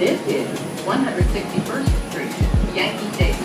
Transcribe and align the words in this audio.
This 0.00 0.26
is 0.28 0.48
161st 0.86 2.10
Street, 2.10 2.74
Yankee 2.74 3.12
Stadium. 3.12 3.44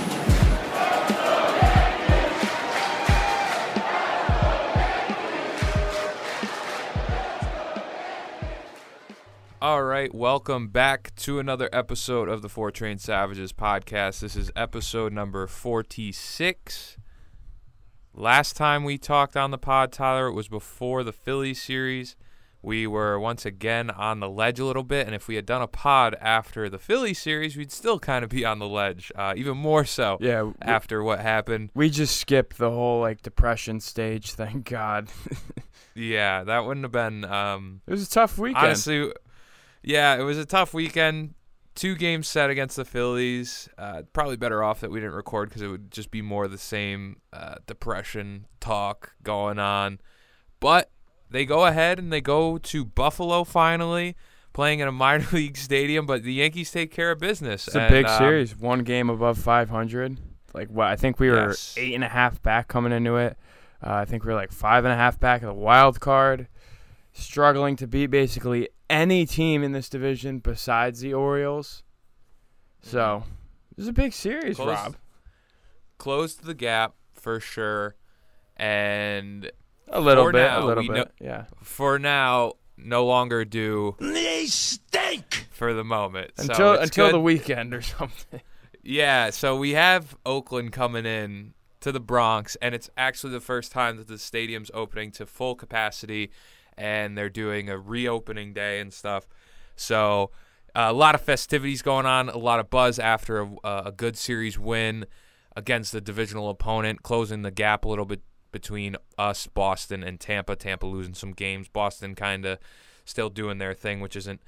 All 9.61 9.83
right, 9.83 10.15
welcome 10.15 10.69
back 10.69 11.13
to 11.17 11.39
another 11.39 11.67
episode 11.73 12.29
of 12.29 12.41
the 12.41 12.47
Four 12.47 12.71
Train 12.71 12.99
Savages 12.99 13.51
podcast. 13.51 14.21
This 14.21 14.37
is 14.37 14.49
episode 14.55 15.11
number 15.11 15.47
46. 15.47 16.97
Last 18.13 18.55
time 18.55 18.85
we 18.85 18.97
talked 18.97 19.35
on 19.35 19.51
the 19.51 19.57
pod, 19.57 19.91
Tyler, 19.91 20.27
it 20.27 20.33
was 20.33 20.47
before 20.47 21.03
the 21.03 21.11
Phillies 21.11 21.61
series. 21.61 22.15
We 22.65 22.87
were 22.87 23.19
once 23.19 23.45
again 23.45 23.89
on 23.91 24.19
the 24.19 24.29
ledge 24.29 24.59
a 24.59 24.65
little 24.65 24.83
bit, 24.83 25.05
and 25.05 25.15
if 25.15 25.27
we 25.27 25.35
had 25.35 25.45
done 25.45 25.61
a 25.61 25.67
pod 25.67 26.15
after 26.19 26.67
the 26.69 26.79
Phillies 26.79 27.19
series, 27.19 27.55
we'd 27.55 27.71
still 27.71 27.99
kind 27.99 28.23
of 28.23 28.29
be 28.31 28.43
on 28.43 28.57
the 28.59 28.67
ledge, 28.67 29.11
uh, 29.15 29.33
even 29.37 29.55
more 29.57 29.85
so 29.85 30.17
Yeah, 30.19 30.37
w- 30.37 30.55
after 30.61 31.03
what 31.03 31.19
happened. 31.19 31.69
we 31.75 31.89
just 31.91 32.17
skipped 32.17 32.57
the 32.57 32.71
whole 32.71 32.99
like 33.01 33.21
depression 33.21 33.79
stage. 33.79 34.31
Thank 34.33 34.67
God. 34.69 35.09
Yeah, 35.93 36.43
that 36.43 36.65
wouldn't 36.65 36.83
have 36.83 36.91
been 36.91 37.23
um, 37.23 37.81
it 37.87 37.91
was 37.91 38.05
a 38.05 38.09
tough 38.09 38.37
weekend. 38.37 38.65
Honestly, 38.65 39.11
yeah, 39.83 40.15
it 40.19 40.23
was 40.23 40.37
a 40.37 40.45
tough 40.45 40.73
weekend. 40.73 41.35
Two 41.75 41.95
games 41.95 42.27
set 42.27 42.49
against 42.49 42.75
the 42.77 42.85
Phillies. 42.85 43.69
Uh, 43.77 44.01
probably 44.13 44.37
better 44.37 44.63
off 44.63 44.79
that 44.79 44.89
we 44.91 44.99
didn't 44.99 45.15
record 45.15 45.49
because 45.49 45.61
it 45.61 45.67
would 45.67 45.91
just 45.91 46.09
be 46.09 46.21
more 46.21 46.45
of 46.45 46.51
the 46.51 46.57
same 46.57 47.17
uh, 47.31 47.55
depression 47.67 48.47
talk 48.59 49.13
going 49.23 49.59
on. 49.59 49.99
But 50.59 50.89
they 51.35 51.45
go 51.45 51.65
ahead 51.65 51.99
and 51.99 52.11
they 52.11 52.21
go 52.21 52.57
to 52.57 52.85
Buffalo 52.85 53.43
finally, 53.43 54.15
playing 54.53 54.79
in 54.79 54.87
a 54.87 54.91
minor 54.91 55.25
league 55.33 55.57
stadium. 55.57 56.05
But 56.05 56.23
the 56.23 56.33
Yankees 56.33 56.71
take 56.71 56.91
care 56.91 57.11
of 57.11 57.19
business. 57.19 57.67
it's 57.67 57.75
a 57.75 57.87
big 57.89 58.05
um, 58.05 58.17
series. 58.17 58.55
One 58.57 58.83
game 58.83 59.09
above 59.09 59.37
500. 59.37 60.17
Like 60.53 60.69
what? 60.69 60.87
I 60.87 60.95
think 60.95 61.19
we 61.19 61.29
were 61.29 61.47
Yes. 61.49 61.75
eight 61.77 61.93
and 61.93 62.03
a 62.03 62.07
half 62.09 62.41
back 62.41 62.67
coming 62.67 62.91
into 62.93 63.17
it. 63.17 63.37
Uh, 63.85 63.93
I 63.93 64.05
think 64.05 64.23
we 64.23 64.29
were 64.31 64.39
like 64.39 64.51
five 64.53 64.85
and 64.85 64.93
a 64.93 64.95
half 64.97 65.19
back 65.19 65.41
of 65.41 65.47
the 65.47 65.53
wild 65.53 65.99
card, 65.99 66.47
struggling 67.11 67.75
to 67.75 67.87
beat 67.87 68.07
basically 68.07 68.69
any 68.89 69.25
team 69.25 69.63
in 69.63 69.73
this 69.73 69.89
division 69.89 70.39
besides 70.39 71.01
the 71.01 71.13
Orioles. 71.13 71.83
So 72.81 73.23
it 73.71 73.77
was 73.77 73.87
a 73.89 73.93
big 73.93 74.13
series, 74.13 74.55
Close- 74.55 74.67
Rob. 74.69 74.95
Closed 75.97 76.45
the 76.45 76.53
gap 76.53 76.93
for 77.13 77.39
sure. 77.39 77.95
And 78.57 79.51
A 79.89 79.99
little 80.01 80.25
for 80.25 80.31
bit, 80.31 80.39
now, 80.39 80.63
a 80.63 80.65
little 80.65 80.83
bit. 80.83 80.91
know- 80.91 81.05
yeah. 81.19 81.45
for 81.63 81.99
now, 81.99 82.53
no 82.77 83.05
longer 83.05 83.45
do 83.45 83.95
They 83.99 84.45
stink. 84.47 85.47
for 85.51 85.73
the 85.73 85.83
moment. 85.83 86.31
Until 86.37 86.73
it's 86.73 86.83
until 86.83 87.07
good. 87.07 87.13
the 87.15 87.19
weekend 87.21 87.73
or 87.73 87.81
something. 87.83 88.41
Yeah, 88.83 89.29
so 89.31 89.55
we 89.57 89.71
have 89.71 90.15
Oakland 90.25 90.71
coming 90.71 91.05
in 91.05 91.53
to 91.81 91.91
the 91.91 91.99
Bronx, 91.99 92.55
and 92.61 92.75
it's 92.75 92.89
actually 92.97 93.33
the 93.33 93.39
first 93.39 93.71
time 93.71 93.97
that 93.97 94.07
the 94.07 94.17
stadium's 94.17 94.69
opening 94.73 95.11
to 95.11 95.25
full 95.25 95.55
capacity, 95.55 96.31
and 96.77 97.17
they're 97.17 97.29
doing 97.29 97.69
a 97.69 97.77
reopening 97.77 98.53
day 98.53 98.79
and 98.79 98.91
stuff. 98.93 99.27
So 99.75 100.31
uh, 100.75 100.87
a 100.89 100.93
lot 100.93 101.15
of 101.15 101.21
festivities 101.21 101.81
going 101.81 102.05
on, 102.05 102.29
a 102.29 102.37
lot 102.37 102.59
of 102.59 102.69
buzz 102.69 102.99
after 102.99 103.39
a, 103.41 103.47
a 103.85 103.93
good 103.95 104.17
series 104.17 104.59
win 104.59 105.05
against 105.55 105.91
the 105.91 106.01
divisional 106.01 106.49
opponent, 106.49 107.01
closing 107.03 107.41
the 107.43 107.51
gap 107.51 107.85
a 107.85 107.87
little 107.87 108.05
bit 108.05 108.21
between 108.55 108.95
us, 109.17 109.47
Boston, 109.47 110.01
and 110.01 110.17
Tampa. 110.17 110.55
Tampa 110.55 110.85
losing 110.85 111.13
some 111.13 111.33
games. 111.33 111.67
Boston 111.67 112.15
kind 112.15 112.45
of 112.45 112.57
still 113.03 113.29
doing 113.29 113.57
their 113.57 113.73
thing, 113.73 113.99
which 113.99 114.15
isn't 114.15 114.39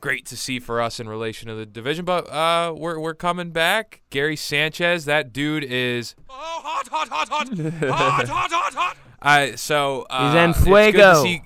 great 0.00 0.24
to 0.26 0.36
see 0.36 0.60
for 0.60 0.80
us 0.80 1.00
in 1.00 1.08
relation 1.08 1.48
to 1.48 1.56
the 1.56 1.66
division. 1.66 2.04
But 2.04 2.30
uh, 2.30 2.72
we're 2.76 3.00
we're 3.00 3.14
coming 3.14 3.50
back. 3.50 4.02
Gary 4.10 4.36
Sanchez, 4.36 5.04
that 5.06 5.32
dude 5.32 5.64
is 5.64 6.14
oh 6.30 6.34
hot, 6.34 6.86
hot, 6.86 7.08
hot, 7.08 7.28
hot, 7.28 7.48
hot, 7.58 8.28
hot, 8.28 8.52
hot, 8.52 8.74
hot. 8.74 8.96
I 9.20 9.56
so 9.56 10.06
uh, 10.08 10.32
he's 10.32 10.40
in 10.44 10.64
fuego. 10.64 11.24
See, 11.24 11.42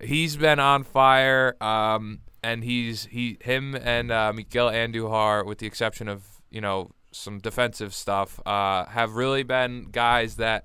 he's 0.00 0.38
been 0.38 0.58
on 0.58 0.84
fire. 0.84 1.62
Um, 1.62 2.20
and 2.42 2.64
he's 2.64 3.04
he 3.04 3.36
him 3.42 3.74
and 3.74 4.10
uh, 4.10 4.32
Miguel 4.32 4.70
Andujar, 4.70 5.44
with 5.44 5.58
the 5.58 5.66
exception 5.66 6.08
of 6.08 6.24
you 6.50 6.62
know 6.62 6.90
some 7.12 7.38
defensive 7.38 7.92
stuff, 7.92 8.40
uh, 8.46 8.86
have 8.86 9.12
really 9.12 9.42
been 9.42 9.88
guys 9.90 10.36
that 10.36 10.64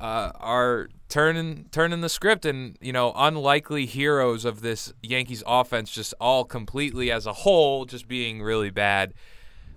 uh, 0.00 0.32
are 0.40 0.88
turning 1.08 1.66
turning 1.72 2.00
the 2.00 2.08
script 2.08 2.44
and 2.44 2.76
you 2.80 2.92
know 2.92 3.12
unlikely 3.16 3.84
heroes 3.86 4.44
of 4.44 4.60
this 4.62 4.92
Yankees 5.02 5.42
offense 5.46 5.90
just 5.90 6.14
all 6.20 6.44
completely 6.44 7.10
as 7.10 7.26
a 7.26 7.32
whole 7.32 7.84
just 7.84 8.08
being 8.08 8.40
really 8.42 8.70
bad 8.70 9.12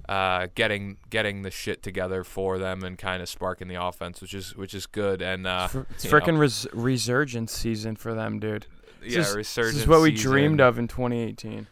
uh, 0.10 0.48
getting 0.56 0.98
getting 1.10 1.42
the 1.42 1.52
shit 1.52 1.82
together 1.82 2.24
for 2.24 2.58
them 2.60 2.84
and 2.84 2.98
kind 2.98 3.22
of 3.22 3.30
sparking 3.30 3.68
the 3.68 3.82
offense 3.82 4.22
which 4.22 4.34
is 4.34 4.56
which 4.56 4.74
is 4.74 4.86
good 4.86 5.22
and 5.22 5.48
uh, 5.48 5.68
It's 5.92 6.06
freaking 6.06 6.38
res- 6.38 6.68
resurgence 6.74 7.52
season 7.52 7.96
for 7.96 8.14
them, 8.14 8.40
dude. 8.40 8.68
yeah 9.04 9.20
this, 9.20 9.36
resurgence 9.36 9.74
this 9.76 9.84
is 9.84 9.88
what 9.88 10.02
we 10.02 10.12
season. 10.16 10.32
dreamed 10.32 10.62
of 10.62 10.78
in 10.78 10.88
2018. 10.88 11.68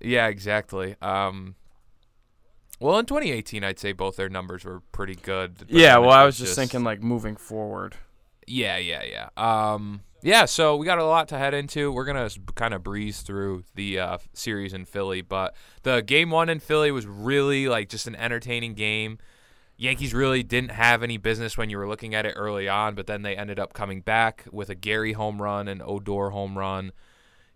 yeah 0.00 0.26
exactly 0.28 0.96
um 1.02 1.54
well 2.80 2.98
in 2.98 3.06
2018 3.06 3.62
I'd 3.62 3.78
say 3.78 3.92
both 3.92 4.16
their 4.16 4.28
numbers 4.28 4.64
were 4.64 4.80
pretty 4.92 5.14
good 5.14 5.58
but 5.58 5.70
Yeah, 5.70 5.98
well, 5.98 6.10
I 6.10 6.24
was 6.24 6.38
just 6.38 6.56
thinking 6.56 6.82
like 6.82 7.02
moving 7.02 7.36
forward. 7.36 7.96
Yeah, 8.46 8.78
yeah, 8.78 9.02
yeah. 9.04 9.28
Um, 9.36 10.02
yeah. 10.22 10.44
So 10.44 10.76
we 10.76 10.84
got 10.84 10.98
a 10.98 11.04
lot 11.04 11.28
to 11.28 11.38
head 11.38 11.54
into. 11.54 11.92
We're 11.92 12.04
gonna 12.04 12.28
kind 12.54 12.74
of 12.74 12.82
breeze 12.82 13.22
through 13.22 13.64
the 13.74 13.98
uh, 14.00 14.18
series 14.32 14.72
in 14.72 14.84
Philly, 14.84 15.20
but 15.22 15.54
the 15.82 16.02
game 16.02 16.30
one 16.30 16.48
in 16.48 16.58
Philly 16.58 16.90
was 16.90 17.06
really 17.06 17.68
like 17.68 17.88
just 17.88 18.06
an 18.06 18.16
entertaining 18.16 18.74
game. 18.74 19.18
Yankees 19.76 20.12
really 20.12 20.42
didn't 20.42 20.72
have 20.72 21.02
any 21.02 21.16
business 21.16 21.56
when 21.56 21.70
you 21.70 21.78
were 21.78 21.88
looking 21.88 22.14
at 22.14 22.26
it 22.26 22.34
early 22.36 22.68
on, 22.68 22.94
but 22.94 23.06
then 23.06 23.22
they 23.22 23.34
ended 23.34 23.58
up 23.58 23.72
coming 23.72 24.02
back 24.02 24.44
with 24.52 24.68
a 24.68 24.74
Gary 24.74 25.14
home 25.14 25.40
run, 25.40 25.68
an 25.68 25.80
Odor 25.82 26.30
home 26.30 26.58
run, 26.58 26.92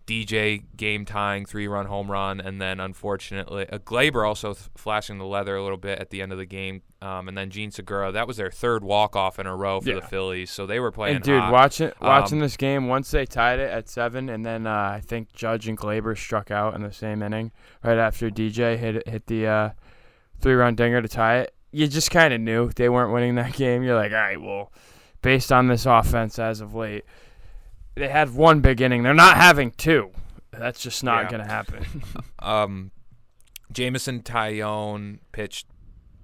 DJ 0.07 0.65
game 0.77 1.05
tying 1.05 1.47
three 1.47 1.67
run 1.67 1.87
home 1.87 2.11
run, 2.11 2.41
and 2.41 2.61
then 2.61 2.79
unfortunately, 2.81 3.67
a 3.71 3.79
Gleyber 3.79 4.27
also 4.27 4.53
th- 4.53 4.69
flashing 4.77 5.19
the 5.19 5.25
leather 5.25 5.57
a 5.57 5.63
little 5.63 5.79
bit 5.79 5.99
at 5.99 6.11
the 6.11 6.21
end 6.21 6.31
of 6.33 6.37
the 6.39 6.45
game, 6.45 6.83
um, 7.01 7.27
and 7.27 7.39
then 7.39 7.49
Jean 7.51 7.71
Segura. 7.71 8.13
That 8.13 8.27
was 8.27 8.37
their 8.37 8.51
third 8.51 8.85
walk 8.85 9.17
off 9.17 9.39
in 9.39 9.47
a 9.47 9.57
row 9.57 9.81
for 9.81 9.95
the 9.95 10.03
Phillies, 10.03 10.51
so 10.51 10.67
they 10.67 10.79
were 10.79 10.91
playing. 10.93 11.17
And 11.17 11.25
dude, 11.25 11.41
hot. 11.41 11.53
watching 11.53 11.93
watching 12.03 12.39
Um, 12.39 12.43
this 12.43 12.57
game, 12.59 12.87
once 12.89 13.11
they 13.11 13.25
tied 13.25 13.59
it 13.61 13.71
at 13.71 13.89
seven, 13.89 14.29
and 14.29 14.45
then 14.45 14.67
uh, 14.67 14.71
I 14.97 15.01
think 15.05 15.33
Judge 15.33 15.69
and 15.69 15.79
Gleyber 15.79 16.17
struck 16.19 16.51
out 16.51 16.75
in 16.75 16.83
the 16.83 16.93
same 16.93 17.23
inning 17.23 17.51
right 17.83 17.97
after 17.99 18.29
DJ 18.31 18.77
hit 18.77 19.09
hit 19.09 19.27
the 19.27 19.47
uh, 19.47 19.71
three 20.41 20.55
run 20.55 20.75
dinger 20.75 21.01
to 21.01 21.09
tie 21.09 21.39
it. 21.39 21.55
You 21.73 21.89
just 21.89 22.11
kind 22.11 22.33
of 22.35 22.41
knew 22.41 22.71
they 22.77 22.89
weren't 22.89 23.13
winning 23.13 23.37
that 23.37 23.53
game. 23.57 23.83
You're 23.83 23.97
like, 23.97 24.13
all 24.13 24.19
right, 24.19 24.41
well, 24.41 24.71
based 25.23 25.51
on 25.51 25.67
this 25.69 25.87
offense 25.87 26.39
as 26.39 26.61
of 26.61 26.75
late, 26.75 27.05
they 27.97 28.09
had 28.09 28.35
one 28.35 28.61
big 28.61 28.81
inning. 28.81 29.03
They're 29.03 29.15
not 29.15 29.37
having 29.37 29.71
two. 29.73 30.11
That's 30.51 30.81
just 30.83 31.03
not 31.05 31.25
Yeah. 31.25 31.31
gonna 31.31 31.47
happen. 31.47 31.85
um, 32.39 32.91
Jameson 33.73 34.23
Taillon 34.23 35.19
pitched 35.33 35.67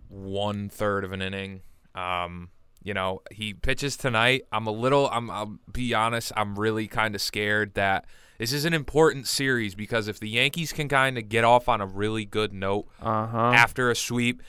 one 0.09 0.69
third 0.69 1.05
of 1.05 1.13
an 1.13 1.23
inning. 1.23 1.63
Um, 1.95 2.51
you 2.83 2.95
know, 2.95 3.23
he 3.31 3.53
pitches 3.55 3.97
tonight. 3.97 4.43
I'm 4.53 4.67
a 4.67 4.71
little. 4.73 5.09
I'm. 5.11 5.31
I'll 5.31 5.59
be 5.73 5.93
honest. 5.95 6.33
I'm 6.37 6.59
really 6.59 6.87
kind 6.87 7.15
of 7.15 7.21
scared 7.21 7.75
that 7.75 8.07
this 8.39 8.53
is 8.53 8.65
an 8.65 8.73
important 8.73 9.27
series 9.27 9.75
because 9.75 10.09
if 10.09 10.19
the 10.19 10.29
Yankees 10.29 10.73
can 10.73 10.89
kind 10.89 11.19
of 11.19 11.29
get 11.29 11.45
off 11.45 11.69
on 11.69 11.81
a 11.81 11.87
really 11.87 12.25
good 12.25 12.53
note 12.53 12.87
Uh 13.03 13.27
huh. 13.27 13.53
after 13.55 13.91
a 13.91 13.97
sweep, 13.97 14.43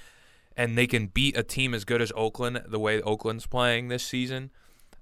and 0.55 0.77
they 0.77 0.87
can 0.87 1.07
beat 1.07 1.35
a 1.37 1.43
team 1.43 1.73
as 1.73 1.83
good 1.83 2.01
as 2.01 2.11
Oakland 2.15 2.61
the 2.67 2.79
way 2.79 3.01
Oakland's 3.01 3.47
playing 3.47 3.89
this 3.89 4.03
season, 4.05 4.51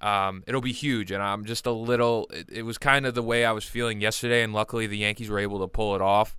um, 0.02 0.44
it'll 0.48 0.62
be 0.62 0.72
huge. 0.74 1.12
And 1.12 1.22
I'm 1.22 1.46
just 1.46 1.66
a 1.66 1.72
little. 1.72 2.30
It, 2.34 2.50
it 2.50 2.64
was 2.64 2.78
kind 2.78 3.06
of 3.06 3.16
the 3.16 3.24
way 3.24 3.46
I 3.46 3.52
was 3.52 3.64
feeling 3.66 4.02
yesterday, 4.02 4.44
and 4.44 4.54
luckily 4.54 4.88
the 4.88 4.98
Yankees 4.98 5.30
were 5.30 5.40
able 5.40 5.60
to 5.60 5.68
pull 5.68 5.96
it 5.96 6.02
off 6.02 6.38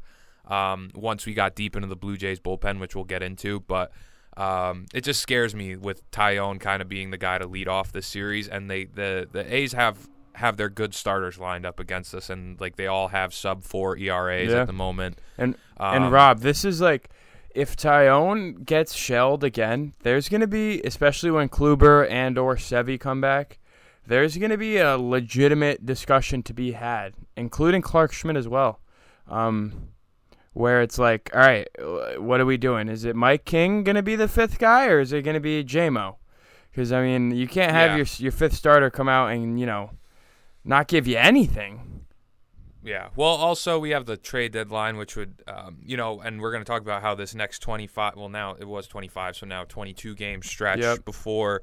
um, 0.48 0.90
once 0.94 1.26
we 1.26 1.34
got 1.34 1.54
deep 1.54 1.76
into 1.76 1.88
the 1.88 1.96
Blue 1.96 2.16
Jays 2.16 2.40
bullpen, 2.40 2.80
which 2.80 2.94
we'll 2.94 3.04
get 3.04 3.22
into. 3.22 3.60
But 3.60 3.92
um, 4.36 4.86
it 4.94 5.02
just 5.02 5.20
scares 5.20 5.54
me 5.54 5.76
with 5.76 6.08
Taillon 6.10 6.58
kind 6.60 6.80
of 6.82 6.88
being 6.88 7.10
the 7.10 7.18
guy 7.18 7.38
to 7.38 7.46
lead 7.46 7.68
off 7.68 7.92
this 7.92 8.06
series, 8.06 8.48
and 8.48 8.70
they 8.70 8.84
the 8.84 9.28
the 9.30 9.54
A's 9.54 9.72
have 9.72 10.08
have 10.34 10.56
their 10.56 10.70
good 10.70 10.94
starters 10.94 11.38
lined 11.38 11.66
up 11.66 11.78
against 11.80 12.14
us, 12.14 12.30
and 12.30 12.58
like 12.60 12.76
they 12.76 12.86
all 12.86 13.08
have 13.08 13.34
sub 13.34 13.62
four 13.62 13.96
ERAs 13.98 14.50
Yeah. 14.50 14.60
at 14.62 14.66
the 14.66 14.72
moment. 14.72 15.18
And 15.36 15.56
Um, 15.76 16.04
and 16.04 16.12
Rob, 16.12 16.40
this 16.40 16.64
is 16.64 16.80
like 16.80 17.10
if 17.54 17.76
Taillon 17.76 18.64
gets 18.64 18.94
shelled 18.94 19.42
again, 19.44 19.92
there's 20.02 20.28
gonna 20.28 20.46
be, 20.46 20.80
especially 20.82 21.30
when 21.32 21.48
Kluber 21.48 22.08
and 22.08 22.38
or 22.38 22.54
Sevy 22.56 22.98
come 22.98 23.20
back, 23.20 23.58
there's 24.10 24.36
gonna 24.36 24.58
be 24.58 24.76
a 24.76 24.96
legitimate 24.98 25.86
discussion 25.86 26.42
to 26.44 26.52
be 26.52 26.72
had, 26.72 27.14
including 27.36 27.80
Clarke 27.80 28.12
Schmidt 28.12 28.36
as 28.36 28.46
well. 28.48 28.80
Um, 29.26 29.88
where 30.52 30.82
it's 30.82 30.98
like, 30.98 31.30
all 31.32 31.40
right, 31.40 31.68
what 32.20 32.40
are 32.40 32.46
we 32.46 32.56
doing? 32.56 32.88
Is 32.88 33.04
it 33.04 33.14
Mike 33.16 33.44
King 33.44 33.84
gonna 33.84 34.02
be 34.02 34.16
the 34.16 34.28
fifth 34.28 34.58
guy, 34.58 34.86
or 34.86 35.00
is 35.00 35.12
it 35.12 35.22
gonna 35.22 35.40
be 35.40 35.64
JMO? 35.64 36.16
Because 36.70 36.92
I 36.92 37.02
mean, 37.02 37.30
you 37.30 37.46
can't 37.48 37.72
have 37.72 37.90
Yeah. 37.92 37.96
your 37.98 38.06
your 38.18 38.32
fifth 38.32 38.54
starter 38.54 38.90
come 38.90 39.08
out 39.08 39.28
and 39.32 39.58
you 39.58 39.66
know 39.66 39.90
not 40.64 40.88
give 40.88 41.06
you 41.06 41.16
anything. 41.16 42.04
Yeah. 42.82 43.08
Well, 43.14 43.28
also 43.28 43.78
we 43.78 43.90
have 43.90 44.06
the 44.06 44.16
trade 44.16 44.52
deadline, 44.52 44.96
which 44.96 45.14
would, 45.14 45.42
um, 45.46 45.78
you 45.84 45.98
know, 45.98 46.20
and 46.20 46.40
we're 46.40 46.50
going 46.50 46.62
to 46.64 46.66
talk 46.70 46.80
about 46.80 47.02
how 47.02 47.14
this 47.14 47.34
next 47.34 47.58
25. 47.58 48.16
Well, 48.16 48.30
now 48.30 48.54
it 48.58 48.66
was 48.66 48.86
25, 48.86 49.36
so 49.36 49.44
now 49.46 49.64
22 49.64 50.14
game 50.14 50.42
stretch 50.42 50.78
Yep. 50.80 51.04
before, 51.04 51.60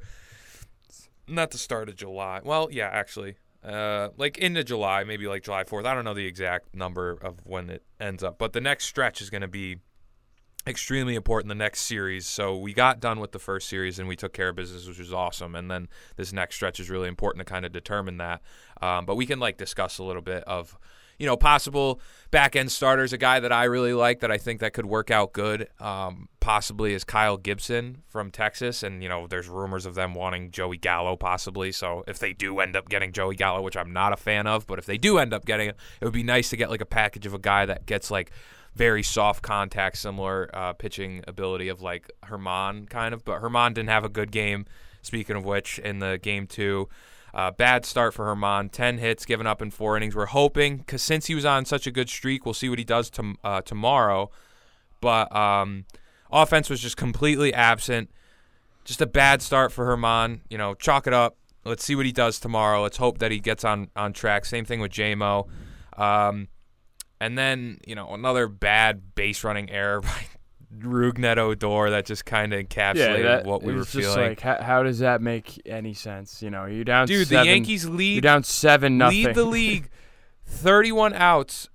not 1.28 1.52
the 1.52 1.58
start 1.58 1.90
of 1.90 1.96
July. 1.96 2.42
Well, 2.44 2.70
yeah, 2.72 2.88
actually, 2.88 3.38
uh, 3.64 4.10
like 4.18 4.38
into 4.38 4.64
July, 4.64 5.04
maybe 5.04 5.28
like 5.28 5.44
July 5.44 5.64
4th. 5.64 5.86
I 5.86 5.94
don't 5.94 6.06
know 6.06 6.14
the 6.14 6.26
exact 6.26 6.76
number 6.76 7.12
of 7.12 7.40
when 7.44 7.70
it 7.70 7.84
ends 8.00 8.24
up, 8.24 8.38
but 8.38 8.54
the 8.54 8.62
next 8.62 8.86
stretch 8.86 9.22
is 9.22 9.30
going 9.30 9.42
to 9.42 9.48
be 9.48 9.78
extremely 10.68 11.16
important. 11.16 11.50
The 11.50 11.56
next 11.56 11.82
series. 11.82 12.28
So 12.28 12.58
we 12.58 12.74
got 12.74 13.00
done 13.00 13.20
with 13.20 13.32
the 13.32 13.40
first 13.40 13.70
series 13.70 14.00
and 14.00 14.08
we 14.08 14.16
took 14.16 14.34
care 14.34 14.50
of 14.50 14.56
business, 14.56 14.88
which 14.88 15.00
was 15.00 15.14
awesome. 15.14 15.56
And 15.56 15.72
then 15.72 15.88
this 16.18 16.34
next 16.34 16.56
stretch 16.56 16.80
is 16.80 16.90
really 16.90 17.08
important 17.08 17.46
to 17.46 17.52
kind 17.52 17.66
of 17.66 17.72
determine 17.72 18.18
that. 18.18 18.42
Um, 18.82 19.06
but 19.06 19.16
we 19.16 19.26
can 19.26 19.40
like 19.40 19.58
discuss 19.58 19.98
a 19.98 20.04
little 20.04 20.22
bit 20.22 20.44
of 20.44 20.78
you 21.18 21.26
know, 21.26 21.38
possible 21.38 22.00
back 22.32 22.56
end 22.56 22.72
starters. 22.72 23.14
A 23.14 23.18
guy 23.18 23.40
that 23.40 23.52
I 23.52 23.66
really 23.66 23.94
like 23.94 24.20
that 24.20 24.32
I 24.32 24.38
think 24.38 24.60
that 24.60 24.74
could 24.74 24.86
work 24.86 25.10
out 25.12 25.34
good, 25.34 25.68
um, 25.80 26.30
possibly 26.40 26.94
is 26.94 27.04
Kyle 27.04 27.38
Gibson 27.38 28.04
from 28.08 28.32
Texas. 28.32 28.84
And 28.84 29.02
you 29.02 29.10
know, 29.10 29.28
there's 29.28 29.48
rumors 29.48 29.86
of 29.86 29.96
them 29.96 30.14
wanting 30.14 30.52
Joey 30.52 30.78
Gallo 30.78 31.16
possibly. 31.16 31.72
So 31.72 32.04
if 32.08 32.20
they 32.20 32.34
do 32.34 32.60
end 32.60 32.76
up 32.76 32.90
getting 32.90 33.12
Joey 33.12 33.36
Gallo, 33.36 33.62
which 33.62 33.78
I'm 33.78 33.92
not 33.92 34.14
a 34.14 34.18
fan 34.18 34.48
of, 34.48 34.68
but 34.68 34.80
if 34.80 34.86
they 34.86 34.98
do 34.98 35.18
end 35.18 35.34
up 35.34 35.46
getting 35.46 35.70
it, 35.70 35.78
it 36.02 36.06
would 36.06 36.14
be 36.14 36.24
nice 36.24 36.50
to 36.50 36.58
get 36.58 36.70
like 36.70 36.82
a 36.82 36.86
package 36.86 37.26
of 37.26 37.34
a 37.34 37.40
guy 37.40 37.66
that 37.66 37.86
gets 37.86 38.12
like 38.12 38.32
very 38.76 39.02
soft 39.02 39.42
contact, 39.42 39.98
similar 39.98 40.50
uh, 40.54 40.74
pitching 40.74 41.24
ability 41.28 41.68
of 41.68 41.82
like 41.82 42.12
Germán 42.26 42.90
kind 42.90 43.14
of. 43.14 43.26
But 43.26 43.42
Germán 43.42 43.74
didn't 43.74 43.90
have 43.90 44.06
a 44.06 44.10
good 44.10 44.32
game. 44.32 44.66
Speaking 45.02 45.36
of 45.36 45.46
which, 45.46 45.80
in 45.80 46.00
the 46.00 46.20
game 46.22 46.48
two. 46.48 46.90
Uh, 47.34 47.52
bad 47.52 47.86
start 47.86 48.14
for 48.14 48.26
Germán. 48.26 48.72
10 48.72 48.98
hits 48.98 49.26
given 49.26 49.46
up 49.46 49.62
in 49.62 49.72
four 49.72 49.98
innings. 49.98 50.16
We're 50.16 50.28
hoping, 50.28 50.78
because 50.78 51.02
since 51.02 51.28
he 51.28 51.36
was 51.36 51.46
on 51.46 51.66
such 51.66 51.86
a 51.86 51.92
good 51.92 52.10
streak, 52.10 52.46
we'll 52.46 52.54
see 52.54 52.70
what 52.70 52.80
he 52.80 52.86
does 52.86 53.10
to, 53.12 53.36
uh, 53.44 53.62
tomorrow. 53.62 54.32
But 55.02 55.34
um, 55.36 55.86
offense 56.32 56.70
was 56.70 56.82
just 56.82 56.98
completely 56.98 57.54
absent. 57.54 58.10
Just 58.86 59.02
a 59.02 59.06
bad 59.06 59.42
start 59.42 59.72
for 59.72 59.86
Germán. 59.86 60.40
You 60.50 60.58
know, 60.58 60.74
chalk 60.74 61.08
it 61.08 61.14
up. 61.14 61.38
Let's 61.66 61.84
see 61.84 61.96
what 61.96 62.06
he 62.06 62.12
does 62.12 62.40
tomorrow. 62.40 62.82
Let's 62.82 62.98
hope 62.98 63.20
that 63.20 63.32
he 63.32 63.40
gets 63.40 63.66
on, 63.66 63.90
on 63.96 64.14
track. 64.14 64.46
Same 64.46 64.64
thing 64.64 64.80
with 64.80 64.92
JMO. 64.92 65.48
Um, 65.98 66.48
and 67.20 67.38
then, 67.38 67.80
you 67.86 67.96
know, 67.96 68.14
another 68.14 68.48
bad 68.48 69.16
base 69.16 69.44
running 69.44 69.70
error 69.70 70.02
by 70.02 70.28
Rougned 70.76 71.38
Odor 71.38 71.90
that 71.92 72.06
just 72.06 72.26
kind 72.26 72.54
of 72.54 72.60
encapsulated 72.68 73.24
that, 73.24 73.46
what 73.46 73.64
we 73.64 73.74
it 73.74 73.76
were 73.78 73.82
just 73.84 73.94
feeling. 73.96 74.18
Like, 74.30 74.42
how, 74.42 74.62
how 74.62 74.84
does 74.84 75.00
that 75.00 75.22
make 75.22 75.62
any 75.66 75.94
sense? 75.94 76.42
You 76.42 76.50
know, 76.50 76.66
you're 76.66 76.84
down. 76.84 77.08
Dude, 77.08 77.28
seven, 77.28 77.46
the 77.46 77.50
Yankees 77.52 77.86
lead. 77.86 77.92
You're 77.94 77.98
lead 78.16 78.24
down 78.24 78.44
seven 78.44 78.98
nothing. 78.98 79.26
lead 79.26 79.36
the 79.36 79.46
league 79.46 79.90
31 80.46 81.14
outs. 81.14 81.70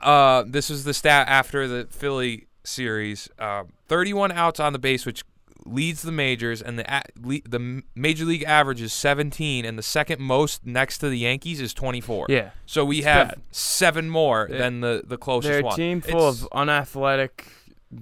Uh, 0.00 0.44
this 0.46 0.70
is 0.70 0.84
the 0.84 0.94
stat 0.94 1.28
after 1.28 1.68
the 1.68 1.86
Philly 1.90 2.46
series. 2.64 3.28
Uh, 3.38 3.64
31 3.88 4.32
outs 4.32 4.58
on 4.60 4.72
the 4.72 4.78
base, 4.78 5.06
which 5.06 5.24
leads 5.64 6.02
the 6.02 6.10
majors, 6.10 6.60
and 6.60 6.76
the 6.76 6.92
a- 6.92 7.02
le- 7.20 7.40
the 7.48 7.82
major 7.94 8.24
league 8.24 8.42
average 8.42 8.80
is 8.82 8.92
17, 8.92 9.64
and 9.64 9.78
the 9.78 9.82
second 9.82 10.20
most 10.20 10.66
next 10.66 10.98
to 10.98 11.08
the 11.08 11.18
Yankees 11.18 11.60
is 11.60 11.72
24. 11.72 12.26
yeah, 12.30 12.50
So 12.66 12.84
we 12.84 12.98
It's 12.98 13.06
have 13.06 13.28
bad. 13.28 13.40
seven 13.52 14.10
more 14.10 14.48
They- 14.50 14.58
than 14.58 14.80
the 14.80 15.02
the 15.06 15.16
closest 15.16 15.50
they're 15.52 15.60
a 15.60 15.64
one. 15.64 15.76
team 15.76 16.00
full 16.00 16.30
It's- 16.30 16.42
of 16.42 16.48
unathletic, 16.52 17.46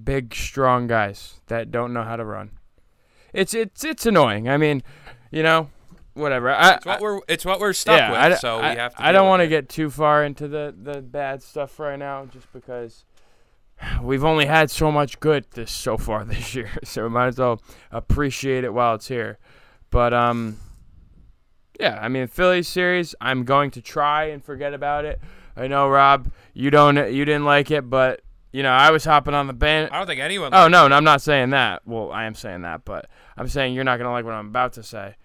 big, 0.05 0.35
strong 0.35 0.87
guys 0.87 1.41
that 1.47 1.71
don't 1.71 1.93
know 1.93 2.03
how 2.03 2.17
to 2.17 2.25
run. 2.25 2.51
It's 3.33 3.55
it's 3.55 3.85
it's 3.85 4.07
annoying. 4.07 4.49
I 4.49 4.57
mean, 4.57 4.83
you 5.31 5.43
know, 5.43 5.71
whatever. 6.15 6.51
I, 6.51 6.75
It's 6.75 6.87
what 6.87 7.01
we're 7.01 7.21
it's 7.29 7.45
what 7.45 7.61
we're 7.61 7.73
stuck 7.73 7.99
yeah, 7.99 8.11
with. 8.11 8.33
I, 8.33 8.35
so 8.37 8.59
I- 8.59 8.71
we 8.73 8.79
have 8.79 8.95
to. 8.97 9.07
I 9.07 9.13
don't 9.13 9.29
want 9.29 9.41
to 9.41 9.49
get 9.49 9.69
too 9.69 9.91
far 9.91 10.25
into 10.25 10.49
the 10.49 10.75
the 10.77 11.01
bad 11.01 11.43
stuff 11.43 11.79
right 11.79 11.99
now, 11.99 12.27
just 12.27 12.53
because 12.53 13.05
we've 14.03 14.25
only 14.25 14.47
had 14.47 14.71
so 14.71 14.91
much 14.91 15.21
good 15.21 15.47
this 15.53 15.71
so 15.71 15.97
far 15.97 16.25
this 16.27 16.55
year, 16.55 16.71
so 16.85 17.05
we 17.05 17.09
might 17.09 17.29
as 17.29 17.39
well 17.39 17.63
appreciate 17.91 18.65
it 18.65 18.73
while 18.75 18.95
it's 18.97 19.09
here. 19.09 19.39
But 19.91 20.13
um, 20.13 20.59
yeah, 21.79 21.99
I 22.01 22.09
mean, 22.09 22.27
Phillies 22.27 22.69
series, 22.69 23.15
I'm 23.21 23.45
going 23.45 23.71
to 23.73 23.81
try 23.83 24.25
and 24.25 24.45
forget 24.45 24.75
about 24.75 25.05
it. 25.05 25.21
I 25.57 25.67
know, 25.67 25.89
Rob, 25.89 26.31
you 26.55 26.71
don't, 26.71 26.97
you 27.13 27.25
didn't 27.25 27.45
like 27.45 27.71
it, 27.71 27.89
but 27.91 28.21
you 28.53 28.63
know, 28.63 28.71
I 28.71 28.91
was 28.91 29.05
hopping 29.05 29.35
on 29.35 29.47
the 29.47 29.53
band. 29.53 29.91
I 29.93 29.99
don't 29.99 30.07
think 30.07 30.21
anyone. 30.21 30.53
Oh 30.55 30.69
no, 30.69 30.89
no, 30.89 30.97
I'm 30.97 31.05
not 31.05 31.23
saying 31.23 31.51
that. 31.51 31.83
Well, 31.87 32.11
I 32.13 32.25
am 32.25 32.35
saying 32.35 32.63
that, 32.63 32.85
but 32.85 33.09
I'm 33.37 33.49
saying 33.49 33.75
you're 33.75 33.85
not 33.85 33.99
gonna 33.99 34.11
like 34.11 34.25
what 34.25 34.35
I'm 34.35 34.49
about 34.49 34.73
to 34.75 34.83
say. 34.83 35.17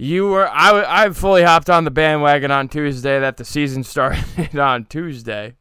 You 0.00 0.28
were, 0.28 0.48
I, 0.48 0.68
w- 0.68 0.86
I 0.86 1.10
fully 1.10 1.42
hopped 1.42 1.68
on 1.68 1.82
the 1.82 1.90
bandwagon 1.90 2.52
on 2.52 2.68
Tuesday 2.68 3.18
that 3.18 3.36
the 3.36 3.44
season 3.44 3.82
started 3.84 4.56
on 4.56 4.84
Tuesday. 4.84 5.54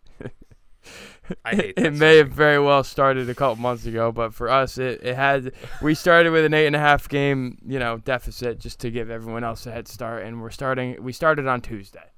I 1.44 1.56
hate 1.56 1.74
it 1.78 1.82
that 1.82 1.94
may 1.94 2.18
have 2.18 2.30
very 2.30 2.60
well 2.60 2.84
started 2.84 3.30
a 3.30 3.36
couple 3.36 3.56
months 3.56 3.86
ago, 3.86 4.12
but 4.12 4.34
for 4.34 4.50
us, 4.50 4.78
it, 4.78 5.02
it 5.04 5.16
had. 5.16 5.54
We 5.82 5.96
started 5.96 6.32
with 6.32 6.46
an 6.46 6.54
eight 6.54 6.68
and 6.68 6.76
a 6.76 6.80
half 6.80 7.10
game, 7.10 7.58
you 7.66 7.80
know, 7.80 7.98
deficit 7.98 8.60
just 8.60 8.80
to 8.82 8.92
give 8.92 9.10
everyone 9.10 9.44
else 9.44 9.66
a 9.66 9.72
head 9.72 9.88
start, 9.88 10.24
and 10.24 10.42
we're 10.42 10.52
starting. 10.52 11.02
We 11.02 11.14
started 11.14 11.48
on 11.48 11.62
Tuesday, 11.62 12.12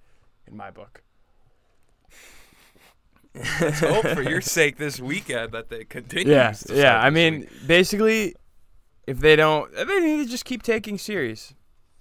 in 0.48 0.58
my 0.58 0.72
book. 0.72 1.04
Let's 3.62 3.80
hope 3.80 4.06
for 4.08 4.22
your 4.22 4.42
sake 4.58 4.78
this 4.78 5.00
weekend 5.00 5.52
that 5.54 5.70
they 5.70 5.84
continue. 5.86 6.34
Yeah, 6.34 6.54
yeah. 6.72 7.00
I 7.00 7.10
mean, 7.10 7.48
basically, 7.68 8.36
if 9.08 9.20
they 9.20 9.36
don't, 9.36 9.72
they 9.74 10.00
need 10.00 10.24
to 10.26 10.30
just 10.30 10.46
keep 10.46 10.64
taking 10.64 10.98
series. 10.98 11.54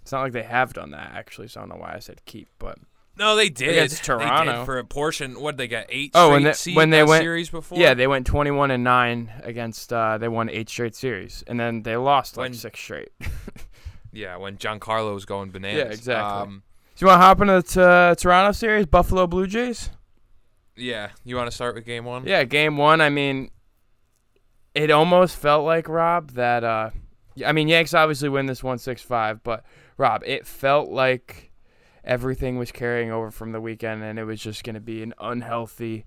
It's 0.02 0.12
not 0.12 0.22
like 0.22 0.32
they 0.32 0.42
have 0.42 0.72
done 0.72 0.90
that 0.92 1.12
actually, 1.14 1.48
so 1.48 1.60
I 1.60 1.62
don't 1.62 1.70
know 1.70 1.76
why 1.82 1.94
I 1.94 1.98
said 1.98 2.24
keep, 2.24 2.48
but 2.58 2.78
No, 3.18 3.36
they 3.36 3.48
did. 3.50 3.70
Against 3.70 3.96
They 4.06 4.14
did 4.14 4.20
Toronto. 4.24 4.64
for 4.64 4.78
a 4.78 4.84
portion. 4.84 5.40
What 5.40 5.52
did 5.52 5.58
they 5.58 5.68
get? 5.68 5.86
Eight. 5.90 6.12
Oh, 6.14 6.28
straight 6.28 6.32
when 6.32 6.42
they- 6.44 6.74
when 6.74 6.90
they 6.90 7.02
went- 7.04 7.22
series 7.22 7.50
before. 7.50 7.78
yeah, 7.78 7.92
they 7.94 8.06
went 8.06 8.26
21 8.26 8.70
and 8.70 8.82
nine 8.84 9.30
against. 9.42 9.92
Uh, 9.92 10.16
they 10.18 10.28
won 10.28 10.48
eight 10.48 10.68
straight 10.70 10.94
series, 10.94 11.44
and 11.46 11.58
then 11.60 11.82
they 11.82 11.96
lost 11.96 12.36
like 12.36 12.44
When- 12.44 12.54
six 12.54 12.80
straight. 12.80 13.10
yeah. 14.12 14.36
When 14.36 14.56
Giancarlo 14.56 15.12
was 15.14 15.24
going 15.26 15.50
bananas. 15.50 15.78
Yeah, 15.78 15.92
exactly. 15.92 16.42
Um, 16.42 16.62
Do 16.96 17.04
you 17.04 17.08
want 17.08 17.20
to 17.20 17.24
hop 17.26 17.40
into 17.42 17.52
the 17.54 17.62
t- 17.62 17.80
uh, 17.80 18.14
Toronto 18.14 18.52
series, 18.52 18.86
Buffalo 18.86 19.26
Blue 19.26 19.46
Jays? 19.46 19.90
Yeah. 20.78 21.10
You 21.24 21.36
want 21.36 21.50
to 21.50 21.54
start 21.54 21.74
with 21.74 21.84
game 21.84 22.04
one? 22.04 22.26
Yeah, 22.26 22.44
game 22.44 22.76
one. 22.76 23.00
I 23.00 23.10
mean, 23.10 23.50
it 24.74 24.90
almost 24.90 25.36
felt 25.36 25.64
like 25.64 25.88
Rob 25.88 26.32
that. 26.32 26.64
Uh, 26.64 26.90
I 27.44 27.52
mean, 27.52 27.68
Yanks 27.68 27.94
obviously 27.94 28.28
win 28.28 28.46
this 28.46 28.62
one 28.62 28.78
six 28.78 29.02
five, 29.02 29.42
but 29.42 29.64
Rob, 29.96 30.22
it 30.24 30.46
felt 30.46 30.88
like 30.88 31.50
everything 32.04 32.58
was 32.58 32.72
carrying 32.72 33.10
over 33.10 33.30
from 33.30 33.52
the 33.52 33.60
weekend, 33.60 34.02
and 34.02 34.18
it 34.18 34.24
was 34.24 34.40
just 34.40 34.64
going 34.64 34.74
to 34.74 34.80
be 34.80 35.02
an 35.02 35.14
unhealthy, 35.20 36.06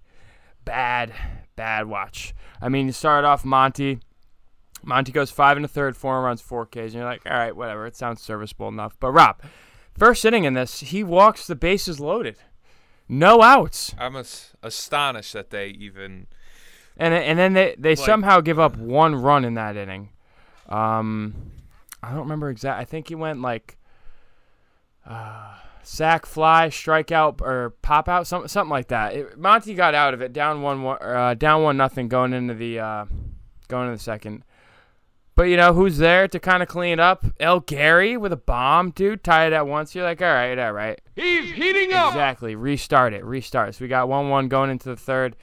bad, 0.65 1.13
bad 1.55 1.87
watch. 1.87 2.33
I 2.61 2.69
mean, 2.69 2.87
you 2.87 2.91
started 2.91 3.27
off 3.27 3.45
Monty. 3.45 3.99
Monty 4.83 5.11
goes 5.11 5.29
five 5.29 5.57
and 5.57 5.65
a 5.65 5.69
third, 5.69 5.95
four 5.95 6.21
runs, 6.21 6.41
four 6.41 6.65
Ks, 6.65 6.75
and 6.77 6.93
you're 6.93 7.05
like, 7.05 7.21
all 7.25 7.37
right, 7.37 7.55
whatever. 7.55 7.85
It 7.85 7.95
sounds 7.95 8.21
serviceable 8.21 8.67
enough. 8.67 8.97
But 8.99 9.11
Rob, 9.11 9.41
first 9.95 10.25
inning 10.25 10.43
in 10.43 10.55
this, 10.55 10.79
he 10.79 11.03
walks 11.03 11.45
the 11.45 11.55
bases 11.55 11.99
loaded, 11.99 12.37
no 13.11 13.41
outs. 13.41 13.93
I'm 13.99 14.15
as- 14.15 14.53
astonished 14.63 15.33
that 15.33 15.49
they 15.49 15.67
even. 15.67 16.27
And 16.97 17.13
and 17.13 17.37
then 17.37 17.53
they, 17.53 17.75
they 17.77 17.95
Like- 17.95 18.05
somehow 18.05 18.41
give 18.41 18.59
up 18.59 18.77
one 18.77 19.15
run 19.15 19.43
in 19.45 19.53
that 19.55 19.75
inning. 19.75 20.09
Um, 20.69 21.51
I 22.01 22.09
don't 22.09 22.19
remember 22.21 22.49
exact. 22.49 22.79
I 22.79 22.85
think 22.85 23.09
he 23.09 23.15
went 23.15 23.41
like 23.41 23.77
uh, 25.05 25.55
sack, 25.83 26.25
fly, 26.25 26.69
strikeout, 26.69 27.41
or 27.41 27.71
pop 27.81 28.07
out, 28.07 28.27
something 28.27 28.47
something 28.47 28.69
like 28.69 28.87
that. 28.87 29.13
It, 29.13 29.37
Monty 29.37 29.73
got 29.73 29.93
out 29.95 30.13
of 30.13 30.21
it, 30.21 30.31
down 30.33 30.61
one, 30.61 30.83
one 30.83 30.97
uh, 31.01 31.33
down 31.33 31.63
one 31.63 31.77
nothing, 31.77 32.07
going 32.07 32.33
into 32.33 32.53
the 32.53 32.79
uh, 32.79 33.05
going 33.67 33.87
into 33.87 33.97
the 33.97 34.03
second. 34.03 34.43
But 35.35 35.43
you 35.43 35.57
know 35.57 35.73
who's 35.73 35.97
there 35.97 36.27
to 36.27 36.39
kind 36.39 36.61
of 36.61 36.69
clean 36.69 36.93
it 36.93 37.00
up? 37.00 37.25
El 37.39 37.61
Gary 37.61 38.17
with 38.17 38.33
a 38.33 38.38
bomb, 38.38 38.91
dude. 38.91 39.23
Tie 39.23 39.47
it 39.47 39.53
at 39.53 39.65
once. 39.65 39.95
You're 39.95 40.03
like, 40.03 40.21
all 40.21 40.27
right, 40.27 40.59
all 40.59 40.73
right. 40.73 41.00
He's 41.15 41.51
heating 41.51 41.93
up. 41.93 42.09
Exactly. 42.09 42.55
Restart 42.55 43.13
it. 43.13 43.23
Restart. 43.23 43.75
So 43.75 43.85
we 43.85 43.88
got 43.88 44.09
one 44.09 44.29
one 44.29 44.50
going 44.50 44.69
into 44.69 44.89
the 44.89 44.97
third. 44.97 45.35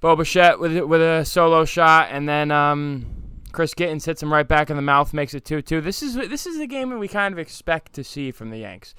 Bo 0.00 0.14
Bichette 0.14 0.60
with 0.60 0.78
with 0.84 1.00
a 1.00 1.24
solo 1.24 1.64
shot, 1.64 2.08
and 2.10 2.28
then 2.28 2.50
um, 2.50 3.06
Chris 3.52 3.74
Gittens 3.74 4.04
hits 4.04 4.22
him 4.22 4.32
right 4.32 4.46
back 4.46 4.70
in 4.70 4.76
the 4.76 4.82
mouth, 4.82 5.12
makes 5.12 5.34
it 5.34 5.44
two 5.44 5.62
two. 5.62 5.80
This 5.80 6.02
is 6.02 6.14
this 6.14 6.46
is 6.46 6.58
the 6.58 6.66
game 6.66 6.90
that 6.90 6.98
we 6.98 7.08
kind 7.08 7.32
of 7.32 7.38
expect 7.38 7.94
to 7.94 8.04
see 8.04 8.30
from 8.30 8.50
the 8.50 8.58
Yanks. 8.58 8.94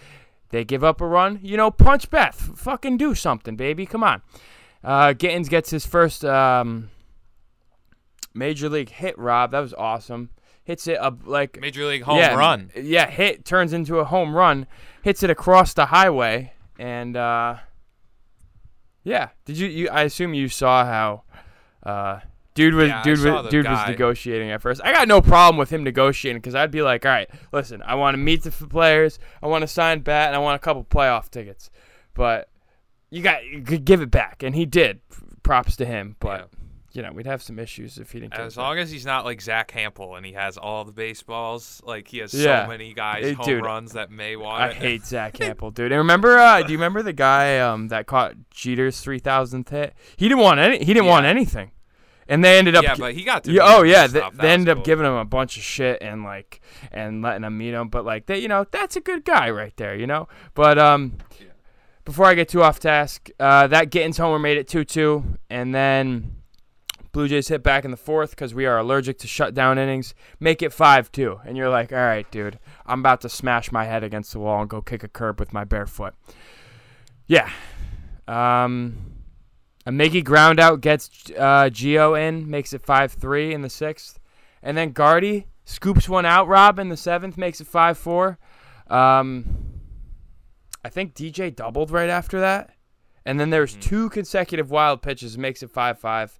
They 0.50 0.63
give 0.63 0.84
up 0.84 1.01
a 1.01 1.07
run, 1.07 1.39
you 1.43 1.57
know, 1.57 1.72
punch 1.72 2.10
Beth, 2.10 2.51
fucking 2.55 2.98
do 2.98 3.13
something, 3.15 3.55
baby. 3.55 3.86
Come 3.86 4.03
on. 4.03 4.22
Uh, 4.84 5.13
Gittens 5.13 5.50
gets 5.50 5.69
his 5.69 5.86
first 5.86 6.24
um, 6.24 6.89
major 8.34 8.69
league 8.69 8.89
hit. 8.89 9.17
Rob, 9.17 9.51
that 9.51 9.60
was 9.60 9.74
awesome. 9.74 10.29
Hits 10.63 10.86
it 10.88 10.98
up 11.00 11.19
like 11.25 11.62
Major 11.62 11.86
League 11.86 12.03
home 12.03 12.17
yeah, 12.17 12.36
run. 12.36 12.72
Yeah, 12.75 13.10
hit 13.10 13.46
turns 13.46 13.72
into 13.72 14.00
a 14.00 14.03
home 14.03 14.36
run, 14.36 14.67
hits 15.01 15.24
it 15.24 15.29
across 15.29 15.74
the 15.74 15.86
highway, 15.86 16.51
and 16.77 17.15
uh, 17.15 17.55
yeah. 19.01 19.29
Did 19.46 19.57
you, 19.57 19.67
you? 19.69 19.89
I 19.89 20.01
assume 20.01 20.34
you 20.34 20.50
saw 20.50 20.84
how 20.84 21.24
uh, 21.84 22.19
dude 22.53 22.74
was 22.74 22.89
Yeah, 22.89 23.01
dude 23.01 23.24
was 23.24 23.50
dude 23.50 23.65
was 23.65 23.88
negotiating 23.88 24.51
at 24.51 24.62
first. 24.62 24.81
I 24.84 24.91
got 24.91 25.07
no 25.07 25.22
problem 25.22 25.57
with 25.57 25.69
him 25.69 25.86
negotiating 25.86 26.41
because 26.41 26.55
I'd 26.55 26.72
be 26.72 26.81
like, 26.81 27.05
all 27.05 27.12
right, 27.13 27.29
listen, 27.53 27.81
I 27.84 27.96
want 27.96 28.15
to 28.15 28.17
meet 28.17 28.43
the 28.43 28.51
players, 28.51 29.19
I 29.41 29.48
want 29.48 29.62
to 29.62 29.67
sign 29.67 30.01
bat, 30.01 30.27
and 30.27 30.36
I 30.36 30.39
want 30.39 30.57
a 30.57 30.60
couple 30.60 30.84
playoff 30.84 31.29
tickets, 31.29 31.69
but 32.13 32.50
you 33.10 33.22
got 33.22 33.46
you 33.46 33.62
could 33.62 33.86
give 33.86 34.01
it 34.01 34.12
back, 34.12 34.43
and 34.43 34.53
he 34.53 34.65
did. 34.65 35.00
Props 35.43 35.77
to 35.77 35.86
him, 35.86 36.17
but 36.19 36.41
Yeah. 36.41 36.66
You 36.98 37.04
know 37.04 37.12
we'd 37.12 37.27
have 37.27 37.44
some 37.44 37.60
issues 37.60 38.00
if 38.00 38.12
he 38.12 38.20
didn't. 38.22 38.34
As 38.34 38.58
it 38.58 38.60
long 38.60 38.80
as 38.80 38.89
he's 38.89 39.06
not 39.06 39.24
like 39.24 39.39
Zack 39.39 39.72
Hample 39.72 40.18
and 40.18 40.25
he 40.25 40.32
has 40.34 40.58
all 40.58 40.84
the 40.84 40.92
baseballs, 40.92 41.80
like 41.86 42.08
he 42.08 42.18
has 42.18 42.34
Yeah. 42.34 42.63
so 42.66 42.70
many 42.70 42.94
guys 42.94 43.24
Hey, 43.24 43.34
home 43.34 43.46
dude, 43.46 43.63
runs 43.63 43.94
that 43.94 44.10
may 44.10 44.36
want 44.36 44.62
I 44.63 44.68
it. 44.70 44.75
hate 44.77 45.06
Zach 45.06 45.36
Campbell, 45.36 45.70
dude. 45.70 45.92
And 45.92 46.00
remember, 46.00 46.39
uh, 46.39 46.63
do 46.63 46.72
you 46.72 46.77
remember 46.80 47.04
the 47.04 47.13
guy 47.13 47.60
um, 47.60 47.89
that 47.89 48.08
caught 48.08 48.34
Jeter's 48.50 49.00
three 49.00 49.20
thousandth 49.20 49.70
hit? 49.70 49.94
He 50.18 50.27
didn't 50.27 50.42
want 50.42 50.60
any. 50.60 50.80
He 50.80 50.86
didn't 50.94 51.06
want 51.06 51.27
anything, 51.27 51.70
and 52.27 52.44
they 52.44 52.58
ended 52.58 52.75
up. 52.75 52.84
yeah, 52.84 52.96
but 52.98 53.13
he 53.13 53.24
got 53.24 53.44
to. 53.44 53.51
Yeah, 53.51 53.62
oh 53.63 53.84
yeah, 53.84 54.08
they, 54.08 54.24
they 54.34 54.50
ended 54.51 54.75
up 54.75 54.84
giving 54.84 55.06
him 55.06 55.13
a 55.13 55.24
bunch 55.25 55.56
of 55.58 55.62
shit 55.63 56.01
and 56.01 56.24
like 56.24 56.62
and 56.92 57.22
letting 57.22 57.44
him 57.44 57.56
meet 57.60 57.75
him, 57.75 57.89
but 57.89 58.06
like 58.06 58.25
they, 58.25 58.39
you 58.39 58.48
know, 58.48 58.66
that's 58.72 58.96
a 58.96 59.01
good 59.01 59.24
guy 59.24 59.51
right 59.51 59.77
there, 59.77 59.96
you 59.96 60.08
know. 60.08 60.27
But 60.56 60.80
um, 60.80 61.18
Yeah. 61.39 61.46
before 62.06 62.25
I 62.25 62.34
get 62.34 62.50
too 62.50 62.63
off 62.63 62.80
task, 62.80 63.30
uh, 63.39 63.68
that 63.68 63.92
Gittens 63.92 64.18
homer 64.18 64.39
made 64.39 64.58
it 64.58 64.68
two 64.68 64.84
two, 64.84 65.38
and 65.51 65.75
then 65.75 66.34
Blue 67.17 67.27
Jays 67.27 67.47
hit 67.47 67.63
back 67.63 67.83
in 67.83 67.89
the 67.89 67.97
fourth 67.97 68.29
because 68.29 68.53
we 68.53 68.67
are 68.67 68.77
allergic 68.77 69.17
to 69.17 69.27
shutdown 69.27 69.79
innings, 69.79 70.13
make 70.39 70.62
it 70.62 70.71
five 70.71 71.12
two, 71.12 71.39
and 71.43 71.57
you're 71.57 71.67
like, 71.67 71.91
all 71.91 71.97
right, 71.97 72.29
dude, 72.29 72.59
I'm 72.86 73.00
about 73.00 73.21
to 73.21 73.29
smash 73.29 73.71
my 73.71 73.86
head 73.86 74.03
against 74.03 74.33
the 74.33 74.39
wall 74.39 74.62
and 74.62 74.69
go 74.69 74.83
kick 74.83 75.03
a 75.03 75.07
curb 75.07 75.39
with 75.39 75.51
my 75.51 75.63
bare 75.63 75.88
foot. 75.88 76.13
Yeah. 77.25 77.50
Um. 78.27 79.13
A 79.88 79.89
Miggy 79.89 80.24
ground 80.24 80.59
out 80.59 80.81
gets 80.81 81.09
uh, 81.36 81.71
Gio 81.71 82.15
in, 82.15 82.47
makes 82.47 82.71
it 82.71 82.83
5 82.83 83.13
3 83.13 83.51
in 83.51 83.63
the 83.63 83.69
sixth. 83.71 84.19
And 84.62 84.77
then 84.77 84.91
Gardy 84.91 85.47
scoops 85.65 86.07
one 86.07 86.27
out, 86.27 86.47
Rob, 86.47 86.77
in 86.77 86.89
the 86.89 86.97
seventh, 86.97 87.36
makes 87.36 87.59
it 87.59 87.65
5 87.65 87.97
4. 87.97 88.38
Um, 88.91 89.45
I 90.86 90.89
think 90.89 91.15
DJ 91.15 91.55
doubled 91.55 91.89
right 91.89 92.12
after 92.12 92.39
that. 92.41 92.75
And 93.25 93.39
then 93.39 93.50
there's 93.50 93.75
Mhm. 93.75 93.81
two 93.81 94.09
consecutive 94.12 94.69
wild 94.69 95.01
pitches, 95.01 95.36
makes 95.36 95.63
it 95.63 95.71
5 95.71 95.97
5. 95.97 96.39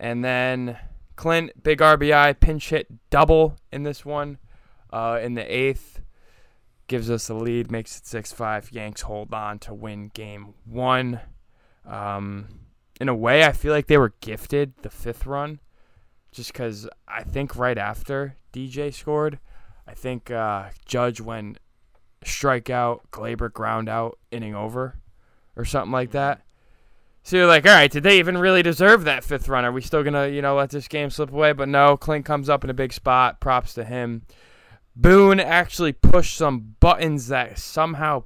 And 0.00 0.24
then 0.24 0.78
Clint, 1.14 1.62
big 1.62 1.80
RBI, 1.80 2.40
pinch 2.40 2.70
hit 2.70 2.88
double 3.10 3.56
in 3.70 3.82
this 3.82 4.02
one 4.04 4.38
uh, 4.90 5.20
in 5.22 5.34
the 5.34 5.54
eighth. 5.54 6.00
Gives 6.86 7.10
us 7.10 7.26
the 7.26 7.34
lead, 7.34 7.70
makes 7.70 7.98
it 7.98 8.06
6 8.06 8.32
5. 8.32 8.72
Yanks 8.72 9.02
hold 9.02 9.32
on 9.34 9.58
to 9.60 9.74
win 9.74 10.10
game 10.14 10.54
one. 10.64 11.20
Um, 11.86 12.48
in 12.98 13.10
a 13.10 13.14
way, 13.14 13.44
I 13.44 13.52
feel 13.52 13.72
like 13.72 13.86
they 13.86 13.98
were 13.98 14.14
gifted 14.20 14.72
the 14.82 14.90
fifth 14.90 15.26
run, 15.26 15.60
just 16.32 16.52
because 16.52 16.88
I 17.06 17.22
think 17.22 17.54
right 17.54 17.78
after 17.78 18.36
DJ 18.52 18.92
scored, 18.92 19.38
I 19.86 19.92
think 19.92 20.30
uh, 20.30 20.70
Judge 20.86 21.20
went 21.20 21.58
strikeout, 22.24 23.00
Gleyber 23.12 23.52
ground 23.52 23.88
out, 23.88 24.18
inning 24.30 24.54
over, 24.54 24.96
or 25.56 25.64
something 25.64 25.92
like 25.92 26.12
that. 26.12 26.42
So 27.22 27.36
you're 27.36 27.46
like, 27.46 27.66
all 27.66 27.72
right, 27.72 27.90
did 27.90 28.02
they 28.02 28.18
even 28.18 28.38
really 28.38 28.62
deserve 28.62 29.04
that 29.04 29.24
fifth 29.24 29.48
run? 29.48 29.64
Are 29.64 29.72
we 29.72 29.82
still 29.82 30.02
gonna, 30.02 30.28
you 30.28 30.40
know, 30.42 30.56
let 30.56 30.70
this 30.70 30.88
game 30.88 31.10
slip 31.10 31.32
away? 31.32 31.52
But 31.52 31.68
no, 31.68 31.96
Clint 31.96 32.24
comes 32.24 32.48
up 32.48 32.64
in 32.64 32.70
a 32.70 32.74
big 32.74 32.92
spot. 32.92 33.40
Props 33.40 33.74
to 33.74 33.84
him. 33.84 34.22
Boone 34.96 35.38
actually 35.38 35.92
pushed 35.92 36.36
some 36.36 36.76
buttons 36.80 37.28
that 37.28 37.58
somehow, 37.58 38.24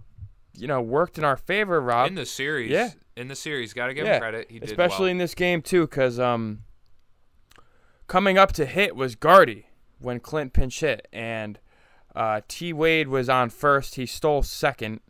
you 0.57 0.67
know, 0.67 0.81
worked 0.81 1.19
in 1.19 1.25
our 1.25 1.37
favor. 1.37 1.81
Rob, 1.81 2.07
in 2.09 2.15
the 2.15 2.25
series. 2.25 2.71
Yeah. 2.71 2.91
In 3.17 3.29
the 3.29 3.37
series, 3.37 3.73
got 3.73 3.89
to 3.89 3.95
give 3.95 4.07
Yeah, 4.07 4.15
him 4.15 4.21
credit. 4.21 4.51
He 4.51 4.59
did 4.59 4.69
especially 4.69 5.05
well. 5.05 5.11
in 5.13 5.19
this 5.19 5.35
game 5.35 5.63
too, 5.63 5.87
because 5.87 6.19
um, 6.19 6.63
coming 8.09 8.39
up 8.39 8.53
to 8.53 8.67
hit 8.67 8.97
was 8.97 9.15
Gardy 9.15 9.67
when 10.01 10.19
Clint 10.21 10.53
pinch 10.53 10.81
hit, 10.81 11.07
and 11.13 11.61
uh, 12.17 12.41
T 12.49 12.73
Wade 12.73 13.09
was 13.09 13.29
on 13.29 13.51
first. 13.51 13.95
He 13.97 14.07
stole 14.07 14.43
second. 14.43 15.01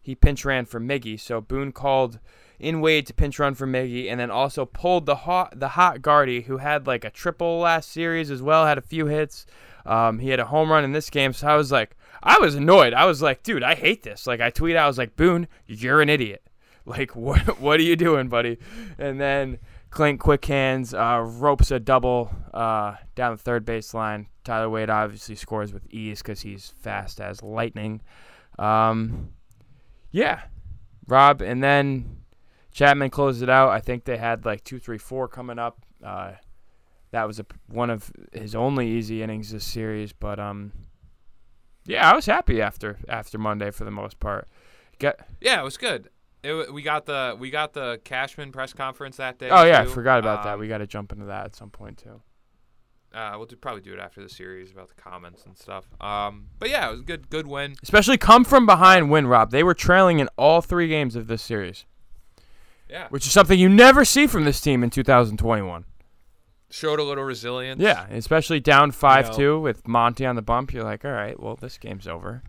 He 0.00 0.14
pinch 0.16 0.44
ran 0.44 0.64
for 0.64 0.80
Miggy, 0.80 1.18
so 1.20 1.40
Boone 1.40 1.70
called 1.70 2.18
in 2.58 2.80
Wade 2.80 3.06
to 3.06 3.14
pinch 3.14 3.38
run 3.38 3.54
for 3.54 3.66
Miggy, 3.66 4.10
and 4.10 4.20
then 4.20 4.30
also 4.30 4.64
pulled 4.64 5.06
the 5.06 5.16
hot 5.16 5.58
the 5.58 5.68
hot 5.68 6.02
Gardy, 6.02 6.42
who 6.42 6.58
had 6.58 6.86
like 6.86 7.04
a 7.04 7.10
triple 7.10 7.58
last 7.58 7.90
series 7.90 8.30
as 8.30 8.42
well, 8.42 8.66
had 8.66 8.78
a 8.78 8.82
few 8.82 9.06
hits. 9.06 9.46
Um, 9.84 10.18
he 10.18 10.28
had 10.28 10.40
a 10.40 10.46
home 10.46 10.70
run 10.70 10.84
in 10.84 10.92
this 10.92 11.10
game, 11.10 11.32
so 11.32 11.48
I 11.48 11.56
was 11.56 11.72
like, 11.72 11.96
I 12.22 12.38
was 12.38 12.54
annoyed. 12.54 12.94
I 12.94 13.04
was 13.04 13.20
like, 13.20 13.42
dude, 13.42 13.64
I 13.64 13.74
hate 13.74 14.02
this. 14.02 14.26
Like 14.26 14.40
I 14.40 14.50
tweeted, 14.50 14.76
I 14.76 14.86
was 14.86 14.98
like, 14.98 15.16
Boone, 15.16 15.48
you're 15.66 16.00
an 16.00 16.08
idiot. 16.08 16.42
Like 16.84 17.14
what 17.14 17.60
what 17.60 17.78
are 17.78 17.84
you 17.84 17.94
doing, 17.94 18.28
buddy? 18.28 18.58
And 18.98 19.20
then 19.20 19.58
Clint 19.90 20.18
quick 20.18 20.44
hands 20.44 20.92
uh, 20.92 21.22
ropes 21.24 21.70
a 21.70 21.78
double 21.78 22.34
uh, 22.52 22.96
down 23.14 23.34
the 23.34 23.38
third 23.38 23.64
baseline. 23.64 24.26
Tyler 24.42 24.68
Wade 24.68 24.90
obviously 24.90 25.36
scores 25.36 25.72
with 25.72 25.86
ease 25.90 26.22
because 26.22 26.40
he's 26.40 26.70
fast 26.80 27.20
as 27.20 27.40
lightning. 27.40 28.00
Um, 28.58 29.28
yeah, 30.10 30.40
Rob, 31.06 31.40
and 31.42 31.62
then 31.62 32.21
Chapman 32.72 33.10
closed 33.10 33.42
it 33.42 33.50
out. 33.50 33.70
I 33.70 33.80
think 33.80 34.04
they 34.04 34.16
had 34.16 34.44
like 34.44 34.64
two, 34.64 34.78
three, 34.78 34.98
four 34.98 35.28
coming 35.28 35.58
up. 35.58 35.84
Uh, 36.02 36.32
that 37.10 37.26
was 37.26 37.38
a, 37.38 37.46
one 37.68 37.90
of 37.90 38.10
his 38.32 38.54
only 38.54 38.88
easy 38.88 39.22
innings 39.22 39.52
this 39.52 39.64
series, 39.64 40.12
but 40.12 40.38
um, 40.40 40.72
yeah, 41.84 42.10
I 42.10 42.14
was 42.14 42.26
happy 42.26 42.62
after 42.62 42.98
after 43.08 43.38
Monday 43.38 43.70
for 43.70 43.84
the 43.84 43.90
most 43.90 44.18
part. 44.18 44.48
Get, 44.98 45.20
Yeah, 45.40 45.60
it 45.60 45.64
was 45.64 45.76
good. 45.76 46.08
It, 46.42 46.72
we 46.72 46.82
got 46.82 47.06
the 47.06 47.36
we 47.38 47.50
got 47.50 47.72
the 47.72 48.00
Cashman 48.04 48.50
press 48.50 48.72
conference 48.72 49.18
that 49.18 49.38
day. 49.38 49.48
oh 49.50 49.64
yeah, 49.64 49.80
I 49.80 49.86
forgot 49.86 50.18
about 50.18 50.42
that. 50.44 50.54
Um, 50.54 50.60
We 50.60 50.68
got 50.68 50.78
to 50.78 50.86
jump 50.86 51.12
into 51.12 51.26
that 51.26 51.44
at 51.44 51.54
some 51.54 51.70
point 51.70 51.98
too. 51.98 52.22
Uh, 53.14 53.34
we'll 53.36 53.44
do, 53.44 53.56
probably 53.56 53.82
do 53.82 53.92
it 53.92 53.98
after 53.98 54.22
the 54.22 54.28
series 54.28 54.70
about 54.70 54.88
the 54.88 54.94
comments 54.94 55.44
and 55.44 55.56
stuff. 55.56 55.84
Um, 56.00 56.46
but 56.58 56.70
yeah, 56.70 56.88
it 56.88 56.92
was 56.92 57.00
a 57.00 57.04
good 57.04 57.28
good 57.28 57.46
win. 57.46 57.74
Especially 57.82 58.16
come 58.16 58.42
from 58.42 58.64
behind 58.64 59.10
win, 59.10 59.26
Rob. 59.26 59.50
They 59.50 59.62
were 59.62 59.74
trailing 59.74 60.18
in 60.18 60.28
all 60.38 60.62
three 60.62 60.88
games 60.88 61.14
of 61.14 61.26
this 61.26 61.42
series, 61.42 61.84
Yeah, 62.92 63.08
which 63.08 63.24
is 63.26 63.32
something 63.32 63.58
you 63.58 63.68
never 63.70 64.04
see 64.04 64.26
from 64.26 64.44
this 64.44 64.60
team 64.60 64.84
in 64.84 64.90
2021. 64.90 65.84
showed 66.70 66.98
a 67.00 67.02
little 67.02 67.24
resilience. 67.24 67.80
Yeah, 67.80 68.06
especially 68.10 68.60
down 68.60 68.90
5 68.92 69.34
2 69.34 69.58
with 69.60 69.88
Monty 69.88 70.26
on 70.26 70.36
the 70.36 70.42
bump. 70.42 70.72
You're 70.74 70.84
like, 70.84 71.04
all 71.04 71.10
right, 71.12 71.38
well, 71.40 71.56
this 71.56 71.78
game's 71.78 72.06
over. 72.06 72.42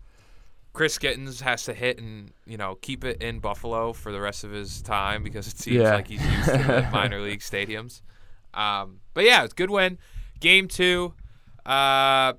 Chris 0.74 0.98
Gittens 0.98 1.40
has 1.42 1.64
to 1.64 1.72
hit 1.72 1.98
and 2.00 2.32
you 2.46 2.56
know 2.56 2.74
keep 2.74 3.04
it 3.04 3.22
in 3.22 3.38
Buffalo 3.38 3.92
for 3.92 4.10
the 4.12 4.20
rest 4.20 4.42
of 4.44 4.50
his 4.50 4.82
time 4.82 5.22
because 5.22 5.46
it 5.46 5.56
seems 5.58 5.76
Yeah. 5.76 5.94
like 5.94 6.08
he's 6.08 6.20
used 6.24 6.46
to 6.46 6.88
minor 6.92 7.20
league 7.20 7.40
stadiums. 7.40 8.02
Um, 8.52 9.00
but 9.14 9.24
yeah, 9.24 9.44
it's 9.44 9.52
a 9.52 9.56
good 9.56 9.70
win. 9.70 9.98
Game 10.40 10.66
two, 10.68 11.14
uh, 11.64 12.34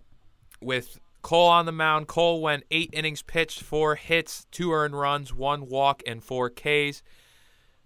with 0.62 1.00
Cole 1.22 1.48
on 1.48 1.66
the 1.66 1.72
mound. 1.72 2.08
Cole 2.08 2.42
went 2.42 2.66
eight 2.72 2.90
innings 2.94 3.22
pitched, 3.24 3.62
four 3.62 3.96
hits, 3.96 4.46
two 4.52 4.72
earned 4.74 5.00
runs, 5.00 5.34
one 5.34 5.68
walk, 5.68 6.04
and 6.06 6.22
four 6.24 6.50
Ks. 6.50 7.02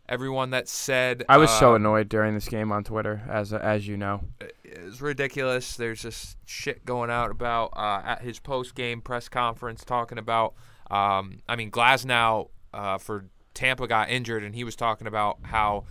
Everyone 0.09 0.49
that 0.49 0.67
said 0.67 1.23
I 1.29 1.37
was 1.37 1.51
so 1.51 1.73
uh, 1.73 1.75
annoyed 1.75 2.09
during 2.09 2.33
this 2.33 2.49
game 2.49 2.71
on 2.71 2.83
Twitter, 2.83 3.21
as 3.29 3.53
as 3.53 3.87
you 3.87 3.95
know. 3.95 4.21
it's 4.63 4.99
ridiculous. 5.01 5.75
There's 5.75 6.01
just 6.01 6.37
shit 6.45 6.83
going 6.83 7.11
out 7.11 7.29
about 7.29 7.73
uh, 7.75 8.01
at 8.03 8.21
his 8.23 8.39
post 8.39 8.73
game 8.73 9.01
press 9.01 9.29
conference 9.29 9.85
talking 9.85 10.17
about. 10.17 10.55
Um, 10.89 11.39
I 11.47 11.55
mean, 11.55 11.69
Glasnow 11.69 12.49
uh, 12.73 12.97
for 12.97 13.25
Tampa 13.53 13.87
got 13.87 14.09
injured, 14.09 14.43
and 14.43 14.55
he 14.55 14.63
was 14.63 14.75
talking 14.75 15.05
about 15.05 15.37
how 15.43 15.85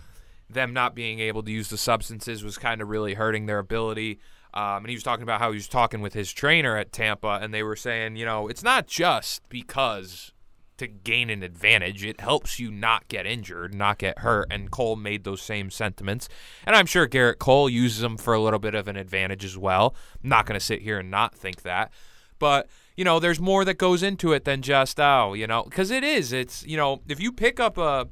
them 0.49 0.73
not 0.73 0.95
being 0.95 1.19
able 1.19 1.43
to 1.43 1.51
use 1.51 1.69
the 1.69 1.77
substances 1.77 2.43
was 2.43 2.57
kind 2.57 2.81
of 2.81 2.89
really 2.89 3.13
hurting 3.13 3.45
their 3.45 3.59
ability. 3.59 4.19
Um, 4.53 4.77
and 4.77 4.87
he 4.87 4.95
was 4.95 5.03
talking 5.03 5.23
about 5.23 5.39
how 5.39 5.51
he 5.51 5.55
was 5.55 5.67
talking 5.67 6.01
with 6.01 6.13
his 6.13 6.33
trainer 6.33 6.75
at 6.75 6.91
Tampa, 6.91 7.39
and 7.41 7.53
they 7.53 7.63
were 7.63 7.75
saying, 7.75 8.15
you 8.15 8.25
know, 8.25 8.47
it's 8.47 8.63
not 8.63 8.87
just 8.87 9.47
because 9.47 10.33
to 10.79 10.87
gain 10.87 11.29
an 11.29 11.43
advantage. 11.43 12.03
It 12.03 12.19
helps 12.19 12.59
you 12.59 12.71
not 12.71 13.07
get 13.07 13.25
injured, 13.25 13.73
not 13.73 13.99
get 13.99 14.19
hurt. 14.19 14.47
And 14.51 14.71
Cole 14.71 14.95
made 14.95 15.23
those 15.23 15.41
same 15.41 15.69
sentiments. 15.69 16.27
And 16.65 16.75
I'm 16.75 16.85
sure 16.85 17.07
Gerrit 17.07 17.39
Cole 17.39 17.69
uses 17.69 18.01
them 18.01 18.17
for 18.17 18.33
a 18.33 18.41
little 18.41 18.59
bit 18.59 18.75
of 18.75 18.87
an 18.87 18.95
advantage 18.95 19.45
as 19.45 19.57
well. 19.57 19.95
I'm 20.23 20.29
not 20.29 20.45
going 20.45 20.59
to 20.59 20.65
sit 20.65 20.81
here 20.81 20.99
and 20.99 21.11
not 21.11 21.35
think 21.35 21.61
that. 21.61 21.91
But, 22.39 22.67
you 22.95 23.03
know, 23.03 23.19
there's 23.19 23.39
more 23.39 23.65
that 23.65 23.77
goes 23.77 24.01
into 24.01 24.31
it 24.31 24.45
than 24.45 24.61
just, 24.61 24.99
oh, 24.99 25.33
you 25.33 25.45
know, 25.45 25.63
because 25.63 25.91
it 25.91 26.03
is. 26.03 26.31
It's, 26.31 26.65
you 26.65 26.77
know, 26.77 27.01
if 27.07 27.19
you 27.19 27.31
pick 27.31 27.59
up 27.59 27.77
a, 27.77 28.07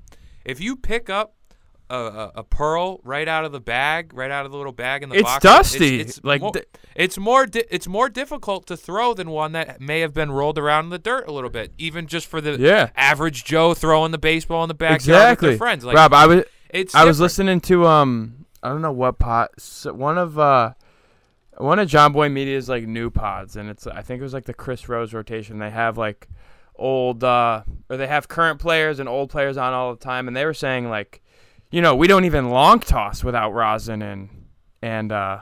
if 0.46 0.60
you 0.60 0.76
pick 0.76 1.10
up 1.10 1.37
a, 1.90 1.96
a, 1.96 2.32
a 2.38 2.44
pearl 2.44 3.00
right 3.04 3.28
out 3.28 3.46
of 3.46 3.52
the 3.52 3.60
bag, 3.60 4.14
right 4.14 4.30
out 4.32 4.46
of 4.46 4.52
the 4.52 4.58
little 4.58 4.72
bag 4.74 5.04
in 5.04 5.10
the 5.10 5.22
box. 5.22 5.36
It's 5.38 5.46
box. 5.46 5.72
dusty. 5.72 6.00
It's, 6.02 6.24
Like 6.24 6.42
more, 6.42 6.52
th- 6.52 6.66
it's 6.96 7.18
more 7.18 7.46
di- 7.46 7.64
it's 7.70 7.88
more 7.88 8.10
difficult 8.10 8.66
to 8.68 8.76
throw 8.78 9.14
than 9.14 9.30
one 9.30 9.54
that 9.54 9.80
may 9.80 10.02
have 10.02 10.14
been 10.14 10.32
rolled 10.32 10.58
around 10.58 10.86
in 10.86 10.90
the 10.90 11.00
dirt 11.00 11.28
a 11.28 11.32
little 11.32 11.50
bit, 11.50 11.72
even 11.78 12.08
just 12.08 12.28
for 12.28 12.42
the 12.42 12.58
Yeah. 12.60 12.90
average 12.96 13.46
Joe 13.46 13.74
throwing 13.74 14.12
the 14.12 14.18
baseball 14.18 14.64
in 14.64 14.68
the 14.68 14.74
backyard 14.74 15.00
with 15.00 15.08
Exactly. 15.08 15.50
their 15.50 15.58
friends. 15.58 15.86
Like, 15.86 15.96
Rob, 15.96 16.14
I 16.14 16.26
was 16.28 16.44
it's 16.70 16.94
I 16.94 17.06
was 17.06 17.20
listening 17.20 17.62
to 17.62 17.86
um 17.88 18.46
I 18.62 18.70
don't 18.70 18.82
know 18.82 18.92
what 18.92 19.18
pod 19.20 19.50
s- 19.58 19.86
one 19.90 20.18
of 20.18 20.38
uh 20.38 20.74
one 21.58 21.80
of 21.80 21.88
Jomboy 21.90 22.32
Media's 22.32 22.68
like 22.70 22.86
new 22.86 23.10
pods 23.10 23.56
and 23.56 23.70
it's 23.70 23.88
I 23.88 24.02
think 24.02 24.20
it 24.20 24.24
was 24.24 24.34
like 24.34 24.46
the 24.46 24.54
Chris 24.54 24.90
Rose 24.90 25.14
rotation. 25.14 25.60
They 25.60 25.70
have 25.70 25.98
like 25.98 26.28
old 26.76 27.24
uh 27.24 27.64
or 27.90 27.98
they 27.98 28.08
have 28.08 28.28
current 28.28 28.60
players 28.60 29.00
and 29.00 29.08
old 29.10 29.30
players 29.30 29.58
on 29.58 29.74
all 29.74 29.94
the 29.96 30.00
time 30.00 30.28
and 30.28 30.36
they 30.38 30.46
were 30.46 30.54
saying 30.54 30.90
like 30.90 31.22
you 31.72 31.82
know, 31.82 31.96
we 31.96 32.08
don't 32.08 32.26
even 32.26 32.50
long 32.50 32.80
toss 32.80 33.24
without 33.24 33.52
rosin 33.54 34.02
and 34.02 34.30
and 34.82 35.12
uh 35.12 35.40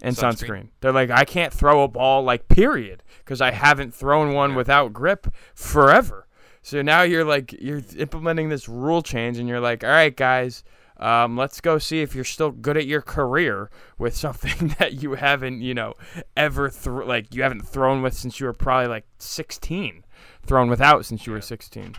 and 0.00 0.14
sunscreen. 0.16 0.48
Sunscreen. 0.48 0.68
They're 0.80 0.92
like 0.92 1.10
I 1.10 1.24
can't 1.24 1.52
throw 1.52 1.82
a 1.82 1.88
ball 1.88 2.22
like 2.22 2.48
period 2.48 3.02
because 3.18 3.40
I 3.40 3.50
haven't 3.50 3.94
thrown 3.94 4.32
one 4.32 4.50
Yeah. 4.50 4.56
without 4.56 4.92
grip 4.92 5.26
forever. 5.54 6.26
So 6.62 6.82
now 6.82 7.02
you're 7.02 7.24
like 7.24 7.52
you're 7.60 7.82
implementing 7.96 8.48
this 8.48 8.68
rule 8.68 9.00
change, 9.02 9.38
and 9.38 9.48
you're 9.48 9.60
like, 9.60 9.84
all 9.84 9.90
right, 9.90 10.14
guys, 10.14 10.64
um, 10.98 11.36
let's 11.36 11.60
go 11.60 11.78
see 11.78 12.02
if 12.02 12.14
you're 12.14 12.24
still 12.24 12.50
good 12.50 12.76
at 12.76 12.84
your 12.86 13.00
career 13.00 13.70
with 13.96 14.14
something 14.24 14.74
that 14.78 15.00
you 15.02 15.14
haven't, 15.14 15.62
you 15.62 15.72
know, 15.72 15.94
ever 16.36 16.68
thro- 16.68 17.06
like 17.06 17.32
you 17.34 17.42
haven't 17.42 17.66
thrown 17.66 18.02
with 18.02 18.12
since 18.14 18.38
you 18.40 18.46
were 18.46 18.52
probably 18.52 18.88
like 18.88 19.06
16, 19.18 20.04
thrown 20.44 20.68
without 20.68 21.06
since 21.06 21.26
you 21.26 21.32
were 21.32 21.40
16. 21.40 21.94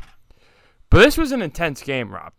But 0.90 1.00
this 1.00 1.18
was 1.18 1.32
an 1.32 1.42
intense 1.42 1.82
game, 1.82 2.12
Rob. 2.12 2.34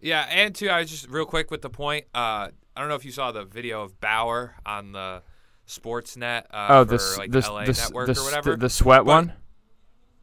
Yeah, 0.00 0.26
and 0.30 0.54
too, 0.54 0.68
I 0.70 0.80
was 0.80 0.90
just 0.90 1.08
real 1.08 1.26
quick 1.26 1.50
with 1.50 1.62
the 1.62 1.70
point. 1.70 2.06
Uh, 2.14 2.48
I 2.76 2.80
don't 2.80 2.88
know 2.88 2.94
if 2.94 3.04
you 3.04 3.12
saw 3.12 3.32
the 3.32 3.44
video 3.44 3.82
of 3.82 4.00
Bauer 4.00 4.54
on 4.64 4.92
the 4.92 5.22
Sportsnet 5.66 6.44
uh, 6.50 6.66
Oh, 6.70 6.84
for 6.84 6.90
this 6.92 7.18
like 7.18 7.30
this 7.30 7.48
LA 7.48 7.64
this 7.66 7.78
Network 7.80 8.06
this 8.08 8.18
or 8.18 8.24
whatever. 8.24 8.56
the 8.56 8.70
sweat 8.70 9.00
But- 9.00 9.06
one. 9.06 9.32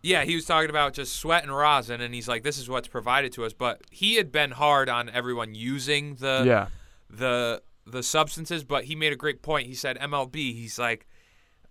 Yeah, 0.04 0.24
he 0.24 0.36
was 0.36 0.46
talking 0.46 0.70
about 0.70 0.94
just 0.94 1.16
sweat 1.16 1.44
and 1.44 1.54
rosin, 1.54 2.02
and 2.02 2.14
he's 2.14 2.28
like, 2.28 2.44
"This 2.44 2.58
is 2.60 2.70
what's 2.70 2.88
provided 2.88 3.34
to 3.34 3.44
us." 3.46 3.52
But 3.54 3.82
he 3.92 4.16
had 4.16 4.32
been 4.32 4.52
hard 4.52 4.90
on 4.90 5.10
everyone 5.10 5.54
using 5.56 6.16
the 6.16 6.44
yeah. 6.46 6.68
the 7.10 7.64
the 7.86 8.04
substances, 8.04 8.64
but 8.64 8.86
he 8.86 8.96
made 8.96 9.12
a 9.12 9.16
great 9.16 9.42
point. 9.42 9.68
He 9.68 9.74
said 9.74 9.98
MLB. 9.98 10.36
He's 10.54 10.78
like, 10.78 11.08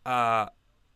uh, 0.05 0.47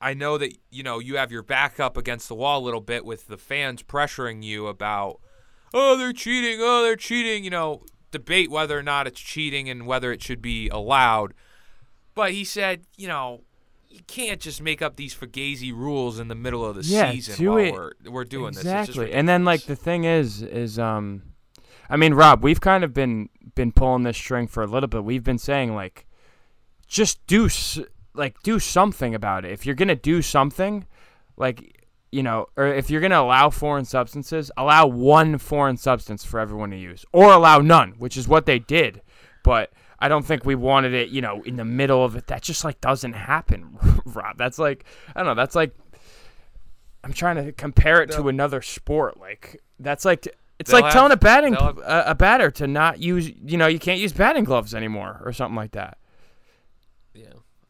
I 0.00 0.12
know 0.12 0.38
that 0.38 0.59
you 0.71 0.83
know 0.83 0.99
you 0.99 1.17
have 1.17 1.31
your 1.31 1.43
back 1.45 1.79
up 1.79 1.97
against 1.97 2.29
the 2.29 2.35
wall 2.35 2.59
a 2.61 2.64
little 2.64 2.81
bit 2.81 3.05
with 3.05 3.29
the 3.29 3.38
fans 3.38 3.83
pressuring 3.85 4.43
you 4.43 4.67
about, 4.67 5.21
oh 5.75 5.97
they're 5.97 6.12
cheating, 6.12 6.59
oh 6.61 6.83
they're 6.83 6.97
cheating. 6.97 7.45
You 7.45 7.50
know, 7.50 7.83
debate 8.11 8.50
whether 8.50 8.79
or 8.79 8.83
not 8.83 9.07
it's 9.07 9.21
cheating 9.21 9.69
and 9.69 9.87
whether 9.87 10.12
it 10.12 10.23
should 10.23 10.43
be 10.43 10.69
allowed. 10.69 11.35
But 12.15 12.33
he 12.33 12.45
said, 12.45 12.83
you 12.97 13.09
know. 13.09 13.43
You 13.93 14.03
can't 14.07 14.41
just 14.41 14.62
make 14.62 14.83
up 14.83 14.95
these 14.95 15.12
fugazi 15.17 15.73
rules 15.73 16.21
in 16.21 16.29
the 16.29 16.37
middle 16.37 16.65
of 16.65 16.77
the 16.77 16.83
Yeah, 16.83 17.11
season 17.11 17.35
do 17.37 17.50
while 17.50 17.59
it- 17.59 17.73
we're 17.73 17.91
we're 18.09 18.25
doing 18.25 18.53
this. 18.53 18.59
Exactly. 18.59 19.12
And 19.12 19.29
then 19.29 19.45
like 19.45 19.65
the 19.65 19.75
thing 19.75 20.05
is, 20.05 20.43
is 20.43 20.79
um, 20.79 21.23
I 21.89 21.97
mean, 21.97 22.15
Rob, 22.15 22.45
we've 22.45 22.61
kind 22.61 22.85
of 22.85 22.95
been 22.95 23.31
been 23.57 23.73
pulling 23.73 24.05
this 24.05 24.17
string 24.17 24.47
for 24.47 24.62
a 24.62 24.67
little 24.69 24.87
bit. 24.87 25.03
We've 25.03 25.25
been 25.25 25.39
saying 25.39 25.75
like, 25.75 26.07
just 26.87 27.27
do 27.27 27.49
like 28.15 28.41
do 28.45 28.61
something 28.61 29.12
about 29.12 29.45
it. 29.45 29.50
If 29.50 29.67
you're 29.67 29.75
gonna 29.75 29.97
do 29.97 30.23
something, 30.23 30.87
like 31.37 31.80
you 32.12 32.23
know, 32.23 32.47
or 32.57 32.67
if 32.67 32.90
you're 32.90 33.00
gonna 33.00 33.21
allow 33.21 33.50
foreign 33.50 33.85
substances, 33.85 34.50
allow 34.57 34.87
one 34.87 35.38
foreign 35.38 35.76
substance 35.76 36.25
for 36.25 36.40
everyone 36.40 36.71
to 36.71 36.76
use, 36.76 37.05
or 37.12 37.33
allow 37.33 37.59
none, 37.59 37.93
which 37.99 38.17
is 38.17 38.26
what 38.26 38.47
they 38.47 38.59
did. 38.59 39.00
But 39.45 39.73
I 39.99 40.09
don't 40.09 40.25
think 40.25 40.45
we 40.45 40.55
wanted 40.55 40.93
it, 40.95 41.11
you 41.11 41.21
know, 41.21 41.43
in 41.43 41.57
the 41.57 41.64
middle 41.64 42.05
of 42.05 42.17
it. 42.17 42.26
That 42.26 42.43
just 42.43 42.64
like 42.64 42.81
doesn't 42.81 43.12
happen, 43.12 43.79
Rob. 44.05 44.37
That's 44.38 44.59
like 44.59 44.85
I 45.14 45.21
don't 45.21 45.26
know. 45.26 45.40
That's 45.40 45.55
like 45.55 45.75
I'm 47.05 47.12
trying 47.12 47.37
to 47.37 47.52
compare 47.52 48.02
it 48.02 48.11
to 48.12 48.29
another 48.29 48.61
sport. 48.62 49.19
Like 49.19 49.62
that's 49.79 50.05
like 50.05 50.26
it's 50.59 50.71
They'll 50.71 50.81
like 50.83 50.93
telling 50.93 51.12
a 51.12 51.17
batting 51.17 51.55
have- 51.55 51.79
a, 51.79 52.05
a 52.09 52.14
batter 52.14 52.50
to 52.52 52.67
not 52.67 53.00
use. 53.00 53.31
You 53.45 53.57
know, 53.57 53.67
you 53.67 53.79
can't 53.79 54.00
use 54.00 54.12
batting 54.12 54.45
gloves 54.45 54.75
anymore 54.75 55.21
or 55.25 55.33
something 55.33 55.57
like 55.57 55.73
that. 55.73 55.97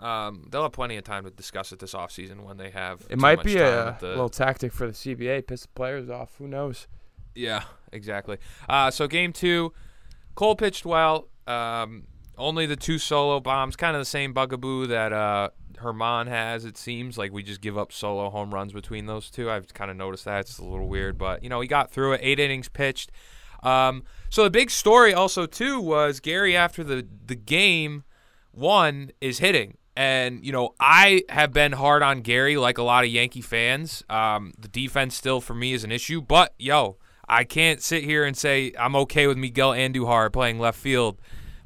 Um, 0.00 0.46
they'll 0.50 0.62
have 0.62 0.72
plenty 0.72 0.96
of 0.96 1.04
time 1.04 1.24
to 1.24 1.30
discuss 1.30 1.72
it 1.72 1.78
this 1.78 1.92
offseason 1.94 2.40
when 2.40 2.56
they 2.56 2.70
have. 2.70 3.06
It 3.10 3.18
might 3.18 3.42
be 3.42 3.56
a 3.58 3.96
the- 4.00 4.08
little 4.08 4.28
tactic 4.30 4.72
for 4.72 4.86
the 4.86 4.92
CBA, 4.94 5.46
piss 5.46 5.62
the 5.62 5.68
players 5.68 6.08
off. 6.08 6.36
Who 6.38 6.48
knows? 6.48 6.86
Yeah, 7.34 7.64
exactly. 7.92 8.38
Uh, 8.68 8.90
so 8.90 9.06
game 9.06 9.32
two, 9.32 9.72
Cole 10.34 10.56
pitched 10.56 10.84
well. 10.84 11.28
Um, 11.46 12.06
only 12.38 12.66
the 12.66 12.76
two 12.76 12.98
solo 12.98 13.40
bombs, 13.40 13.76
kind 13.76 13.94
of 13.94 14.00
the 14.00 14.06
same 14.06 14.32
bugaboo 14.32 14.86
that 14.86 15.12
uh, 15.12 15.50
Germán 15.74 16.26
has. 16.28 16.64
It 16.64 16.76
seems 16.78 17.18
like 17.18 17.32
we 17.32 17.42
just 17.42 17.60
give 17.60 17.76
up 17.76 17.92
solo 17.92 18.30
home 18.30 18.52
runs 18.52 18.72
between 18.72 19.06
those 19.06 19.30
two. 19.30 19.50
I've 19.50 19.72
kind 19.74 19.90
of 19.90 19.96
noticed 19.96 20.24
that 20.24 20.40
it's 20.40 20.58
a 20.58 20.64
little 20.64 20.88
weird, 20.88 21.18
but 21.18 21.42
you 21.42 21.50
know 21.50 21.60
he 21.60 21.68
got 21.68 21.90
through 21.90 22.14
it. 22.14 22.20
Eight 22.22 22.40
innings 22.40 22.68
pitched. 22.68 23.10
Um, 23.62 24.04
so 24.30 24.42
the 24.44 24.50
big 24.50 24.70
story 24.70 25.12
also 25.12 25.44
too 25.44 25.80
was 25.80 26.20
Gary 26.20 26.56
after 26.56 26.82
the 26.82 27.06
the 27.26 27.36
game 27.36 28.04
one 28.52 29.10
is 29.20 29.38
hitting. 29.38 29.76
And, 29.96 30.44
you 30.44 30.52
know, 30.52 30.74
I 30.78 31.22
have 31.28 31.52
been 31.52 31.72
hard 31.72 32.02
on 32.02 32.20
Gary 32.22 32.56
like 32.56 32.78
a 32.78 32.82
lot 32.82 33.04
of 33.04 33.10
Yankee 33.10 33.40
fans. 33.42 34.02
Um, 34.08 34.52
the 34.58 34.68
defense 34.68 35.14
still 35.16 35.40
for 35.40 35.54
me 35.54 35.72
is 35.72 35.84
an 35.84 35.92
issue. 35.92 36.20
But, 36.22 36.54
yo, 36.58 36.96
I 37.28 37.44
can't 37.44 37.82
sit 37.82 38.04
here 38.04 38.24
and 38.24 38.36
say 38.36 38.72
I'm 38.78 38.94
okay 38.96 39.26
with 39.26 39.36
Miguel 39.36 39.72
Andujar 39.72 40.32
playing 40.32 40.58
left 40.58 40.78
field. 40.78 41.20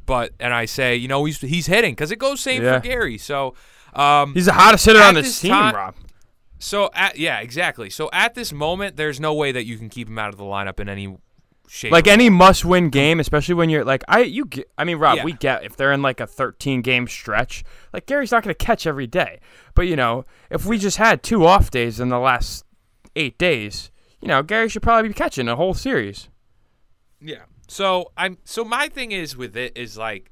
But, 0.06 0.32
and 0.40 0.52
I 0.52 0.64
say, 0.64 0.96
you 0.96 1.06
know, 1.08 1.24
he's, 1.24 1.40
he's 1.40 1.66
hitting 1.66 1.92
because 1.92 2.10
it 2.10 2.18
goes 2.18 2.40
same 2.40 2.62
Yeah. 2.62 2.78
for 2.80 2.86
Gary. 2.86 3.18
So, 3.18 3.54
um, 3.94 4.34
He's 4.34 4.46
the 4.46 4.52
hottest 4.52 4.84
hitter 4.86 5.00
on 5.02 5.14
this 5.14 5.26
this 5.26 5.40
team, 5.40 5.52
time- 5.52 5.74
Rob. 5.74 5.94
so 6.58 6.90
at, 6.94 7.16
yeah, 7.18 7.38
exactly. 7.40 7.88
So 7.90 8.10
at 8.12 8.34
this 8.34 8.52
moment, 8.52 8.96
there's 8.96 9.20
no 9.20 9.32
way 9.34 9.52
that 9.52 9.64
you 9.66 9.78
can 9.78 9.88
keep 9.88 10.08
him 10.08 10.18
out 10.18 10.30
of 10.30 10.36
the 10.36 10.44
lineup 10.44 10.80
in 10.80 10.88
any 10.88 11.16
shape. 11.68 11.92
Like 11.92 12.06
any 12.06 12.28
must-win 12.30 12.90
game, 12.90 13.20
especially 13.20 13.54
when 13.54 13.70
you're 13.70 13.84
like 13.84 14.04
I 14.08 14.20
you 14.20 14.44
get, 14.46 14.70
I 14.78 14.84
mean 14.84 14.98
Rob, 14.98 15.16
Yeah. 15.18 15.24
we 15.24 15.32
get 15.32 15.64
if 15.64 15.76
they're 15.76 15.92
in 15.92 16.02
like 16.02 16.20
a 16.20 16.26
13 16.26 16.82
game 16.82 17.06
stretch, 17.08 17.64
like 17.92 18.06
Gary's 18.06 18.32
not 18.32 18.42
going 18.42 18.54
to 18.54 18.64
catch 18.64 18.86
every 18.86 19.06
day. 19.06 19.40
But 19.74 19.82
you 19.82 19.96
know, 19.96 20.24
if 20.50 20.66
we 20.66 20.78
just 20.78 20.96
had 20.98 21.22
two 21.22 21.46
off 21.46 21.70
days 21.70 22.00
in 22.00 22.08
the 22.08 22.18
last 22.18 22.64
8 23.16 23.36
days, 23.38 23.90
you 24.20 24.28
know, 24.28 24.42
Gary 24.42 24.68
should 24.68 24.82
probably 24.82 25.08
be 25.08 25.14
catching 25.14 25.48
a 25.48 25.56
whole 25.56 25.74
series. 25.74 26.28
Yeah. 27.20 27.44
So 27.68 28.12
I'm 28.16 28.38
so 28.44 28.64
my 28.64 28.88
thing 28.88 29.12
is 29.12 29.36
with 29.36 29.56
it 29.56 29.76
is 29.76 29.96
like 29.96 30.30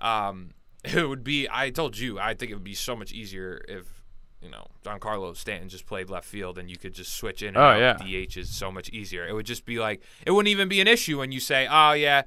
um 0.00 0.50
it 0.84 1.08
would 1.08 1.22
be 1.22 1.48
I 1.50 1.70
told 1.70 1.96
you 1.98 2.18
I 2.18 2.34
think 2.34 2.50
it 2.50 2.54
would 2.54 2.64
be 2.64 2.74
so 2.74 2.96
much 2.96 3.12
easier 3.12 3.62
if 3.68 4.01
you 4.42 4.50
know 4.50 4.66
Giancarlo 4.84 5.36
Stanton 5.36 5.68
just 5.68 5.86
played 5.86 6.10
left 6.10 6.26
field 6.26 6.58
and 6.58 6.68
you 6.70 6.76
could 6.76 6.94
just 6.94 7.14
switch 7.14 7.42
in 7.42 7.48
and 7.48 7.56
Oh, 7.56 7.60
out. 7.60 7.78
yeah. 8.08 8.24
DH 8.26 8.36
is 8.36 8.50
so 8.50 8.72
much 8.72 8.88
easier. 8.90 9.26
It 9.26 9.32
would 9.34 9.46
just 9.46 9.64
be 9.64 9.78
like 9.78 10.02
it 10.26 10.32
wouldn't 10.32 10.50
even 10.50 10.68
be 10.68 10.80
an 10.80 10.88
issue 10.88 11.18
when 11.18 11.30
you 11.32 11.40
say, 11.40 11.66
"Oh 11.70 11.92
yeah, 11.92 12.22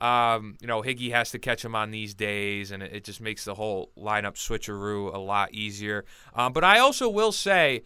um, 0.00 0.56
you 0.60 0.66
know, 0.66 0.82
Higgy 0.82 1.10
has 1.12 1.30
to 1.30 1.38
catch 1.38 1.64
him 1.64 1.74
on 1.74 1.90
these 1.90 2.14
days, 2.14 2.70
and 2.70 2.82
it, 2.82 2.92
it 2.92 3.04
just 3.04 3.20
makes 3.20 3.44
the 3.44 3.54
whole 3.54 3.90
lineup 3.96 4.34
switcheroo 4.34 5.14
a 5.14 5.18
lot 5.18 5.52
easier. 5.54 6.04
Um, 6.34 6.52
but 6.52 6.64
I 6.64 6.78
also 6.78 7.08
will 7.08 7.32
say 7.32 7.82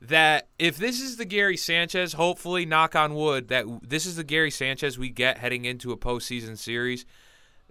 that 0.00 0.48
if 0.58 0.78
this 0.78 1.02
is 1.02 1.18
the 1.18 1.26
Gary 1.26 1.58
Sanchez, 1.58 2.14
hopefully, 2.14 2.64
knock 2.64 2.96
on 2.96 3.14
wood, 3.14 3.48
that 3.48 3.66
this 3.82 4.06
is 4.06 4.16
the 4.16 4.24
Gary 4.24 4.50
Sanchez 4.50 4.98
we 4.98 5.10
get 5.10 5.36
heading 5.36 5.66
into 5.66 5.92
a 5.92 5.96
postseason 5.98 6.56
series, 6.56 7.04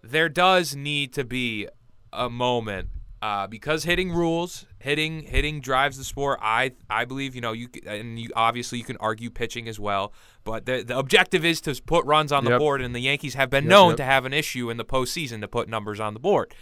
there 0.03 0.29
does 0.29 0.75
need 0.75 1.11
to 1.13 1.23
be 1.23 1.67
a 2.13 2.29
moment 2.29 2.89
uh, 3.23 3.47
because 3.47 3.83
hitting 3.85 4.11
rules, 4.11 4.67
hitting 4.79 5.23
hitting 5.23 5.61
drives 5.61 5.97
the 5.97 6.03
sport. 6.03 6.39
I 6.41 6.71
I 6.89 7.05
believe 7.05 7.35
you 7.35 7.41
know 7.41 7.51
you 7.51 7.69
and 7.85 8.17
you 8.17 8.29
obviously 8.35 8.77
you 8.77 8.83
can 8.83 8.97
argue 8.97 9.29
pitching 9.29 9.67
as 9.67 9.79
well, 9.79 10.13
but 10.43 10.65
the 10.65 10.83
the 10.83 10.97
objective 10.97 11.45
is 11.45 11.61
to 11.61 11.79
put 11.85 12.05
runs 12.05 12.31
on 12.31 12.45
the 12.45 12.57
board, 12.57 12.81
and 12.81 12.95
the 12.95 12.99
Yankees 12.99 13.35
have 13.35 13.49
been 13.49 13.65
Yep, 13.65 13.69
known 13.69 13.89
yep. 13.89 13.97
to 13.97 14.03
have 14.05 14.25
an 14.25 14.33
issue 14.33 14.69
in 14.69 14.77
the 14.77 14.85
postseason 14.85 15.41
to 15.41 15.47
put 15.47 15.69
numbers 15.69 15.99
on 15.99 16.13
the 16.13 16.19
board. 16.19 16.53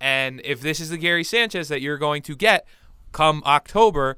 And 0.00 0.40
if 0.44 0.60
this 0.60 0.80
is 0.80 0.90
the 0.90 0.98
Gary 0.98 1.24
Sanchez 1.24 1.68
that 1.68 1.80
you're 1.80 1.98
going 1.98 2.22
to 2.22 2.36
get 2.36 2.66
come 3.12 3.42
October, 3.46 4.16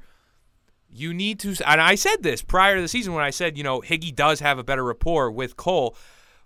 you 0.89 1.13
need 1.13 1.39
to. 1.39 1.55
And 1.65 1.81
I 1.81 1.95
said 1.95 2.23
this 2.23 2.41
prior 2.41 2.75
to 2.75 2.81
the 2.81 2.87
season 2.87 3.13
when 3.13 3.23
I 3.23 3.29
said, 3.29 3.57
you 3.57 3.63
know, 3.63 3.81
Higgy 3.81 4.13
does 4.15 4.39
have 4.41 4.57
a 4.57 4.63
better 4.63 4.83
rapport 4.83 5.31
with 5.31 5.57
Cole. 5.57 5.95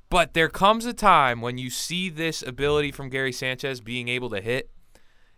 But 0.10 0.34
there 0.34 0.50
comes 0.50 0.86
a 0.86 0.94
time 0.94 1.42
when 1.42 1.58
you 1.58 1.70
see 1.70 2.10
this 2.10 2.44
ability 2.44 2.92
from 2.92 3.10
Gary 3.10 3.32
Sanchez 3.32 3.82
being 3.82 4.08
able 4.08 4.30
to 4.30 4.40
hit. 4.40 4.70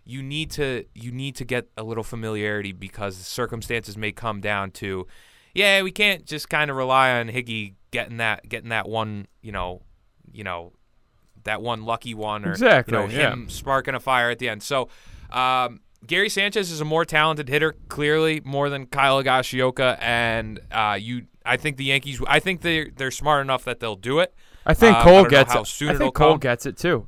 You 0.07 0.23
need 0.23 0.51
to 0.51 0.85
you 0.93 1.11
need 1.11 1.35
to 1.35 1.45
get 1.45 1.67
a 1.75 1.83
little 1.83 2.03
familiarity 2.03 2.71
because 2.71 3.17
the 3.17 3.23
circumstances 3.23 3.97
may 3.97 4.11
come 4.11 4.39
down 4.41 4.71
to, 4.71 5.05
yeah, 5.53 5.81
we 5.81 5.91
can't 5.91 6.25
just 6.25 6.49
kind 6.49 6.71
of 6.71 6.77
rely 6.77 7.19
on 7.19 7.27
Higgy 7.27 7.73
getting 7.91 8.17
that 8.17 8.47
getting 8.47 8.69
that 8.69 8.87
one, 8.87 9.27
you 9.41 9.51
know, 9.51 9.81
you 10.31 10.43
know, 10.43 10.73
that 11.43 11.61
one 11.61 11.83
lucky 11.83 12.13
one 12.13 12.45
or 12.45 12.51
Exactly, 12.51 12.93
you 12.93 12.99
know 12.99 13.13
yeah. 13.13 13.31
him 13.33 13.49
sparking 13.49 13.95
a 13.95 13.99
fire 13.99 14.29
at 14.29 14.39
the 14.39 14.49
end. 14.49 14.63
So 14.63 14.89
um, 15.29 15.81
Gary 16.05 16.29
Sanchez 16.29 16.71
is 16.71 16.79
a 16.81 16.85
more 16.85 17.05
talented 17.05 17.49
hitter, 17.49 17.75
clearly 17.89 18.41
more 18.45 18.69
than 18.69 18.85
Kyle 18.85 19.21
Higashioka, 19.21 19.97
and 20.01 20.59
uh, 20.71 20.97
you. 20.99 21.23
I 21.45 21.55
think 21.57 21.77
the 21.77 21.85
Yankees. 21.85 22.21
I 22.27 22.39
think 22.39 22.61
they 22.61 22.89
they're 22.89 23.11
smart 23.11 23.41
enough 23.41 23.63
that 23.65 23.79
they'll 23.79 23.95
do 23.95 24.19
it. 24.19 24.33
I 24.65 24.73
think 24.73 24.97
Um, 24.97 25.03
Cole 25.03 25.21
don't 25.23 25.29
gets 25.29 25.55
it. 25.55 25.89
I 25.89 25.97
think 25.97 26.13
Cole 26.13 26.31
come. 26.33 26.39
gets 26.39 26.65
it 26.65 26.77
too. 26.77 27.07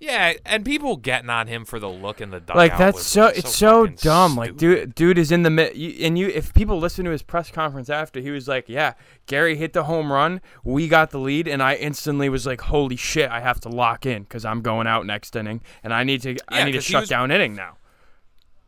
Yeah, 0.00 0.34
and 0.46 0.64
people 0.64 0.96
getting 0.96 1.28
on 1.28 1.48
him 1.48 1.64
for 1.64 1.80
the 1.80 1.88
look 1.88 2.20
in 2.20 2.30
the 2.30 2.38
dugout. 2.38 2.56
like 2.56 2.78
that's 2.78 2.94
was 2.98 3.06
so 3.06 3.26
it's 3.26 3.52
so 3.54 3.82
fucking 3.84 3.98
dumb 4.00 4.36
like 4.36 4.56
dude 4.56 4.94
dude 4.94 5.18
is 5.18 5.32
in 5.32 5.42
the 5.42 5.50
mid 5.50 5.74
and 6.00 6.16
you 6.16 6.28
if 6.28 6.54
people 6.54 6.78
listen 6.78 7.04
to 7.04 7.10
his 7.10 7.22
press 7.22 7.50
conference 7.50 7.90
after 7.90 8.20
he 8.20 8.30
was 8.30 8.46
like 8.46 8.68
yeah 8.68 8.92
gary 9.26 9.56
hit 9.56 9.72
the 9.72 9.84
home 9.84 10.12
run 10.12 10.40
we 10.62 10.86
got 10.86 11.10
the 11.10 11.18
lead 11.18 11.48
and 11.48 11.60
i 11.60 11.74
instantly 11.74 12.28
was 12.28 12.46
like 12.46 12.60
holy 12.60 12.94
shit 12.94 13.28
i 13.28 13.40
have 13.40 13.58
to 13.58 13.68
lock 13.68 14.06
in 14.06 14.22
because 14.22 14.44
i'm 14.44 14.62
going 14.62 14.86
out 14.86 15.04
next 15.04 15.34
inning 15.34 15.60
and 15.82 15.92
i 15.92 16.04
need 16.04 16.22
to 16.22 16.36
i 16.48 16.62
need 16.62 16.72
to 16.72 16.80
shut 16.80 17.00
was- 17.02 17.08
down 17.08 17.32
inning 17.32 17.56
now 17.56 17.76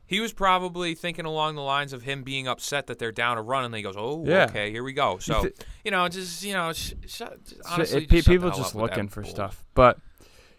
He 0.06 0.18
was 0.18 0.32
probably 0.32 0.96
thinking 0.96 1.26
along 1.26 1.54
the 1.54 1.62
lines 1.62 1.92
of 1.92 2.02
him 2.02 2.24
being 2.24 2.48
upset 2.48 2.88
that 2.88 2.98
they're 2.98 3.12
down 3.12 3.38
a 3.38 3.42
run, 3.42 3.64
and 3.64 3.72
then 3.72 3.78
he 3.78 3.84
goes, 3.84 3.94
"Oh, 3.96 4.24
Yeah. 4.26 4.46
okay, 4.50 4.72
here 4.72 4.82
we 4.82 4.92
go." 4.92 5.18
So 5.18 5.48
you 5.84 5.92
know, 5.92 6.08
just 6.08 6.42
you 6.42 6.52
know, 6.52 6.72
sh- 6.72 6.94
sh- 7.06 7.22
honestly, 7.70 8.02
it- 8.02 8.10
just 8.10 8.26
people 8.26 8.48
just 8.50 8.58
up 8.58 8.66
with 8.66 8.72
that 8.74 8.80
looking 8.96 9.08
for 9.08 9.22
bull. 9.22 9.30
stuff 9.30 9.64
but 9.74 10.00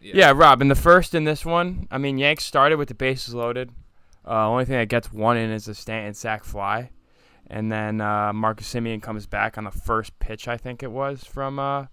yeah. 0.01 0.31
rob 0.35 0.61
in 0.61 0.67
the 0.67 0.75
first 0.75 1.13
in 1.15 1.23
this 1.23 1.45
one 1.45 1.87
i 1.91 1.97
mean 1.97 2.17
yanks 2.17 2.43
started 2.43 2.77
with 2.77 2.87
the 2.87 2.93
bases 2.95 3.33
loaded 3.33 3.71
uh, 4.27 4.47
only 4.47 4.65
thing 4.65 4.75
that 4.77 4.87
gets 4.89 5.11
one 5.11 5.37
in 5.37 5.49
is 5.51 5.67
a 5.67 5.73
stanton 5.75 6.13
sack 6.13 6.43
fly 6.43 6.89
and 7.51 7.69
then 7.69 7.99
uh, 7.99 8.31
Marcus 8.31 8.73
Semien 8.73 9.01
comes 9.01 9.27
back 9.27 9.57
on 9.57 9.65
the 9.65 9.71
first 9.71 10.17
pitch, 10.19 10.47
I 10.47 10.55
think 10.55 10.81
it 10.83 10.91
was 10.91 11.25
from 11.25 11.59
uh, 11.59 11.87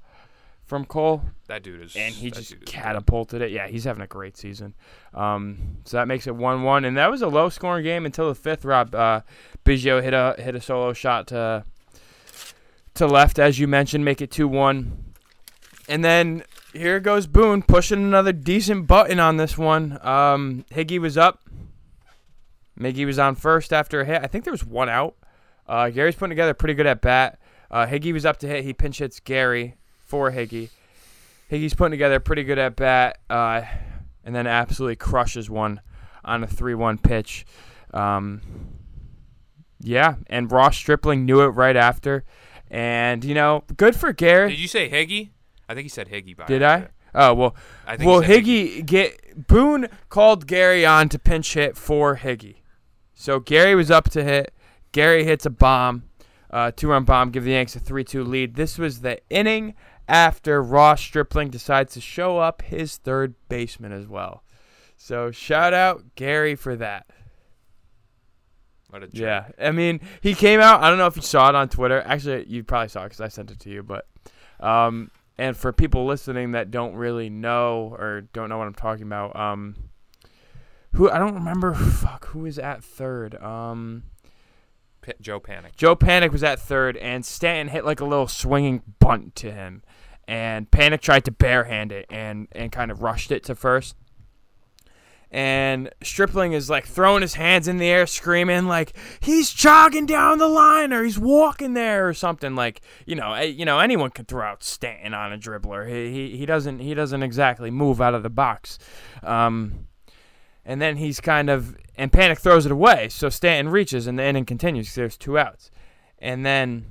from 0.65 0.85
Cole, 0.85 1.23
That 1.49 1.65
dude 1.65 1.83
is. 1.83 1.97
and 1.97 2.15
he 2.15 2.31
just 2.31 2.65
catapulted 2.65 3.43
it. 3.43 3.51
Yeah, 3.51 3.67
he's 3.67 3.83
having 3.83 4.03
a 4.03 4.07
great 4.07 4.37
season. 4.37 4.75
Um, 5.15 5.79
so 5.85 5.97
that 5.97 6.07
makes 6.07 6.29
it 6.29 6.37
one-one, 6.37 6.85
and 6.85 6.97
that 6.97 7.11
was 7.11 7.23
a 7.23 7.27
low-scoring 7.27 7.83
game 7.83 8.07
until 8.07 8.29
the 8.29 8.35
fifth. 8.37 8.65
Rob 8.65 8.95
uh, 8.95 9.23
Biggio 9.65 10.01
hit 10.01 10.15
a 10.15 10.37
hit 10.39 10.55
a 10.55 10.61
solo 10.61 10.93
shot 10.93 11.27
to 11.29 11.65
to 12.95 13.07
left, 13.09 13.41
as 13.41 13.59
you 13.59 13.67
mentioned, 13.67 14.05
make 14.05 14.21
it 14.21 14.31
two-one, 14.31 15.13
and 15.89 16.05
then 16.05 16.45
here 16.73 17.01
goes 17.01 17.27
Boone 17.27 17.63
pushing 17.63 17.99
another 17.99 18.33
decent 18.33 18.87
button 18.87 19.21
on 19.21 19.37
this 19.37 19.57
one. 19.57 19.99
Um, 20.03 20.65
Higgy 20.71 20.99
was 20.99 21.17
up. 21.17 21.41
Miggy 22.79 23.07
was 23.07 23.19
on 23.19 23.35
first 23.35 23.73
after 23.73 24.01
a 24.03 24.05
hit. 24.05 24.23
I 24.23 24.27
think 24.27 24.45
there 24.45 24.53
was 24.53 24.65
one 24.65 24.89
out. 24.89 25.17
Uh, 25.67 25.91
Gary's 25.91 26.15
putting 26.15 26.31
together 26.31 26.55
pretty 26.55 26.75
good 26.75 26.87
at 26.87 27.01
bat. 27.01 27.39
Uh, 27.71 27.87
Higgy 27.87 28.13
was 28.13 28.25
up 28.25 28.39
to 28.39 28.47
hit. 28.47 28.65
He 28.65 28.73
pinch 28.73 28.99
hits 28.99 29.21
Gary 29.21 29.75
for 29.99 30.31
Higgy. 30.31 30.71
Higgy's 31.51 31.75
putting 31.75 31.91
together 31.91 32.21
pretty 32.21 32.45
good 32.45 32.59
at 32.59 32.77
bat, 32.77 33.19
uh, 33.29 33.63
and 34.25 34.35
then 34.35 34.47
absolutely 34.47 34.97
crushes 34.97 35.51
one 35.51 35.81
on 36.25 36.45
a 36.45 36.47
3 36.47 36.75
1 36.75 36.99
pitch. 36.99 37.47
Um, 37.93 38.41
yeah, 39.81 40.17
and 40.29 40.51
Ross 40.51 40.77
Stripling 40.77 41.25
knew 41.25 41.41
it 41.41 41.49
right 41.49 41.77
after. 41.77 42.25
And, 42.71 43.25
you 43.25 43.35
know, 43.35 43.65
good 43.77 43.97
for 43.97 44.13
Gary. 44.13 44.51
Did 44.51 44.61
you 44.61 44.69
say 44.69 44.91
Higgy? 44.91 45.31
I 45.69 45.75
think 45.75 45.85
he 45.85 45.89
said 45.89 46.09
Higgy 46.09 46.37
by 46.37 46.47
Did 46.47 46.63
I? 46.63 46.89
Oh, 47.15 47.35
well, 47.35 47.57
I 47.87 47.97
think 47.97 48.09
well, 48.09 48.23
said 48.23 48.31
Higgy 48.31 48.87
get 48.87 49.47
Boone 49.47 49.89
called 50.09 50.47
Gary 50.47 50.85
on 50.87 51.09
to 51.11 51.19
pinch 51.19 51.55
hit 51.55 51.77
for 51.77 52.17
Higgy. 52.17 52.57
So 53.15 53.41
Gary 53.41 53.75
was 53.75 53.91
up 53.91 54.11
to 54.11 54.23
hit. 54.23 54.55
Gary 54.93 55.25
hits 55.25 55.45
a 55.45 55.51
bomb, 55.51 56.05
uh, 56.51 56.71
two-run 56.75 57.05
bomb, 57.05 57.31
give 57.31 57.45
the 57.45 57.51
Yanks 57.51 57.77
a 57.77 57.81
three-two 57.81 58.25
lead. 58.25 58.55
This 58.55 58.79
was 58.79 59.01
the 59.01 59.21
inning 59.29 59.75
after 60.09 60.63
Ross 60.63 61.01
Stripling 61.01 61.51
decides 61.51 61.93
to 61.95 62.01
show 62.01 62.39
up 62.39 62.63
his 62.63 62.97
third 62.97 63.35
baseman 63.49 63.93
as 63.93 64.07
well. 64.07 64.45
So 64.97 65.31
shout 65.31 65.75
out 65.75 66.15
Gary 66.15 66.55
for 66.55 66.77
that. 66.77 67.07
What 68.91 69.03
a 69.03 69.07
jerk. 69.09 69.15
Yeah, 69.15 69.49
I 69.67 69.71
mean, 69.71 70.01
he 70.23 70.35
came 70.35 70.61
out. 70.61 70.83
I 70.83 70.89
don't 70.89 70.99
know 70.99 71.07
if 71.07 71.17
you 71.17 71.23
saw 71.23 71.51
it 71.51 71.55
on 71.55 71.69
Twitter. 71.69 72.01
Actually, 72.07 72.47
you 72.47 72.65
probably 72.65 72.89
saw 72.89 73.03
it 73.03 73.07
because 73.07 73.21
I 73.21 73.29
sent 73.29 73.51
it 73.51 73.61
to 73.61 73.71
you. 73.71 73.83
But, 73.83 74.07
um, 74.61 75.11
and 75.39 75.57
for 75.57 75.73
people 75.73 76.05
listening 76.05 76.53
that 76.53 76.71
don't 76.71 76.95
really 76.97 77.31
know 77.31 77.97
or 77.99 78.23
don't 78.33 78.49
know 78.49 78.59
what 78.59 78.67
I'm 78.67 78.75
talking 78.75 79.05
about, 79.05 79.37
um, 79.37 79.77
who 80.95 81.11
I 81.11 81.19
don't 81.19 81.35
remember. 81.35 81.75
Fuck, 81.75 82.27
who 82.29 82.41
was 82.41 82.59
at 82.59 82.83
third? 82.83 83.35
Um, 83.37 84.05
P- 85.01 85.13
Joe 85.21 85.39
Panik. 85.39 85.77
Joe 85.77 85.95
Panik 85.95 86.33
was 86.33 86.43
at 86.43 86.59
third, 86.59 86.97
and 86.97 87.25
Stanton 87.25 87.69
hit 87.69 87.85
like 87.85 88.01
a 88.01 88.05
little 88.05 88.27
swinging 88.29 88.83
bunt 88.99 89.37
to 89.37 89.53
him, 89.53 89.83
and 90.27 90.71
Panik 90.71 91.01
tried 91.01 91.25
to 91.27 91.33
barehand 91.33 91.93
it 91.93 92.07
and 92.11 92.49
and 92.53 92.73
kind 92.73 92.91
of 92.91 93.03
rushed 93.03 93.31
it 93.31 93.45
to 93.45 93.55
first. 93.55 93.95
And 95.31 95.91
Stripling 96.03 96.55
is 96.55 96.71
like 96.71 96.87
throwing 96.87 97.21
his 97.21 97.35
hands 97.35 97.69
in 97.69 97.77
the 97.77 97.89
air, 97.89 98.07
screaming 98.07 98.67
like 98.67 98.95
he's 99.21 99.53
jogging 99.53 100.07
down 100.07 100.39
the 100.39 100.49
line 100.49 100.93
or 100.93 101.05
he's 101.05 101.19
walking 101.19 101.75
there 101.75 102.09
or 102.09 102.15
something. 102.15 102.55
Like 102.55 102.81
you 103.05 103.15
know, 103.15 103.39
you 103.41 103.67
know 103.67 103.79
anyone 103.79 104.11
can 104.11 104.25
throw 104.25 104.47
out 104.47 104.63
Stanton 104.63 105.13
on 105.13 105.33
a 105.33 105.39
dribbler. 105.39 105.87
He 105.87 106.13
he, 106.13 106.37
he 106.39 106.47
doesn't 106.47 106.79
he 106.79 106.95
doesn't 106.95 107.23
exactly 107.23 107.71
move 107.71 108.01
out 108.01 108.15
of 108.15 108.23
the 108.23 108.31
box. 108.31 108.79
Um, 109.23 109.87
and 110.65 110.81
then 110.81 110.97
he's 110.97 111.21
kind 111.21 111.51
of 111.51 111.77
and 111.97 112.11
Panik 112.11 112.39
throws 112.39 112.65
it 112.65 112.73
away, 112.73 113.09
so 113.11 113.29
Stanton 113.29 113.71
reaches 113.71 114.07
and 114.07 114.19
the 114.19 114.25
inning 114.25 114.47
continues. 114.47 114.95
There's 114.95 115.19
two 115.19 115.39
outs, 115.39 115.71
and 116.19 116.47
then 116.47 116.87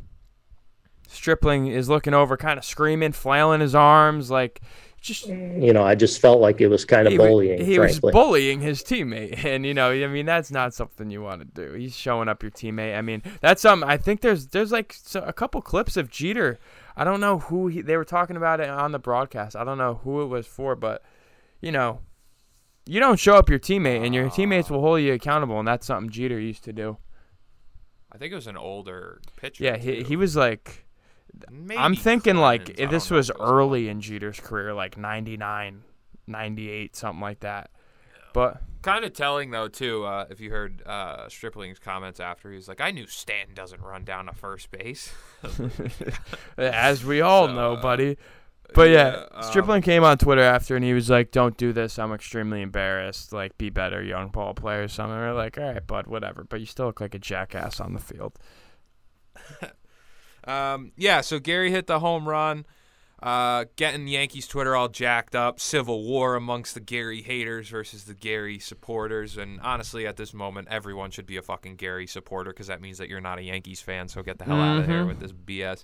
Stripling 1.08 1.68
is 1.68 1.88
looking 1.88 2.14
over, 2.14 2.36
kind 2.36 2.60
of 2.60 2.66
screaming, 2.66 3.14
flailing 3.14 3.62
his 3.62 3.74
arms, 3.74 4.30
like 4.30 4.62
just 5.08 5.28
mm. 5.28 5.64
You 5.64 5.74
know, 5.74 5.84
I 5.84 5.96
just 5.96 6.22
felt 6.22 6.40
like 6.40 6.62
it 6.62 6.68
was 6.68 6.86
kind 6.86 7.08
of 7.08 7.12
he, 7.12 7.18
bullying, 7.18 7.64
he 7.64 7.80
was 7.80 8.00
bullying 8.00 8.62
his 8.62 8.84
teammate, 8.84 9.44
and 9.46 9.66
you 9.66 9.74
know, 9.74 9.92
I 9.92 10.08
mean, 10.08 10.26
that's 10.26 10.52
not 10.52 10.74
something 10.74 11.10
you 11.10 11.22
want 11.22 11.42
to 11.42 11.46
do. 11.46 11.74
He's 11.74 11.96
showing 11.96 12.28
up 12.28 12.44
your 12.44 12.52
teammate. 12.52 12.98
I 12.98 13.02
mean, 13.02 13.24
that's 13.42 13.62
something. 13.62 13.88
I 13.88 13.98
think 13.98 14.22
there's 14.22 14.48
there's 14.48 14.72
like 14.72 14.96
a 15.16 15.34
couple 15.34 15.62
clips 15.62 15.98
of 15.98 16.10
Jeter. 16.10 16.60
I 16.96 17.04
don't 17.04 17.20
know 17.20 17.40
who 17.40 17.68
he, 17.68 17.82
they 17.82 17.96
were 17.96 18.06
talking 18.06 18.36
about 18.38 18.60
it 18.60 18.70
on 18.70 18.92
the 18.92 19.00
broadcast. 19.00 19.56
I 19.56 19.64
don't 19.64 19.78
know 19.78 20.02
who 20.04 20.22
it 20.22 20.28
was 20.28 20.46
for, 20.46 20.76
but 20.76 21.04
you 21.62 21.72
know, 21.72 22.00
you 22.86 23.00
don't 23.00 23.20
show 23.20 23.36
up 23.36 23.50
your 23.50 23.60
teammate, 23.60 24.06
and 24.06 24.14
your 24.14 24.30
teammates 24.30 24.70
will 24.70 24.82
hold 24.82 25.02
you 25.02 25.14
accountable, 25.14 25.60
and 25.60 25.68
that's 25.68 25.88
something 25.88 26.10
Jeter 26.10 26.40
used 26.40 26.64
to 26.66 26.74
do. 26.74 26.98
I 28.12 28.18
think 28.18 28.32
it 28.32 28.36
was 28.36 28.48
an 28.48 28.58
older 28.58 29.22
pitcher. 29.38 29.64
Yeah, 29.64 29.78
he 29.78 29.98
too. 29.98 30.04
he 30.04 30.16
was 30.16 30.36
like. 30.36 30.87
Maybe 31.52 31.78
I'm 31.80 31.96
thinking 31.96 32.38
like 32.38 32.80
if 32.80 32.90
this 32.90 33.10
was 33.10 33.30
if 33.30 33.36
it 33.36 33.42
early 33.42 33.90
in 33.90 34.02
Jeter's 34.02 34.40
career, 34.40 34.74
like 34.74 34.98
99, 34.98 35.84
98, 36.28 36.96
something 36.96 37.22
like 37.22 37.42
that. 37.42 37.72
But 38.34 38.62
Kind 38.84 39.04
of 39.04 39.14
telling 39.14 39.52
though 39.52 39.68
too. 39.68 40.06
Uh, 40.06 40.28
if 40.30 40.40
you 40.40 40.52
heard 40.52 40.82
uh, 40.86 41.28
Stripling's 41.28 41.80
comments 41.80 42.20
after, 42.20 42.52
he's 42.52 42.68
like, 42.68 42.80
"I 42.80 42.92
knew 42.92 43.08
Stanton 43.08 43.54
doesn't 43.56 43.82
run 43.82 44.06
down 44.06 44.28
to 44.28 44.34
first 44.34 44.72
base." 44.72 45.12
as 46.58 47.04
we 47.04 47.20
all 47.20 47.48
So, 47.48 47.54
know, 47.54 47.74
uh, 47.74 47.82
buddy. 47.82 48.18
But 48.74 48.90
yeah, 48.90 49.12
yeah, 49.12 49.26
um, 49.32 49.44
Stripling 49.44 49.82
came 49.82 50.04
on 50.04 50.18
Twitter 50.18 50.42
after 50.42 50.76
and 50.76 50.86
he 50.86 50.94
was 50.94 51.10
like, 51.10 51.32
"Don't 51.32 51.58
do 51.58 51.74
this. 51.74 51.98
I'm 51.98 52.14
extremely 52.14 52.62
embarrassed. 52.62 53.34
Like, 53.34 53.58
be 53.58 53.70
better, 53.70 54.04
young 54.04 54.30
ball 54.30 54.54
player." 54.54 54.84
or 54.84 54.88
Something. 54.88 55.18
We're 55.18 55.34
like, 55.34 55.58
"All 55.58 55.74
right, 55.74 55.86
bud, 55.86 56.08
whatever." 56.08 56.44
But 56.44 56.60
you 56.60 56.66
still 56.66 56.86
look 56.86 57.02
like 57.02 57.16
a 57.16 57.20
jackass 57.20 57.80
on 57.80 57.94
the 57.94 58.00
field. 58.00 58.38
Um, 60.48 60.92
yeah, 60.98 61.22
so 61.22 61.40
Gary 61.40 61.72
hit 61.72 61.88
the 61.88 62.00
home 62.00 62.28
run, 62.28 62.66
uh, 63.22 63.66
getting 63.76 64.08
Yankees 64.08 64.48
Twitter 64.48 64.76
all 64.76 64.88
jacked 64.88 65.36
up. 65.36 65.60
Civil 65.60 66.04
war 66.04 66.36
amongst 66.36 66.74
the 66.74 66.80
Gary 66.80 67.22
haters 67.22 67.70
versus 67.70 68.06
the 68.06 68.14
Gary 68.14 68.60
supporters. 68.60 69.38
And 69.38 69.60
honestly, 69.62 70.08
at 70.08 70.16
this 70.18 70.34
moment, 70.34 70.68
everyone 70.72 71.12
should 71.12 71.26
be 71.26 71.36
a 71.38 71.42
fucking 71.42 71.76
Gary 71.76 72.08
supporter 72.08 72.52
because 72.52 72.68
that 72.68 72.80
means 72.82 72.98
that 73.00 73.10
you're 73.10 73.20
not 73.22 73.40
a 73.40 73.44
Yankees 73.44 73.82
fan. 73.82 74.08
So 74.08 74.24
get 74.24 74.38
the 74.38 74.46
hell 74.46 74.62
out 74.62 74.78
of 74.80 74.86
here 74.86 75.06
with 75.06 75.20
this 75.20 75.32
BS. 75.34 75.84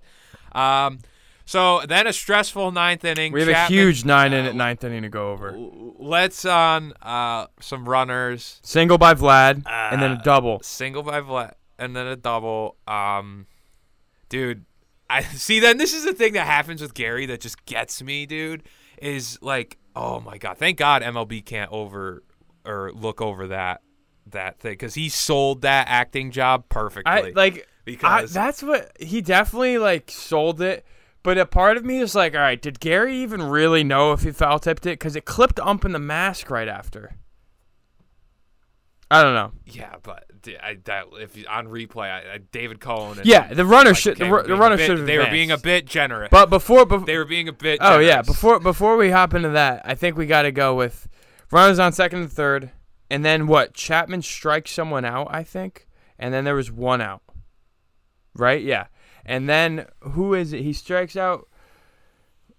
Um, 0.54 1.00
so 1.46 1.82
then 1.86 2.08
a 2.08 2.14
stressful 2.14 2.72
ninth 2.72 3.04
inning. 3.04 3.34
We 3.34 3.42
have 3.42 3.50
a 3.50 3.66
huge 3.66 4.06
nine 4.06 4.34
uh, 4.34 4.38
inning, 4.38 4.56
ninth 4.58 4.84
inning 4.86 5.02
to 5.02 5.10
go 5.10 5.32
over. 5.32 5.54
Let's 6.00 6.46
on 6.46 6.94
uh, 7.02 7.48
some 7.60 7.90
runners. 7.90 8.62
Single 8.64 8.98
by 8.98 9.14
Vlad, 9.14 9.64
and 9.68 10.02
then 10.02 10.12
a 10.12 10.16
Uh, 10.16 10.22
double. 10.22 10.60
single 10.64 11.04
by 11.04 11.20
Vlad, 11.20 11.54
and 11.78 11.96
then 11.96 12.08
a 12.08 12.16
double. 12.16 12.78
Um, 12.88 13.48
dude, 14.34 14.66
I 15.10 15.22
see. 15.22 15.60
Then 15.60 15.78
this 15.78 15.94
is 15.94 16.04
the 16.04 16.14
thing 16.14 16.34
that 16.34 16.48
happens 16.48 16.82
with 16.82 16.94
Gary 16.94 17.26
that 17.28 17.40
just 17.40 17.64
gets 17.66 18.02
me, 18.02 18.26
dude. 18.26 18.64
Is 19.02 19.38
like, 19.42 19.78
oh 19.96 20.20
my 20.20 20.38
god, 20.38 20.58
thank 20.58 20.78
God 20.78 21.02
MLB 21.02 21.46
can't 21.46 21.72
over 21.72 22.24
or 22.66 22.92
look 22.94 23.22
over 23.22 23.48
that 23.48 23.82
that 24.28 24.60
thing 24.60 24.74
because 24.74 24.96
he 24.96 25.10
sold 25.10 25.62
that 25.62 25.88
acting 25.88 26.32
job 26.32 26.66
perfectly. 26.68 27.12
I 27.12 27.32
like. 27.36 27.58
I, 27.58 27.64
because 27.86 28.34
that's 28.34 28.64
what 28.64 28.94
he 28.98 29.20
definitely 29.20 29.78
like 29.78 30.10
sold 30.10 30.62
it. 30.62 30.86
But 31.22 31.38
a 31.38 31.46
part 31.46 31.78
of 31.78 31.86
me 31.86 32.00
is 32.00 32.16
like, 32.16 32.34
all 32.34 32.40
right, 32.42 32.62
did 32.62 32.80
Gary 32.80 33.18
even 33.18 33.44
really 33.44 33.84
know 33.84 34.14
if 34.14 34.22
he 34.22 34.32
foul 34.32 34.60
tipped 34.60 34.86
it? 34.86 35.00
Because 35.00 35.18
it 35.18 35.26
clipped 35.26 35.60
ump 35.60 35.84
in 35.84 35.92
the 35.92 36.00
mask 36.00 36.50
right 36.50 36.68
after. 36.68 37.16
I 39.12 39.22
don't 39.22 39.34
know. 39.34 39.52
yeah, 39.66 39.96
but 40.02 40.26
I, 40.48 40.78
that 40.86 41.06
if 41.14 41.38
you, 41.38 41.46
on 41.50 41.68
replay, 41.68 42.10
I, 42.12 42.34
I, 42.34 42.38
David 42.52 42.80
Cone. 42.80 43.18
And 43.18 43.26
Yeah, 43.26 43.54
the 43.54 43.66
runner 43.66 43.92
Mike 43.92 44.00
should 44.00 44.18
the, 44.18 44.44
the 44.48 44.56
runner 44.56 44.78
should 44.78 45.06
They 45.06 45.18
were 45.18 45.30
being 45.30 45.52
a 45.52 45.58
bit 45.58 45.86
generous. 45.86 46.30
But 46.32 46.50
before, 46.50 46.86
before 46.86 47.06
they 47.06 47.18
were 47.18 47.26
being 47.26 47.48
a 47.48 47.54
bit. 47.54 47.80
oh 47.82 48.00
yeah, 48.00 48.22
before 48.22 48.60
before 48.60 48.98
we 48.98 49.12
hop 49.12 49.34
into 49.34 49.50
that, 49.50 49.82
I 49.86 49.96
think 49.96 50.18
we 50.18 50.26
got 50.26 50.44
to 50.44 50.52
go 50.52 50.76
with 50.76 51.08
runners 51.52 51.80
on 51.80 51.94
second 51.94 52.20
and 52.22 52.32
third, 52.32 52.72
and 53.10 53.24
then 53.24 53.48
what? 53.48 53.74
Chapman 53.74 54.22
strikes 54.22 54.72
someone 54.72 55.06
out, 55.06 55.28
I 55.30 55.44
think, 55.44 55.88
and 56.20 56.34
then 56.34 56.44
there 56.44 56.56
was 56.56 56.72
one 56.72 57.02
out. 57.02 57.22
Right? 58.36 58.62
Yeah, 58.62 58.88
and 59.26 59.48
then 59.48 59.88
who 60.02 60.34
is 60.34 60.54
it? 60.54 60.62
He 60.62 60.74
strikes 60.74 61.16
out. 61.16 61.48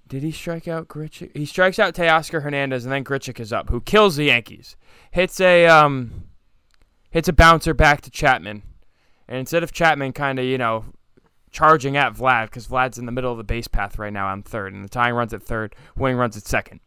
Did 0.07 0.23
he 0.23 0.33
strike 0.33 0.69
out 0.69 0.87
Grichuk? 0.87 1.35
He 1.37 1.47
strikes 1.47 1.79
out 1.79 1.95
Teoscar 1.95 2.43
Hernandez, 2.43 2.85
and 2.85 2.93
then 2.93 3.05
Grichuk 3.05 3.41
is 3.41 3.53
up, 3.53 3.71
who 3.71 3.81
kills 3.81 4.17
the 4.17 4.27
Yankees. 4.27 4.77
Hits 5.11 5.41
a 5.41 5.67
um, 5.67 6.29
hits 7.15 7.29
a 7.29 7.33
bouncer 7.33 7.73
back 7.73 8.01
to 8.03 8.11
Chapman, 8.11 8.65
and 9.29 9.39
instead 9.39 9.63
of 9.63 9.73
Chapman 9.73 10.13
kind 10.13 10.39
of 10.39 10.45
you 10.45 10.59
know 10.59 10.85
charging 11.53 11.97
at 11.97 12.13
Vlad 12.13 12.47
because 12.47 12.67
Vlad's 12.67 12.99
in 12.99 13.07
the 13.07 13.13
middle 13.13 13.31
of 13.31 13.39
the 13.39 13.45
base 13.45 13.69
path 13.69 13.99
right 13.99 14.13
now 14.13 14.27
on 14.27 14.43
third, 14.43 14.75
and 14.75 14.85
the 14.85 14.89
tying 14.89 15.15
runs 15.15 15.33
at 15.33 15.43
third, 15.43 15.75
winning 15.97 16.19
runs 16.19 16.37
at 16.37 16.43
second. 16.43 16.81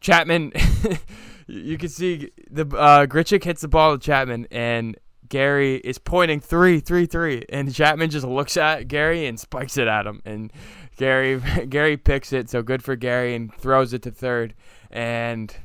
Chapman, 0.00 0.52
you 1.48 1.76
can 1.76 1.88
see 1.88 2.30
the 2.48 2.64
uh, 2.76 3.06
Grichuk 3.06 3.42
hits 3.42 3.60
the 3.60 3.68
ball 3.68 3.98
to 3.98 4.02
Chapman, 4.02 4.46
and 4.52 4.96
Gary 5.28 5.76
is 5.78 5.98
pointing 5.98 6.38
three, 6.38 6.78
three, 6.78 7.06
three, 7.06 7.44
and 7.48 7.74
Chapman 7.74 8.10
just 8.10 8.26
looks 8.26 8.56
at 8.56 8.86
Gary 8.86 9.26
and 9.26 9.40
spikes 9.40 9.76
it 9.76 9.88
at 9.88 10.06
him, 10.06 10.22
and 10.24 10.52
Gary 10.96 11.40
Gary 11.68 11.96
picks 11.96 12.32
it, 12.32 12.48
so 12.48 12.62
good 12.62 12.84
for 12.84 12.94
Gary, 12.94 13.34
and 13.34 13.52
throws 13.52 13.92
it 13.92 14.02
to 14.02 14.12
third, 14.12 14.54
and 14.92 15.56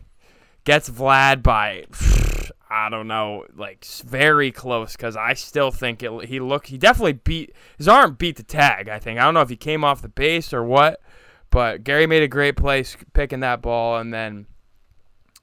gets 0.63 0.89
Vlad 0.89 1.43
by 1.43 1.86
I 2.69 2.89
don't 2.89 3.08
know, 3.08 3.45
like 3.55 3.84
very 4.05 4.51
close 4.51 4.95
because 4.95 5.15
I 5.15 5.34
still 5.34 5.71
think 5.71 6.03
it. 6.03 6.25
He 6.25 6.39
looked. 6.39 6.67
He 6.67 6.77
definitely 6.77 7.13
beat 7.13 7.53
his 7.77 7.88
arm. 7.88 8.13
Beat 8.13 8.36
the 8.36 8.43
tag. 8.43 8.89
I 8.89 8.99
think. 8.99 9.19
I 9.19 9.23
don't 9.23 9.34
know 9.34 9.41
if 9.41 9.49
he 9.49 9.55
came 9.55 9.84
off 9.84 10.03
the 10.03 10.10
base 10.10 10.53
or 10.53 10.63
what, 10.63 11.01
but 11.49 11.84
Gary 11.84 12.05
made 12.05 12.21
a 12.21 12.27
great 12.27 12.55
play 12.55 12.86
picking 13.13 13.39
that 13.39 13.63
ball 13.63 13.97
and 13.97 14.13
then 14.13 14.45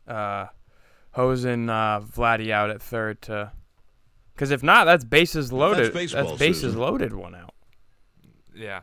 uh, 0.07 0.47
hosing 1.13 1.69
uh, 1.69 2.01
Vladdy 2.01 2.51
out 2.53 2.71
at 2.71 2.81
third 2.81 3.21
to. 3.23 3.51
Because 4.35 4.51
if 4.51 4.63
not, 4.63 4.85
that's 4.85 5.05
bases 5.05 5.53
loaded. 5.53 5.93
baseball, 5.93 6.37
bases 6.37 6.61
Susan. 6.61 6.81
loaded 6.81 7.13
one 7.13 7.35
out. 7.35 7.55
Yeah. 8.55 8.83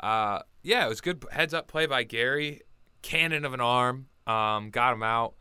Uh, 0.00 0.40
yeah, 0.62 0.86
it 0.86 0.88
was 0.88 1.00
good 1.00 1.24
heads 1.30 1.52
up 1.52 1.68
play 1.68 1.86
by 1.86 2.04
Gary. 2.04 2.62
Cannon 3.02 3.44
of 3.44 3.52
an 3.52 3.60
arm. 3.60 4.06
Um, 4.26 4.70
got 4.70 4.94
him 4.94 5.02
out. 5.02 5.34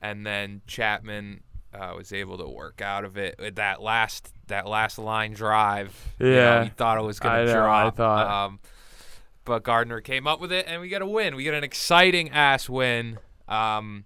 And 0.00 0.26
then 0.26 0.62
Chapman 0.66 1.42
uh, 1.78 1.94
was 1.96 2.12
able 2.12 2.38
to 2.38 2.48
work 2.48 2.80
out 2.82 3.04
of 3.04 3.16
it 3.16 3.36
with 3.38 3.56
that 3.56 3.80
last 3.80 4.32
that 4.48 4.66
last 4.66 4.98
line 4.98 5.32
drive. 5.34 5.94
You 6.18 6.26
know, 6.30 6.32
Yeah. 6.34 6.64
he 6.64 6.70
thought 6.70 6.98
it 6.98 7.04
was 7.04 7.22
know, 7.22 7.30
I 7.30 7.44
drop. 7.44 7.96
thought. 7.96 8.26
Um, 8.46 8.60
but 9.44 9.62
Gardner 9.62 10.00
came 10.00 10.26
up 10.26 10.40
with 10.40 10.52
it, 10.52 10.66
and 10.68 10.80
we 10.80 10.88
got 10.88 11.02
a 11.02 11.06
win. 11.06 11.34
We 11.36 11.44
got 11.44 11.54
an 11.54 11.64
exciting 11.64 12.30
ass 12.30 12.68
win. 12.68 13.18
Um, 13.48 14.04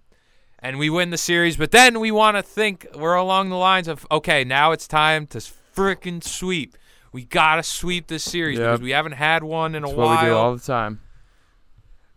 and 0.59 0.79
we 0.79 0.89
win 0.89 1.09
the 1.09 1.17
series. 1.17 1.57
But 1.57 1.71
then 1.71 1.99
we 1.99 2.11
want 2.11 2.37
to 2.37 2.43
think 2.43 2.87
we're 2.95 3.15
along 3.15 3.49
the 3.49 3.57
lines 3.57 3.87
of 3.89 4.05
okay, 4.11 4.43
now 4.43 4.71
it's 4.71 4.87
time 4.87 5.27
to 5.27 5.39
freaking 5.39 6.23
sweep. 6.23 6.77
We 7.11 7.25
gotta 7.25 7.61
sweep 7.63 8.07
this 8.07 8.23
series 8.23 8.57
Yep. 8.57 8.65
because 8.67 8.81
we 8.81 8.91
haven't 8.91 9.11
had 9.13 9.43
one 9.43 9.75
in 9.75 9.83
That's 9.83 9.93
a 9.93 9.95
what 9.97 10.05
while. 10.07 10.23
we 10.23 10.29
do 10.29 10.35
all 10.35 10.55
the 10.55 10.61
time. 10.63 10.99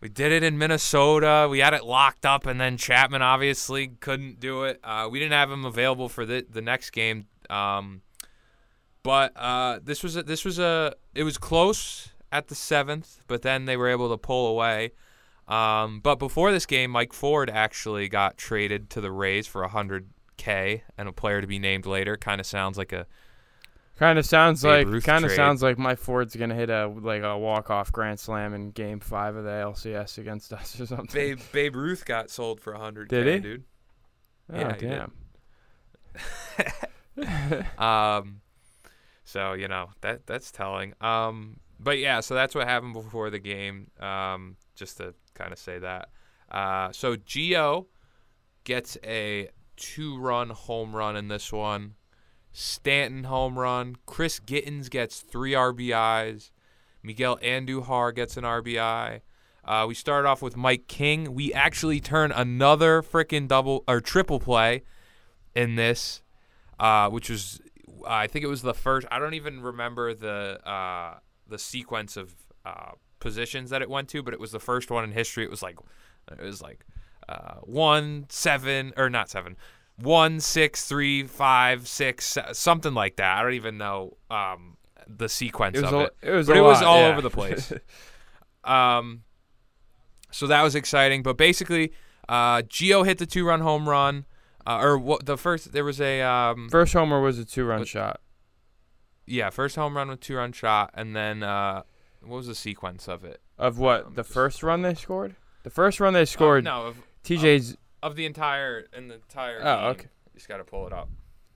We 0.00 0.08
did 0.08 0.30
it 0.30 0.42
in 0.42 0.58
Minnesota. 0.58 1.48
We 1.50 1.60
had 1.60 1.72
it 1.72 1.84
locked 1.84 2.26
up, 2.26 2.46
and 2.46 2.60
then 2.60 2.76
Chapman 2.76 3.22
obviously 3.22 3.88
couldn't 3.88 4.40
do 4.40 4.64
it. 4.64 4.78
Uh, 4.84 5.08
we 5.10 5.18
didn't 5.18 5.32
have 5.32 5.50
him 5.50 5.64
available 5.64 6.08
for 6.08 6.26
the 6.26 6.46
the 6.48 6.62
next 6.62 6.90
game. 6.90 7.26
Um, 7.48 8.02
but 9.02 9.32
uh, 9.36 9.78
this 9.82 10.02
was 10.02 10.16
a, 10.16 10.22
this 10.22 10.44
was 10.44 10.58
a 10.58 10.94
it 11.14 11.22
was 11.22 11.38
close 11.38 12.10
at 12.30 12.48
the 12.48 12.54
seventh, 12.54 13.20
but 13.26 13.42
then 13.42 13.64
they 13.64 13.76
were 13.76 13.88
able 13.88 14.10
to 14.10 14.18
pull 14.18 14.48
away. 14.48 14.92
Um, 15.48 16.00
but 16.00 16.16
before 16.16 16.50
this 16.52 16.66
game, 16.66 16.90
Mike 16.90 17.12
Ford 17.12 17.48
actually 17.48 18.08
got 18.08 18.36
traded 18.36 18.90
to 18.90 19.00
the 19.00 19.12
Rays 19.12 19.46
for 19.46 19.66
hundred 19.68 20.10
k 20.36 20.82
and 20.98 21.08
a 21.08 21.12
player 21.12 21.40
to 21.40 21.46
be 21.46 21.58
named 21.58 21.86
later. 21.86 22.16
Kind 22.16 22.40
of 22.40 22.46
sounds 22.46 22.76
like 22.76 22.92
a 22.92 23.06
Kind 23.98 24.18
of 24.18 24.26
sounds 24.26 24.62
Babe 24.62 24.88
like 24.88 25.04
kind 25.04 25.24
of 25.24 25.32
sounds 25.32 25.62
like 25.62 25.78
my 25.78 25.94
Ford's 25.94 26.36
gonna 26.36 26.54
hit 26.54 26.68
a 26.68 26.86
like 26.86 27.22
a 27.22 27.36
walk 27.38 27.70
off 27.70 27.90
grand 27.90 28.20
slam 28.20 28.52
in 28.52 28.70
Game 28.70 29.00
Five 29.00 29.36
of 29.36 29.44
the 29.44 29.50
LCS 29.50 30.18
against 30.18 30.52
us 30.54 30.78
or 30.78 30.86
something. 30.86 31.08
Babe 31.12 31.40
Babe 31.52 31.74
Ruth 31.74 32.04
got 32.04 32.30
sold 32.30 32.60
for 32.60 32.74
hundred 32.74 33.08
Did 33.08 33.26
he? 33.26 33.38
dude. 33.40 33.64
oh 34.52 34.58
yeah, 34.58 34.76
damn. 34.76 35.12
um, 37.78 38.42
so 39.24 39.54
you 39.54 39.68
know 39.68 39.88
that 40.02 40.26
that's 40.26 40.50
telling. 40.50 40.92
Um, 41.00 41.60
but 41.80 41.98
yeah, 41.98 42.20
so 42.20 42.34
that's 42.34 42.54
what 42.54 42.68
happened 42.68 42.92
before 42.92 43.30
the 43.30 43.38
game. 43.38 43.90
Um, 43.98 44.56
just 44.74 44.98
to 44.98 45.14
kind 45.32 45.52
of 45.52 45.58
say 45.58 45.78
that. 45.78 46.10
Uh, 46.50 46.92
so 46.92 47.16
Gio 47.16 47.86
gets 48.64 48.98
a 49.04 49.48
two-run 49.76 50.50
home 50.50 50.94
run 50.94 51.16
in 51.16 51.28
this 51.28 51.52
one. 51.52 51.94
Stanton 52.58 53.24
home 53.24 53.58
run. 53.58 53.96
Chris 54.06 54.40
Gittens 54.40 54.88
gets 54.88 55.20
three 55.20 55.52
RBIs. 55.52 56.52
Miguel 57.02 57.36
Andujar 57.42 58.14
gets 58.14 58.38
an 58.38 58.44
RBI. 58.44 59.20
Uh, 59.62 59.84
we 59.86 59.94
start 59.94 60.24
off 60.24 60.40
with 60.40 60.56
Mike 60.56 60.88
King. 60.88 61.34
We 61.34 61.52
actually 61.52 62.00
turn 62.00 62.32
another 62.32 63.02
freaking 63.02 63.46
double 63.46 63.84
or 63.86 64.00
triple 64.00 64.40
play 64.40 64.84
in 65.54 65.74
this, 65.74 66.22
uh, 66.80 67.10
which 67.10 67.28
was 67.28 67.60
I 68.06 68.26
think 68.26 68.42
it 68.42 68.48
was 68.48 68.62
the 68.62 68.72
first. 68.72 69.06
I 69.10 69.18
don't 69.18 69.34
even 69.34 69.60
remember 69.60 70.14
the 70.14 70.58
uh, 70.66 71.18
the 71.46 71.58
sequence 71.58 72.16
of 72.16 72.32
uh, 72.64 72.92
positions 73.20 73.68
that 73.68 73.82
it 73.82 73.90
went 73.90 74.08
to, 74.08 74.22
but 74.22 74.32
it 74.32 74.40
was 74.40 74.52
the 74.52 74.60
first 74.60 74.90
one 74.90 75.04
in 75.04 75.12
history. 75.12 75.44
It 75.44 75.50
was 75.50 75.62
like 75.62 75.76
it 76.32 76.40
was 76.40 76.62
like 76.62 76.86
uh, 77.28 77.56
one 77.64 78.24
seven 78.30 78.94
or 78.96 79.10
not 79.10 79.28
seven, 79.28 79.58
one 79.98 80.40
six 80.40 80.86
three 80.86 81.24
five 81.24 81.88
six 81.88 82.36
something 82.52 82.94
like 82.94 83.16
that. 83.16 83.38
I 83.38 83.42
don't 83.42 83.54
even 83.54 83.78
know 83.78 84.16
um, 84.30 84.76
the 85.06 85.28
sequence 85.28 85.78
It 85.78 85.84
of 85.84 85.92
it 85.94 86.16
it 86.22 86.30
was 86.32 86.46
but 86.46 86.56
it 86.56 86.60
was 86.62 86.82
all 86.82 87.00
yeah. 87.00 87.08
over 87.08 87.20
the 87.22 87.30
place. 87.30 87.72
um, 88.64 89.22
so 90.30 90.46
that 90.46 90.62
was 90.62 90.74
exciting. 90.74 91.22
But 91.22 91.36
basically, 91.36 91.92
uh, 92.28 92.62
Gio 92.62 93.04
hit 93.06 93.18
the 93.18 93.26
two-run 93.26 93.60
home 93.60 93.88
run, 93.88 94.26
uh, 94.66 94.78
or 94.82 94.98
what? 94.98 95.24
The 95.26 95.36
first 95.38 95.72
there 95.72 95.84
was 95.84 96.00
a 96.00 96.20
um, 96.22 96.68
First 96.68 96.92
homer 96.92 97.20
was 97.20 97.38
a 97.38 97.44
two 97.44 97.64
run 97.64 97.84
shot. 97.84 98.20
yeah, 99.26 99.50
first 99.50 99.76
home 99.76 99.96
run 99.96 100.08
with 100.08 100.20
two-run 100.20 100.52
shot, 100.52 100.90
and 100.94 101.14
then 101.16 101.42
uh, 101.42 101.82
what 102.20 102.36
was 102.36 102.46
the 102.48 102.54
sequence 102.54 103.08
of 103.08 103.24
it? 103.24 103.40
Of 103.58 103.78
what? 103.78 104.06
Um, 104.06 104.14
The 104.14 104.24
first 104.24 104.62
run 104.62 104.82
they 104.82 104.94
scored? 104.94 105.36
The 105.62 105.70
first 105.70 106.00
run 106.00 106.12
they 106.12 106.22
Uh, 106.22 106.26
scored 106.26 106.64
no, 106.64 106.86
of, 106.86 106.96
TJ's 107.24 107.76
of 108.06 108.16
the 108.16 108.26
entire 108.26 108.86
in 108.96 109.08
the 109.08 109.14
entire. 109.16 109.60
Oh, 109.60 109.76
game. 109.76 109.84
okay. 109.90 110.08
You 110.26 110.38
just 110.38 110.48
got 110.48 110.58
to 110.58 110.64
pull 110.64 110.86
it 110.86 110.92
up. 110.92 111.08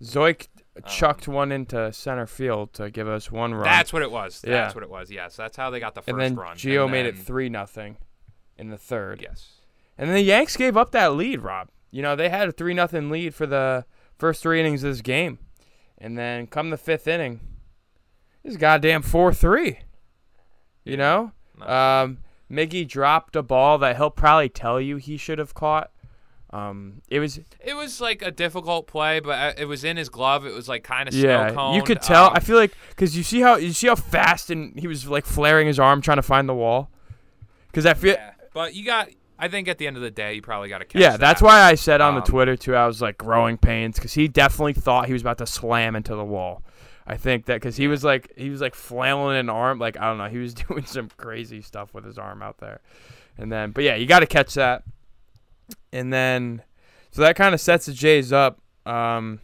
Zoik 0.03 0.49
Um, 0.77 0.83
chucked 0.89 1.29
one 1.29 1.53
into 1.53 1.93
center 1.93 2.27
field 2.27 2.73
to 2.75 2.91
give 2.91 3.07
us 3.07 3.31
one 3.31 3.53
run. 3.55 3.65
That's 3.65 3.93
what 3.93 4.03
it 4.03 4.11
was. 4.11 4.43
Yeah. 4.45 4.53
That's 4.53 4.75
what 4.75 4.83
it 4.83 4.91
was. 4.91 5.11
Yes, 5.11 5.37
that's 5.37 5.57
how 5.57 5.69
they 5.71 5.79
got 5.81 5.95
the 5.95 6.01
first 6.01 6.09
and 6.11 6.21
then 6.21 6.35
run. 6.37 6.57
Gio 6.57 6.85
and 6.85 6.93
made 6.93 7.07
it 7.07 7.19
three 7.19 7.49
nothing 7.49 7.99
in 8.57 8.71
the 8.71 8.79
third. 8.79 9.21
Yes. 9.23 9.53
And 9.99 10.09
then 10.09 10.17
the 10.17 10.23
Yanks 10.23 10.57
gave 10.57 10.77
up 10.79 10.93
that 10.93 11.15
lead, 11.15 11.43
Rob. 11.43 11.69
You 11.91 12.01
know, 12.03 12.17
they 12.17 12.29
had 12.31 12.49
a 12.49 12.53
3 12.53 12.73
nothing 12.73 13.11
lead 13.11 13.35
for 13.35 13.47
the 13.47 13.85
first 14.17 14.43
three 14.43 14.61
innings 14.61 14.85
of 14.85 14.93
this 14.93 15.03
game. 15.03 15.39
And 15.99 16.17
then 16.17 16.47
come 16.47 16.71
the 16.71 16.79
fifth 16.79 17.07
inning, 17.07 17.41
it's 18.43 18.57
goddamn 18.57 19.03
4 19.03 19.35
3. 19.35 19.81
You 20.85 20.97
know? 20.97 21.33
No. 21.59 21.67
Um, 21.67 22.19
Miggy 22.51 22.89
dropped 22.89 23.37
a 23.37 23.43
ball 23.43 23.77
that 23.79 23.97
he'll 23.97 24.11
probably 24.11 24.49
tell 24.49 24.81
you 24.81 24.97
he 24.97 25.17
should 25.17 25.39
have 25.39 25.53
caught. 25.53 25.91
Um, 26.53 27.03
it 27.09 27.21
was 27.21 27.39
It 27.65 27.75
was 27.77 28.01
like 28.01 28.23
a 28.23 28.31
difficult 28.31 28.87
play, 28.89 29.21
but 29.21 29.31
uh, 29.31 29.53
it 29.57 29.67
was 29.67 29.85
in 29.85 29.97
his 29.97 30.09
glove. 30.09 30.45
It 30.45 30.53
was 30.53 30.69
like 30.69 30.83
kind 30.83 31.09
of 31.09 31.15
yeah, 31.15 31.75
you 31.75 31.83
could 31.83 32.03
tell. 32.03 32.27
Um, 32.27 32.33
I 32.35 32.41
feel 32.41 32.57
like 32.57 32.73
because 32.89 33.17
you 33.17 33.23
see 33.23 33.41
how 33.41 33.57
you 33.57 33.73
see 33.73 33.87
how 33.87 33.95
fast 33.95 34.51
and 34.51 34.79
he 34.79 34.89
was 34.89 35.07
like 35.07 35.25
flaring 35.25 35.69
his 35.69 35.79
arm 35.79 36.01
trying 36.01 36.19
to 36.19 36.23
find 36.23 36.49
the 36.49 36.55
wall. 36.55 36.91
Because 37.69 37.87
I 37.87 37.95
feel 37.95 38.15
yeah. 38.15 38.33
But 38.53 38.75
you 38.75 38.85
got. 38.85 39.11
I 39.39 39.49
think 39.49 39.69
at 39.69 39.79
the 39.79 39.87
end 39.87 39.97
of 39.97 40.03
the 40.03 40.11
day, 40.11 40.35
you 40.35 40.43
probably 40.43 40.69
got 40.69 40.79
to 40.79 40.85
catch. 40.85 41.01
Yeah, 41.01 41.17
that's 41.17 41.41
why 41.41 41.63
I 41.63 41.75
said 41.75 42.03
on 42.03 42.15
the 42.15 42.21
Um, 42.21 42.27
Twitter 42.27 42.57
too. 42.57 42.75
I 42.75 42.87
was 42.87 43.01
like 43.01 43.17
growing 43.17 43.57
pains 43.57 43.97
because 43.97 44.13
he 44.13 44.29
definitely 44.29 44.75
thought 44.75 45.07
he 45.07 45.13
was 45.15 45.23
about 45.23 45.39
to 45.39 45.47
slam 45.47 45.97
into 45.97 46.15
the 46.15 46.25
wall. 46.25 46.63
I 47.07 47.17
think 47.17 47.47
that 47.47 47.55
because 47.55 47.77
he 47.77 47.89
was 47.89 48.05
like 48.05 48.37
he 48.37 48.51
was 48.51 48.61
like 48.61 48.75
flailing 48.75 49.39
an 49.39 49.49
arm, 49.49 49.79
like 49.79 49.97
I 49.99 50.07
don't 50.07 50.19
know, 50.19 50.29
he 50.29 50.39
was 50.39 50.53
doing 50.69 50.85
some 50.85 51.09
crazy 51.17 51.63
stuff 51.63 51.95
with 51.95 52.05
his 52.05 52.19
arm 52.19 52.43
out 52.43 52.59
there. 52.59 52.81
And 53.39 53.51
then, 53.51 53.71
but 53.71 53.85
yeah, 53.85 53.95
you 53.95 54.07
got 54.07 54.21
to 54.21 54.27
catch 54.27 54.55
that. 54.55 54.83
And 55.93 56.13
then, 56.13 56.63
so 57.11 57.23
that 57.23 57.37
kind 57.37 57.55
of 57.55 57.61
sets 57.61 57.87
the 57.87 57.93
Jays 57.93 58.33
up. 58.33 58.61
Um, 58.87 59.41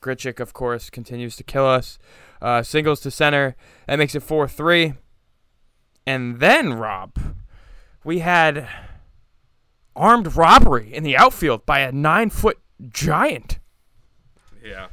Grichuk, 0.00 0.40
of 0.40 0.52
course, 0.52 0.90
continues 0.90 1.36
to 1.36 1.44
kill 1.44 1.66
us. 1.66 1.98
Uh, 2.40 2.62
singles 2.62 3.00
to 3.00 3.10
center. 3.10 3.56
That 3.86 3.98
makes 3.98 4.14
it 4.14 4.22
4 4.22 4.48
3. 4.48 4.94
And 6.06 6.40
then, 6.40 6.72
Rob, 6.72 7.18
we 8.04 8.20
had 8.20 8.66
armed 9.94 10.34
robbery 10.36 10.92
in 10.92 11.02
the 11.02 11.16
outfield 11.16 11.66
by 11.66 11.80
a 11.80 11.92
nine 11.92 12.30
foot 12.30 12.58
giant. 12.88 13.58
Yeah. 14.64 14.88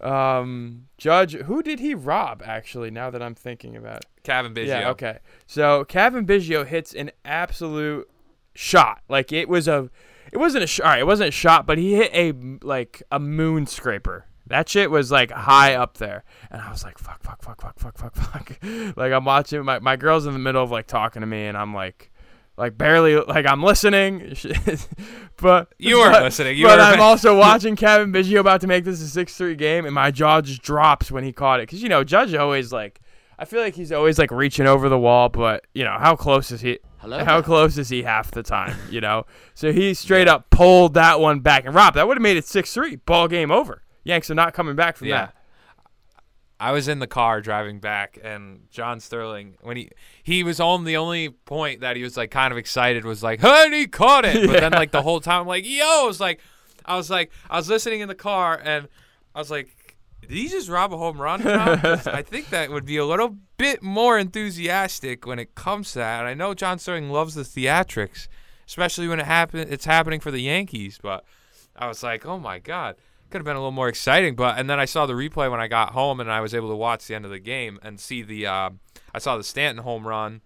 Um, 0.00 0.88
Judge, 0.98 1.34
who 1.34 1.62
did 1.62 1.80
he 1.80 1.94
rob, 1.94 2.42
actually, 2.44 2.90
now 2.90 3.10
that 3.10 3.22
I'm 3.22 3.34
thinking 3.34 3.76
about 3.76 3.98
it? 3.98 4.06
Cavan 4.24 4.54
Biggio. 4.54 4.66
Yeah, 4.66 4.90
okay. 4.90 5.18
So 5.46 5.84
Cavan 5.84 6.26
Biggio 6.26 6.66
hits 6.66 6.94
an 6.94 7.10
absolute 7.24 8.08
shot. 8.54 9.02
Like 9.08 9.32
it 9.32 9.48
was 9.48 9.68
a, 9.68 9.90
it 10.32 10.38
wasn't 10.38 10.64
a 10.64 10.66
shot. 10.66 10.84
All 10.84 10.90
right, 10.90 11.00
it 11.00 11.06
wasn't 11.06 11.28
a 11.28 11.32
shot, 11.32 11.66
but 11.66 11.78
he 11.78 11.94
hit 11.94 12.10
a 12.14 12.32
like 12.66 13.02
a 13.12 13.18
moon 13.20 13.66
scraper. 13.66 14.26
That 14.48 14.68
shit 14.68 14.90
was 14.90 15.10
like 15.10 15.30
high 15.30 15.74
up 15.74 15.98
there, 15.98 16.24
and 16.50 16.60
I 16.60 16.70
was 16.70 16.82
like, 16.84 16.98
fuck, 16.98 17.22
fuck, 17.22 17.42
fuck, 17.42 17.60
fuck, 17.60 17.78
fuck, 17.78 17.96
fuck, 17.96 18.14
fuck. 18.14 18.58
like 18.96 19.12
I'm 19.12 19.24
watching 19.24 19.62
my 19.64 19.78
my 19.78 19.96
girl's 19.96 20.26
in 20.26 20.32
the 20.32 20.38
middle 20.38 20.62
of 20.62 20.70
like 20.70 20.86
talking 20.88 21.20
to 21.20 21.26
me, 21.26 21.46
and 21.46 21.56
I'm 21.56 21.72
like, 21.72 22.10
like 22.56 22.76
barely 22.76 23.16
like 23.16 23.46
I'm 23.46 23.62
listening, 23.62 24.34
but 25.36 25.72
You 25.78 25.98
weren't 25.98 26.12
but- 26.14 26.22
listening. 26.24 26.56
You 26.58 26.66
but 26.66 26.80
I'm 26.80 27.00
also 27.10 27.38
watching 27.38 27.76
Cavan 27.76 28.12
Biggio 28.12 28.40
about 28.40 28.60
to 28.62 28.66
make 28.66 28.84
this 28.84 29.00
a 29.00 29.08
six-three 29.08 29.54
game, 29.54 29.84
and 29.86 29.94
my 29.94 30.10
jaw 30.10 30.40
just 30.40 30.62
drops 30.62 31.10
when 31.10 31.24
he 31.24 31.32
caught 31.32 31.60
it. 31.60 31.66
Cause 31.68 31.80
you 31.82 31.88
know, 31.88 32.04
Judge 32.04 32.34
always 32.34 32.72
like, 32.72 33.00
I 33.38 33.44
feel 33.44 33.60
like 33.60 33.74
he's 33.74 33.92
always 33.92 34.18
like 34.18 34.30
reaching 34.30 34.66
over 34.66 34.88
the 34.88 34.98
wall, 34.98 35.28
but 35.28 35.66
you 35.74 35.84
know, 35.84 35.96
how 35.98 36.16
close 36.16 36.50
is 36.50 36.60
he? 36.60 36.78
Hello. 37.02 37.24
How 37.24 37.42
close 37.42 37.76
is 37.78 37.88
he 37.88 38.04
half 38.04 38.30
the 38.30 38.42
time? 38.42 38.76
You 38.90 39.00
know, 39.00 39.26
so 39.54 39.72
he 39.72 39.92
straight 39.92 40.28
up 40.28 40.48
pulled 40.50 40.94
that 40.94 41.20
one 41.20 41.40
back, 41.40 41.64
and 41.66 41.74
Rob, 41.74 41.94
that 41.94 42.06
would 42.08 42.16
have 42.16 42.22
made 42.22 42.36
it 42.36 42.44
six-three, 42.46 42.96
ball 42.96 43.28
game 43.28 43.50
over. 43.50 43.82
Yanks 44.04 44.30
are 44.30 44.34
not 44.36 44.54
coming 44.54 44.76
back 44.76 44.96
from 44.96 45.08
Yeah. 45.08 45.26
that. 45.26 45.34
I 46.60 46.70
was 46.70 46.86
in 46.86 47.00
the 47.00 47.08
car 47.08 47.40
driving 47.40 47.80
back, 47.80 48.18
and 48.22 48.68
John 48.70 49.00
Sterling, 49.00 49.56
when 49.62 49.76
he 49.76 49.90
he 50.22 50.44
was 50.44 50.60
on 50.60 50.84
the 50.84 50.96
only 50.96 51.30
point 51.30 51.80
that 51.80 51.96
he 51.96 52.04
was 52.04 52.16
like 52.16 52.30
kind 52.30 52.52
of 52.52 52.58
excited 52.58 53.04
was 53.04 53.20
like, 53.20 53.40
"Hey, 53.40 53.68
he 53.72 53.86
caught 53.88 54.24
it!" 54.24 54.46
But 54.50 54.60
then 54.60 54.70
like 54.70 54.92
the 54.92 55.02
whole 55.02 55.18
time, 55.18 55.40
I'm 55.40 55.46
like, 55.48 55.64
"Yo," 55.66 56.06
was 56.06 56.20
like, 56.20 56.38
I 56.84 56.94
was 56.96 57.10
like, 57.10 57.32
I 57.50 57.56
was 57.56 57.68
listening 57.68 57.98
in 58.00 58.06
the 58.06 58.14
car, 58.14 58.60
and 58.62 58.86
I 59.34 59.40
was 59.40 59.50
like, 59.50 59.74
did 60.22 60.30
he 60.30 60.48
just 60.48 60.68
rob 60.68 60.92
a 60.92 60.96
home 60.96 61.20
run? 61.20 61.46
I 61.46 62.22
think 62.22 62.50
that 62.50 62.70
would 62.70 62.84
be 62.84 62.96
a 62.96 63.04
little 63.04 63.36
bit 63.58 63.82
more 63.82 64.18
enthusiastic 64.18 65.26
when 65.26 65.38
it 65.38 65.54
comes 65.54 65.92
to 65.92 65.98
that. 65.98 66.20
And 66.20 66.28
I 66.28 66.34
know 66.34 66.54
John 66.54 66.78
Sterling 66.78 67.10
loves 67.10 67.34
the 67.34 67.42
theatrics, 67.42 68.28
especially 68.66 69.08
when 69.08 69.20
it 69.20 69.26
happen 69.26 69.60
it's 69.60 69.84
happening 69.84 70.20
for 70.20 70.30
the 70.30 70.40
Yankees. 70.40 70.98
But 71.02 71.24
I 71.76 71.88
was 71.88 72.02
like, 72.02 72.24
oh 72.24 72.38
my 72.38 72.60
god, 72.60 72.96
could 73.30 73.38
have 73.38 73.44
been 73.44 73.56
a 73.56 73.60
little 73.60 73.72
more 73.72 73.88
exciting. 73.88 74.36
But 74.36 74.58
and 74.58 74.70
then 74.70 74.78
I 74.78 74.84
saw 74.84 75.06
the 75.06 75.14
replay 75.14 75.50
when 75.50 75.60
I 75.60 75.68
got 75.68 75.90
home, 75.90 76.20
and 76.20 76.30
I 76.30 76.40
was 76.40 76.54
able 76.54 76.68
to 76.70 76.76
watch 76.76 77.06
the 77.06 77.14
end 77.14 77.24
of 77.24 77.30
the 77.30 77.40
game 77.40 77.78
and 77.82 77.98
see 77.98 78.22
the. 78.22 78.46
Uh, 78.46 78.70
I 79.14 79.18
saw 79.18 79.36
the 79.36 79.44
Stanton 79.44 79.82
home 79.82 80.06
run. 80.06 80.40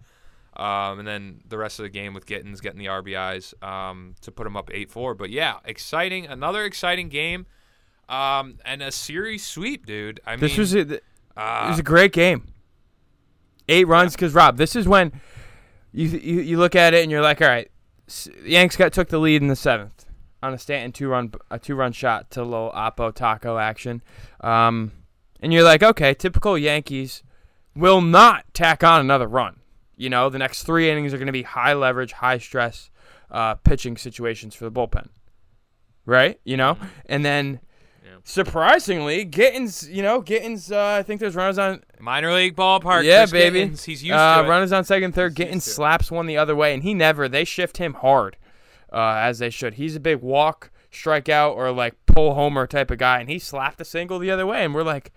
Um, 0.55 0.97
and 0.97 1.07
then 1.07 1.41
the 1.47 1.59
rest 1.59 1.77
of 1.77 1.83
the 1.83 1.89
game 1.89 2.15
with 2.15 2.25
Gittens 2.25 2.61
getting 2.61 2.79
the 2.79 2.87
RBIs 2.87 3.63
um, 3.63 4.15
to 4.21 4.31
put 4.31 4.47
him 4.47 4.57
up 4.57 4.71
8 4.73 4.89
4. 4.89 5.13
But 5.13 5.29
yeah, 5.29 5.59
exciting. 5.63 6.25
Another 6.25 6.65
exciting 6.65 7.09
game. 7.09 7.45
Um, 8.09 8.59
and 8.63 8.81
a 8.81 8.91
series 8.91 9.45
sweep, 9.45 9.85
dude. 9.85 10.21
I 10.25 10.37
This 10.37 10.51
mean, 10.51 10.59
was 10.59 10.73
a, 10.75 10.79
it 10.79 11.03
uh, 11.35 11.67
was 11.69 11.79
a 11.79 11.83
great 11.83 12.13
game. 12.13 12.53
Eight 13.67 13.85
runs 13.85 14.13
because 14.13 14.33
Rob, 14.33 14.55
this 14.57 14.75
is 14.77 14.87
when 14.87 15.11
you, 15.91 16.07
you 16.07 16.41
you 16.41 16.57
look 16.57 16.73
at 16.73 16.93
it 16.93 17.03
and 17.03 17.11
you're 17.11 17.21
like, 17.21 17.41
all 17.41 17.49
right, 17.49 17.69
Yanks 18.45 18.77
got 18.77 18.93
took 18.93 19.09
the 19.09 19.19
lead 19.19 19.41
in 19.41 19.49
the 19.49 19.57
seventh 19.57 20.05
on 20.41 20.53
a 20.53 20.57
Stanton 20.57 20.93
two 20.93 21.09
run 21.09 21.33
a 21.51 21.59
two 21.59 21.75
run 21.75 21.91
shot 21.91 22.31
to 22.31 22.43
low 22.43 22.71
Oppo 22.73 23.13
Taco 23.13 23.57
action, 23.57 24.01
um, 24.39 24.93
and 25.41 25.51
you're 25.51 25.63
like, 25.63 25.83
okay, 25.83 26.13
typical 26.13 26.57
Yankees 26.57 27.23
will 27.75 27.99
not 27.99 28.45
tack 28.53 28.85
on 28.85 29.01
another 29.01 29.27
run. 29.27 29.59
You 29.97 30.09
know, 30.09 30.29
the 30.29 30.39
next 30.39 30.63
three 30.63 30.89
innings 30.89 31.13
are 31.13 31.17
going 31.17 31.25
to 31.27 31.33
be 31.33 31.43
high 31.43 31.73
leverage, 31.73 32.13
high 32.13 32.37
stress 32.37 32.89
uh, 33.29 33.55
pitching 33.55 33.97
situations 33.97 34.55
for 34.55 34.63
the 34.63 34.71
bullpen, 34.71 35.09
right? 36.05 36.39
You 36.45 36.55
know, 36.55 36.77
and 37.05 37.25
then. 37.25 37.59
Yeah. 38.09 38.17
Surprisingly, 38.23 39.25
Gittens, 39.25 39.89
you 39.89 40.01
know, 40.01 40.21
Gittens, 40.21 40.71
uh, 40.71 40.97
I 40.99 41.03
think 41.03 41.19
there's 41.19 41.35
runners 41.35 41.57
on 41.57 41.83
minor 41.99 42.33
league 42.33 42.55
ballpark. 42.55 43.03
yeah, 43.03 43.21
Chris 43.21 43.31
baby. 43.31 43.59
Gittens, 43.59 43.83
He's 43.83 44.03
used 44.03 44.15
uh, 44.15 44.41
to 44.41 44.45
it. 44.45 44.49
Runners 44.49 44.71
on 44.71 44.83
second, 44.85 45.13
third. 45.13 45.31
He's 45.31 45.37
Getting 45.37 45.53
used 45.55 45.65
to 45.67 45.71
it. 45.71 45.75
slaps 45.75 46.09
one 46.11 46.25
the 46.25 46.37
other 46.37 46.55
way, 46.55 46.73
and 46.73 46.83
he 46.83 46.93
never. 46.93 47.27
They 47.27 47.43
shift 47.43 47.77
him 47.77 47.95
hard, 47.95 48.37
uh, 48.93 49.15
as 49.17 49.39
they 49.39 49.49
should. 49.49 49.73
He's 49.73 49.95
a 49.95 49.99
big 49.99 50.21
walk, 50.21 50.71
strikeout, 50.91 51.55
or 51.55 51.71
like 51.71 51.95
pull 52.05 52.33
homer 52.35 52.65
type 52.67 52.91
of 52.91 52.97
guy, 52.97 53.19
and 53.19 53.29
he 53.29 53.39
slapped 53.39 53.81
a 53.81 53.85
single 53.85 54.19
the 54.19 54.31
other 54.31 54.45
way, 54.47 54.63
and 54.63 54.73
we're 54.73 54.83
like, 54.83 55.11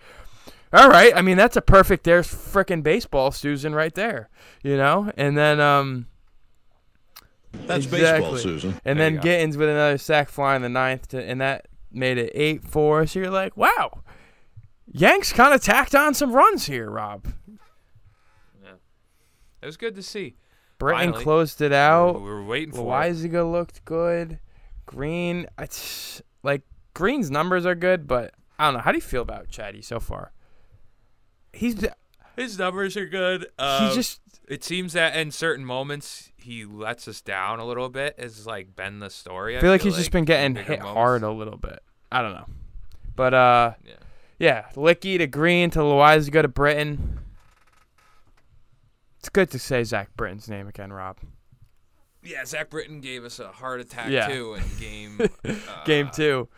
all 0.73 0.89
right. 0.89 1.13
I 1.15 1.23
mean, 1.23 1.37
that's 1.37 1.57
a 1.57 1.63
perfect. 1.63 2.05
There's 2.05 2.27
frickin' 2.29 2.83
baseball, 2.83 3.31
Suzyn, 3.31 3.75
right 3.75 3.95
there. 3.95 4.29
You 4.63 4.77
know, 4.77 5.13
and 5.17 5.37
then 5.39 5.61
um, 5.61 6.07
That's 7.67 7.85
Exactly. 7.87 8.31
baseball, 8.31 8.35
Suzyn. 8.35 8.81
and 8.85 8.99
There 8.99 9.11
then 9.11 9.15
you 9.15 9.53
go. 9.53 9.59
With 9.59 9.69
another 9.69 9.99
sack 9.99 10.29
fly 10.29 10.57
in 10.57 10.63
the 10.63 10.69
ninth, 10.69 11.09
to, 11.09 11.23
and 11.23 11.41
that 11.41 11.67
made 11.93 12.19
it 12.19 12.31
eight 12.35 12.65
four. 12.65 13.07
So 13.07 13.19
you're 13.19 13.31
like, 13.31 13.57
wow, 13.57 14.03
Yanks 14.87 15.33
kind 15.33 15.55
of 15.55 15.63
tacked 15.63 15.95
on 15.95 16.15
some 16.15 16.33
runs 16.33 16.67
here, 16.67 16.91
Rob. 16.91 17.27
Yeah. 18.63 18.73
It 19.63 19.67
was 19.67 19.77
good 19.77 19.95
to 19.97 20.03
see. 20.03 20.37
Britton 20.79 21.09
Finally. 21.11 21.25
closed 21.25 21.61
it 21.61 21.73
out. 21.73 22.23
We 22.23 22.29
were 22.29 22.45
waiting 22.45 22.73
for 22.73 22.81
it. 22.81 22.85
Loaisiga 22.85 23.51
looked 23.51 23.85
good. 23.85 24.39
Green, 24.87 25.47
it's 25.59 26.23
like 26.43 26.63
Green's 26.95 27.31
numbers 27.31 27.67
are 27.67 27.75
good, 27.75 28.07
but 28.07 28.35
I 28.59 28.65
don't 28.65 28.75
know. 28.75 28.81
How 28.81 28.91
do 28.91 28.97
you 28.97 29.03
feel 29.03 29.23
about 29.23 29.49
Chatty 29.51 29.83
so 29.83 30.01
far? 30.01 30.33
He's 31.53 31.87
His 32.37 32.59
numbers 32.59 32.97
are 32.97 33.07
good. 33.07 33.47
Uh, 33.59 33.89
he 33.89 33.95
just 33.95 34.21
It 34.51 34.65
seems 34.65 34.93
that 34.95 35.15
in 35.17 35.31
certain 35.31 35.65
moments 35.65 36.33
he 36.37 36.65
lets 36.65 37.07
us 37.07 37.21
down 37.21 37.61
a 37.61 37.65
little 37.65 37.89
bit. 37.89 38.17
Is 38.19 38.47
like 38.47 38.75
been 38.75 38.99
the 38.99 39.09
story. 39.09 39.57
I 39.57 39.61
feel 39.61 39.71
like 39.71 39.83
he's 39.83 39.97
just 39.97 40.11
been 40.11 40.25
getting 40.25 40.55
bigger 40.55 40.67
hit 40.67 40.79
moments. 40.81 40.95
hard 40.97 41.23
a 41.23 41.31
little 41.31 41.57
bit. 41.57 41.81
I 42.11 42.21
don't 42.21 42.33
know, 42.33 42.47
but 43.15 43.33
uh, 43.33 43.73
Yeah. 43.85 43.93
yeah, 44.41 44.65
Licky 44.75 45.19
to 45.19 45.27
Green 45.29 45.71
to 45.71 45.79
Loaisiga 45.79 46.25
to 46.25 46.31
go 46.33 46.43
to 46.43 46.49
Britton. 46.49 47.21
It's 49.21 49.29
good 49.29 49.51
to 49.51 49.59
say 49.59 49.85
Zach 49.85 50.09
Britton's 50.17 50.49
name 50.49 50.67
again, 50.67 50.93
Rob. 50.93 51.19
Yeah, 52.23 52.45
Zach 52.45 52.71
Britton 52.71 53.01
gave 53.01 53.25
us 53.25 53.39
a 53.39 53.49
heart 53.53 53.81
attack 53.81 54.11
Yeah. 54.11 54.29
too 54.29 54.55
in 54.55 54.63
game 54.81 55.21
uh, 55.49 55.85
Game 55.85 56.11
two, 56.13 56.49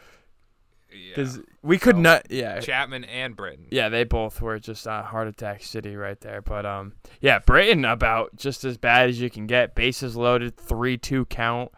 Yeah. 0.95 1.09
because 1.15 1.41
we 1.63 1.79
could 1.79 1.97
So, 1.97 2.01
not. 2.03 2.31
Yeah, 2.31 2.61
Chapman 2.61 3.05
and 3.05 3.35
Britton. 3.37 3.67
Yeah, 3.71 3.89
they 3.89 4.05
both 4.05 4.41
were 4.41 4.59
just 4.59 4.87
uh, 4.87 5.03
heart 5.03 5.29
attack 5.29 5.63
city 5.63 5.97
right 5.97 6.21
there. 6.21 6.43
But 6.43 6.67
um, 6.67 6.95
yeah, 7.21 7.39
Britton 7.41 7.85
about 7.85 8.37
just 8.37 8.65
as 8.65 8.77
bad 8.79 9.09
as 9.09 9.21
you 9.21 9.31
can 9.31 9.47
get. 9.47 9.75
Bases 9.75 10.17
loaded, 10.17 10.57
three 10.57 10.97
two 10.99 11.25
count, 11.27 11.71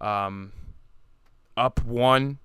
um, 0.00 0.52
up 1.56 1.82
one. 1.84 2.38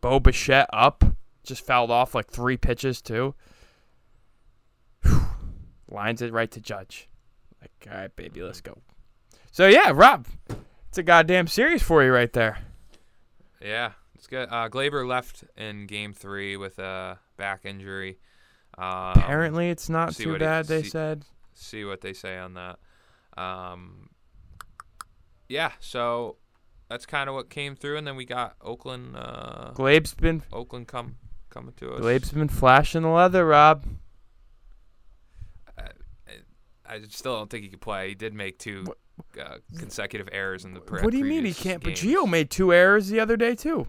Bo 0.00 0.20
Bichette 0.20 0.68
up, 0.72 1.04
just 1.42 1.66
fouled 1.66 1.90
off 1.90 2.14
like 2.14 2.28
three 2.28 2.56
pitches 2.56 3.02
too. 3.02 3.34
Whew. 5.02 5.22
Lines 5.90 6.22
it 6.22 6.32
right 6.32 6.50
to 6.52 6.60
Judge. 6.60 7.08
Like, 7.60 7.92
all 7.92 7.98
right, 7.98 8.14
baby, 8.14 8.42
let's 8.42 8.60
go. 8.60 8.78
So 9.50 9.66
yeah, 9.66 9.90
Rob, 9.92 10.26
it's 10.88 10.98
a 10.98 11.02
goddamn 11.02 11.48
series 11.48 11.82
for 11.82 12.04
you 12.04 12.12
right 12.12 12.32
there. 12.32 12.58
Yeah, 13.60 13.92
it's 14.18 14.26
good. 14.26 14.48
Uh, 14.50 14.68
Gleyber 14.68 15.06
left 15.06 15.44
in 15.56 15.86
game 15.86 16.12
three 16.12 16.56
with 16.56 16.78
a 16.78 17.18
back 17.36 17.64
injury. 17.64 18.18
Um, 18.76 19.12
Apparently, 19.16 19.70
it's 19.70 19.88
not 19.88 20.14
too 20.14 20.34
it- 20.34 20.40
bad. 20.40 20.66
They 20.66 20.82
see- 20.82 20.90
said. 20.90 21.24
see 21.54 21.84
what 21.84 22.00
they 22.00 22.12
say 22.12 22.36
on 22.38 22.54
that. 22.54 22.78
Um, 23.36 24.10
yeah, 25.48 25.72
so 25.80 26.36
that's 26.88 27.06
kind 27.06 27.28
of 27.28 27.34
what 27.36 27.48
came 27.50 27.74
through, 27.76 27.96
and 27.96 28.06
then 28.06 28.16
we 28.16 28.24
got 28.24 28.56
Oakland. 28.60 29.16
Uh, 29.16 29.70
Glabe's 29.74 30.14
been 30.14 30.42
Oakland 30.52 30.88
come 30.88 31.16
coming 31.50 31.72
to 31.78 31.92
us. 31.94 32.00
Glabe's 32.00 32.32
been 32.32 32.48
flashing 32.48 33.02
the 33.02 33.08
leather, 33.08 33.46
Rob. 33.46 33.84
I 36.90 37.02
still 37.08 37.36
don't 37.36 37.50
think 37.50 37.64
he 37.64 37.68
could 37.70 37.82
play. 37.82 38.08
He 38.08 38.14
did 38.14 38.32
make 38.32 38.58
two 38.58 38.86
uh, 39.38 39.56
consecutive 39.78 40.28
errors 40.32 40.64
in 40.64 40.72
the. 40.72 40.80
Pre- 40.80 41.02
what 41.02 41.10
do 41.10 41.18
you 41.18 41.24
mean 41.24 41.44
he 41.44 41.52
can't? 41.52 41.82
But 41.82 41.94
games. 41.96 42.00
Gio 42.00 42.28
made 42.28 42.50
two 42.50 42.72
errors 42.72 43.08
the 43.08 43.20
other 43.20 43.36
day 43.36 43.54
too. 43.54 43.86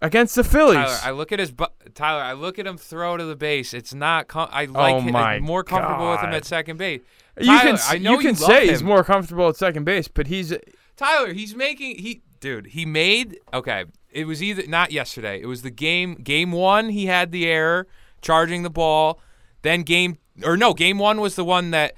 Against 0.00 0.36
the 0.36 0.44
Phillies. 0.44 0.76
Tyler, 0.76 0.98
I 1.02 1.10
look 1.10 1.32
at 1.32 1.40
his 1.40 1.50
bu- 1.50 1.64
Tyler. 1.94 2.22
I 2.22 2.32
look 2.32 2.58
at 2.58 2.66
him 2.66 2.76
throw 2.76 3.16
to 3.16 3.24
the 3.24 3.34
base. 3.34 3.74
It's 3.74 3.92
not. 3.92 4.28
Com- 4.28 4.48
I 4.52 4.66
like. 4.66 4.94
Oh 4.94 5.00
him- 5.00 5.12
my 5.12 5.40
more 5.40 5.64
comfortable 5.64 6.10
with 6.12 6.20
him 6.20 6.30
at 6.30 6.44
second 6.44 6.76
base. 6.76 7.00
you 7.40 7.58
can 7.58 7.78
I 7.88 7.98
know 7.98 8.12
you 8.12 8.18
can 8.18 8.34
love 8.36 8.38
say 8.50 8.68
he's 8.68 8.82
more 8.82 9.02
comfortable 9.02 9.48
at 9.48 9.56
second 9.56 9.84
base, 9.84 10.06
but 10.08 10.28
he's 10.28 10.54
Tyler, 10.96 11.32
he's 11.32 11.54
making 11.56 11.98
he 11.98 12.22
dude, 12.40 12.68
he 12.68 12.86
made 12.86 13.38
okay. 13.52 13.86
It 14.10 14.26
was 14.26 14.42
either 14.42 14.66
not 14.68 14.92
yesterday. 14.92 15.40
It 15.40 15.46
was 15.46 15.62
the 15.62 15.70
game 15.70 16.14
game 16.14 16.52
1 16.52 16.90
he 16.90 17.06
had 17.06 17.30
the 17.32 17.46
error 17.46 17.86
charging 18.22 18.62
the 18.62 18.70
ball. 18.70 19.20
Then 19.62 19.82
game 19.82 20.18
or 20.44 20.56
no, 20.56 20.74
game 20.74 20.98
1 20.98 21.20
was 21.20 21.34
the 21.34 21.44
one 21.44 21.72
that 21.72 21.94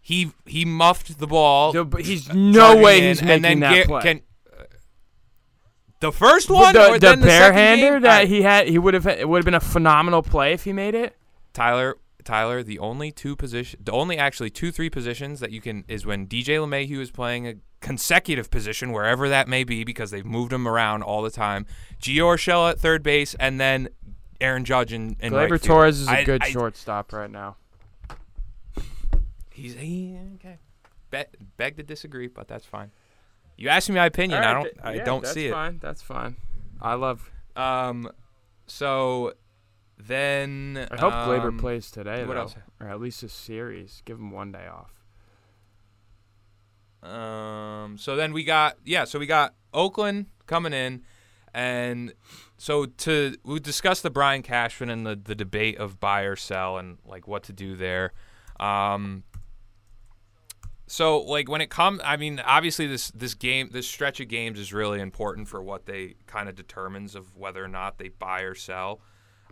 he 0.00 0.30
he 0.46 0.64
muffed 0.64 1.18
the 1.18 1.26
ball. 1.26 1.72
no, 1.72 1.84
but 1.84 2.02
he's 2.02 2.32
no 2.32 2.60
charging 2.60 2.82
way 2.84 2.98
in, 2.98 3.04
he's 3.04 3.18
and 3.18 3.28
making 3.28 3.42
then 3.42 3.60
that 3.60 3.74
Gar- 3.74 3.84
play. 3.86 4.02
Can, 4.02 4.16
uh, 4.18 4.20
the 6.00 6.12
first 6.12 6.50
one 6.50 6.74
the, 6.74 6.88
or 6.88 6.92
the 6.94 6.98
then 6.98 7.20
the 7.20 7.28
second 7.28 7.56
barehander 7.58 7.92
game? 7.94 8.02
that 8.02 8.20
I- 8.22 8.24
he 8.26 8.42
had, 8.42 8.68
he 8.68 8.78
would 8.78 8.94
have 8.94 9.06
it 9.06 9.28
would 9.28 9.38
have 9.38 9.44
been 9.44 9.54
a 9.54 9.60
phenomenal 9.60 10.22
play 10.22 10.52
if 10.52 10.64
he 10.64 10.72
made 10.72 10.94
it. 10.94 11.16
Tyler, 11.52 11.96
Tyler, 12.24 12.62
the 12.62 12.78
only 12.78 13.10
two 13.10 13.34
position, 13.36 13.80
the 13.82 13.92
only 13.92 14.16
actually 14.18 14.50
two 14.50 14.70
three 14.72 14.90
positions 14.90 15.40
that 15.40 15.50
you 15.52 15.60
can 15.60 15.84
is 15.88 16.04
when 16.06 16.26
DJ 16.26 16.56
LeMahieu 16.58 17.00
is 17.00 17.10
playing 17.10 17.46
a 17.46 17.54
consecutive 17.80 18.50
position 18.50 18.92
wherever 18.92 19.28
that 19.28 19.48
may 19.48 19.64
be 19.64 19.84
because 19.84 20.10
they've 20.10 20.26
moved 20.26 20.52
him 20.52 20.68
around 20.68 21.02
all 21.02 21.22
the 21.22 21.30
time. 21.30 21.64
Gio 22.00 22.34
Urshela 22.34 22.72
at 22.72 22.78
third 22.78 23.02
base, 23.02 23.34
and 23.40 23.58
then 23.60 23.88
Aaron 24.40 24.64
Judge 24.64 24.92
and. 24.92 25.16
in 25.20 25.32
right 25.32 25.46
Gleyber 25.48 25.58
field. 25.60 25.62
Torres 25.62 26.00
is 26.00 26.08
a 26.08 26.18
I- 26.18 26.24
good 26.24 26.42
I- 26.42 26.50
shortstop 26.50 27.12
right 27.12 27.30
now. 27.30 27.56
He's 29.50 29.74
he, 29.74 30.16
okay. 30.36 30.58
Be, 31.10 31.24
beg 31.56 31.76
to 31.76 31.82
disagree, 31.82 32.28
but 32.28 32.48
that's 32.48 32.64
fine. 32.64 32.90
You 33.60 33.68
asked 33.68 33.90
me 33.90 33.96
my 33.96 34.06
opinion. 34.06 34.42
All 34.42 34.48
I 34.48 34.52
don't. 34.54 34.62
th- 34.62 34.76
I 34.82 34.94
yeah, 34.94 35.04
don't 35.04 35.26
see 35.26 35.46
it. 35.46 35.50
That's 35.50 35.54
fine. 35.54 35.78
That's 35.82 36.02
fine. 36.02 36.36
I 36.80 36.94
love. 36.94 37.30
Um, 37.54 38.10
so 38.66 39.34
then 39.98 40.88
I 40.90 40.96
hope 40.96 41.12
Gleyber 41.12 41.48
um, 41.48 41.58
plays 41.58 41.90
today, 41.90 42.24
what 42.24 42.34
though, 42.34 42.40
else? 42.40 42.54
or 42.80 42.88
at 42.88 42.98
least 42.98 43.22
a 43.22 43.28
series. 43.28 44.00
Give 44.06 44.18
him 44.18 44.30
one 44.30 44.50
day 44.50 44.66
off. 44.66 44.94
Um. 47.02 47.98
So 47.98 48.16
then 48.16 48.32
we 48.32 48.44
got 48.44 48.78
yeah. 48.86 49.04
So 49.04 49.18
we 49.18 49.26
got 49.26 49.54
Oakland 49.74 50.26
coming 50.46 50.72
in, 50.72 51.02
and 51.52 52.14
so 52.56 52.86
to 52.86 53.36
we 53.44 53.60
discussed 53.60 54.02
the 54.02 54.10
Brian 54.10 54.40
Cashman 54.40 54.88
and 54.88 55.06
the 55.06 55.16
the 55.22 55.34
debate 55.34 55.76
of 55.76 56.00
buy 56.00 56.22
or 56.22 56.34
sell 56.34 56.78
and 56.78 56.96
like 57.04 57.28
what 57.28 57.42
to 57.42 57.52
do 57.52 57.76
there. 57.76 58.14
Um. 58.58 59.24
So 60.90 61.20
like 61.20 61.48
when 61.48 61.60
it 61.60 61.70
comes, 61.70 62.00
I 62.04 62.16
mean, 62.16 62.40
obviously 62.40 62.88
this 62.88 63.12
this 63.12 63.34
game, 63.34 63.70
this 63.70 63.86
stretch 63.86 64.18
of 64.18 64.26
games 64.26 64.58
is 64.58 64.72
really 64.72 65.00
important 65.00 65.46
for 65.46 65.62
what 65.62 65.86
they 65.86 66.16
kind 66.26 66.48
of 66.48 66.56
determines 66.56 67.14
of 67.14 67.36
whether 67.36 67.64
or 67.64 67.68
not 67.68 67.98
they 67.98 68.08
buy 68.08 68.40
or 68.40 68.56
sell. 68.56 69.00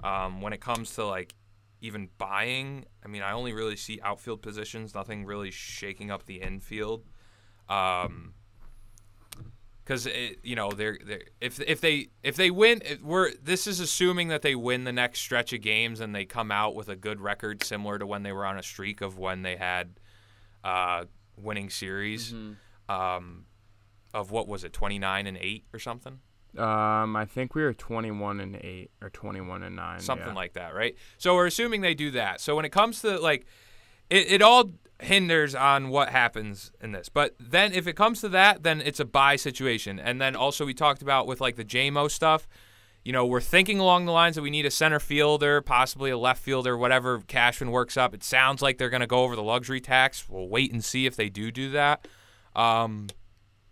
Um, 0.03 0.41
when 0.41 0.53
it 0.53 0.61
comes 0.61 0.97
to 0.97 1.07
like 1.07 1.37
even 1.81 2.09
buying, 2.19 2.87
I 3.05 3.09
mean, 3.09 3.23
I 3.23 3.31
only 3.33 3.53
really 3.53 3.77
see 3.77 4.01
outfield 4.03 4.43
positions, 4.43 4.97
nothing 4.97 5.25
really 5.27 5.53
shaking 5.53 6.11
up 6.11 6.27
the 6.27 6.43
infield. 6.43 7.05
Um, 7.69 8.35
because 9.85 10.09
you 10.43 10.57
know 10.57 10.73
they're, 10.73 10.99
they're 11.07 11.23
if 11.41 11.61
if 11.61 11.81
they 11.81 12.09
if 12.25 12.35
they 12.35 12.51
win 12.51 12.83
it- 12.85 13.05
we're 13.05 13.33
this 13.41 13.69
is 13.69 13.79
assuming 13.79 14.27
that 14.27 14.43
they 14.43 14.57
win 14.57 14.83
the 14.83 14.93
next 14.93 15.21
stretch 15.21 15.53
of 15.53 15.61
games 15.61 16.01
and 16.01 16.13
they 16.13 16.25
come 16.25 16.51
out 16.51 16.75
with 16.75 16.89
a 16.89 16.97
good 16.97 17.21
record 17.21 17.63
similar 17.63 17.97
to 17.97 18.07
when 18.07 18.25
they 18.25 18.33
were 18.33 18.45
on 18.45 18.59
a 18.59 18.63
streak 18.63 19.01
of 19.01 19.17
when 19.17 19.43
they 19.43 19.55
had 19.55 20.01
uh, 20.65 21.05
winning 21.43 21.71
series 21.71 22.35
um, 22.89 23.47
of 24.15 24.31
what 24.31 24.49
was 24.49 24.65
it 24.65 24.73
29 24.73 25.27
and 25.27 25.37
8 25.37 25.65
or 25.73 25.79
something 25.79 26.21
Um, 26.57 27.15
I 27.15 27.25
think 27.27 27.55
we 27.55 27.63
were 27.63 27.75
21 27.75 28.41
and 28.41 28.57
8 28.57 28.91
or 29.03 29.11
21 29.11 29.63
and 29.63 29.77
9. 29.77 30.01
something 30.01 30.29
yeah. 30.29 30.35
like 30.35 30.55
that, 30.55 30.75
right? 30.75 30.97
So 31.19 31.35
we're 31.35 31.47
assuming 31.47 31.83
they 31.83 31.95
do 31.95 32.11
that. 32.13 32.41
So 32.41 32.57
when 32.57 32.65
it 32.65 32.71
comes 32.71 33.03
to 33.03 33.19
like, 33.19 33.47
it, 34.09 34.33
it 34.33 34.43
all 34.43 34.73
hinders 35.01 35.55
on 35.55 35.91
what 35.91 36.09
happens 36.09 36.73
in 36.81 36.93
this. 36.93 37.09
But 37.09 37.37
then 37.39 37.73
if 37.73 37.87
it 37.87 37.95
comes 37.95 38.21
to 38.23 38.29
that, 38.31 38.63
then 38.63 38.81
it's 38.81 38.99
a 38.99 39.05
buy 39.05 39.37
situation. 39.37 40.01
And 40.01 40.21
then 40.21 40.35
also 40.35 40.65
we 40.67 40.75
talked 40.75 41.03
about 41.03 41.27
with 41.27 41.41
like 41.41 41.57
the 41.57 41.65
JMO 41.65 42.11
stuff. 42.11 42.49
You 43.05 43.13
know, 43.13 43.25
we're 43.25 43.41
thinking 43.41 43.79
along 43.79 44.05
the 44.05 44.13
lines 44.13 44.37
that 44.37 44.43
we 44.43 44.51
need 44.51 44.67
a 44.67 44.71
center 44.71 45.01
fielder, 45.01 45.63
possibly 45.63 46.11
a 46.11 46.19
left 46.19 46.43
fielder, 46.43 46.77
whatever 46.77 47.21
Cashman 47.21 47.71
works 47.71 47.97
up. 47.97 48.13
It 48.15 48.23
sounds 48.23 48.61
like 48.61 48.77
they're 48.77 48.91
going 48.91 49.01
to 49.01 49.07
go 49.07 49.21
over 49.21 49.35
the 49.35 49.43
luxury 49.43 49.81
tax. 49.81 50.29
We'll 50.29 50.49
wait 50.49 50.73
and 50.73 50.85
see 50.85 51.07
if 51.07 51.17
they 51.17 51.29
do 51.29 51.51
do 51.51 51.71
that. 51.71 52.07
Um, 52.55 53.09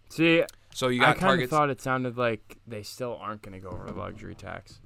See, 0.09 0.43
so 0.73 0.89
you 0.89 1.01
got 1.01 1.17
I 1.17 1.19
kind 1.19 1.43
of 1.43 1.51
thought 1.51 1.71
it 1.71 1.81
sounded 1.81 2.17
like 2.17 2.59
they 2.67 2.83
still 2.83 3.19
aren't 3.21 3.43
going 3.43 3.61
to 3.61 3.61
go 3.61 3.75
over 3.75 3.87
the 3.87 3.99
luxury 3.99 4.35
tax. 4.35 4.81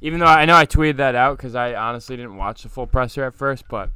Even 0.00 0.18
though 0.18 0.26
I 0.26 0.46
know 0.46 0.56
I 0.56 0.66
tweeted 0.66 0.96
that 0.96 1.14
out 1.14 1.36
because 1.36 1.54
I 1.54 1.74
honestly 1.74 2.16
didn't 2.16 2.36
watch 2.36 2.64
the 2.64 2.68
full 2.68 2.86
presser 2.88 3.24
at 3.24 3.34
first, 3.34 3.64
but 3.68 3.90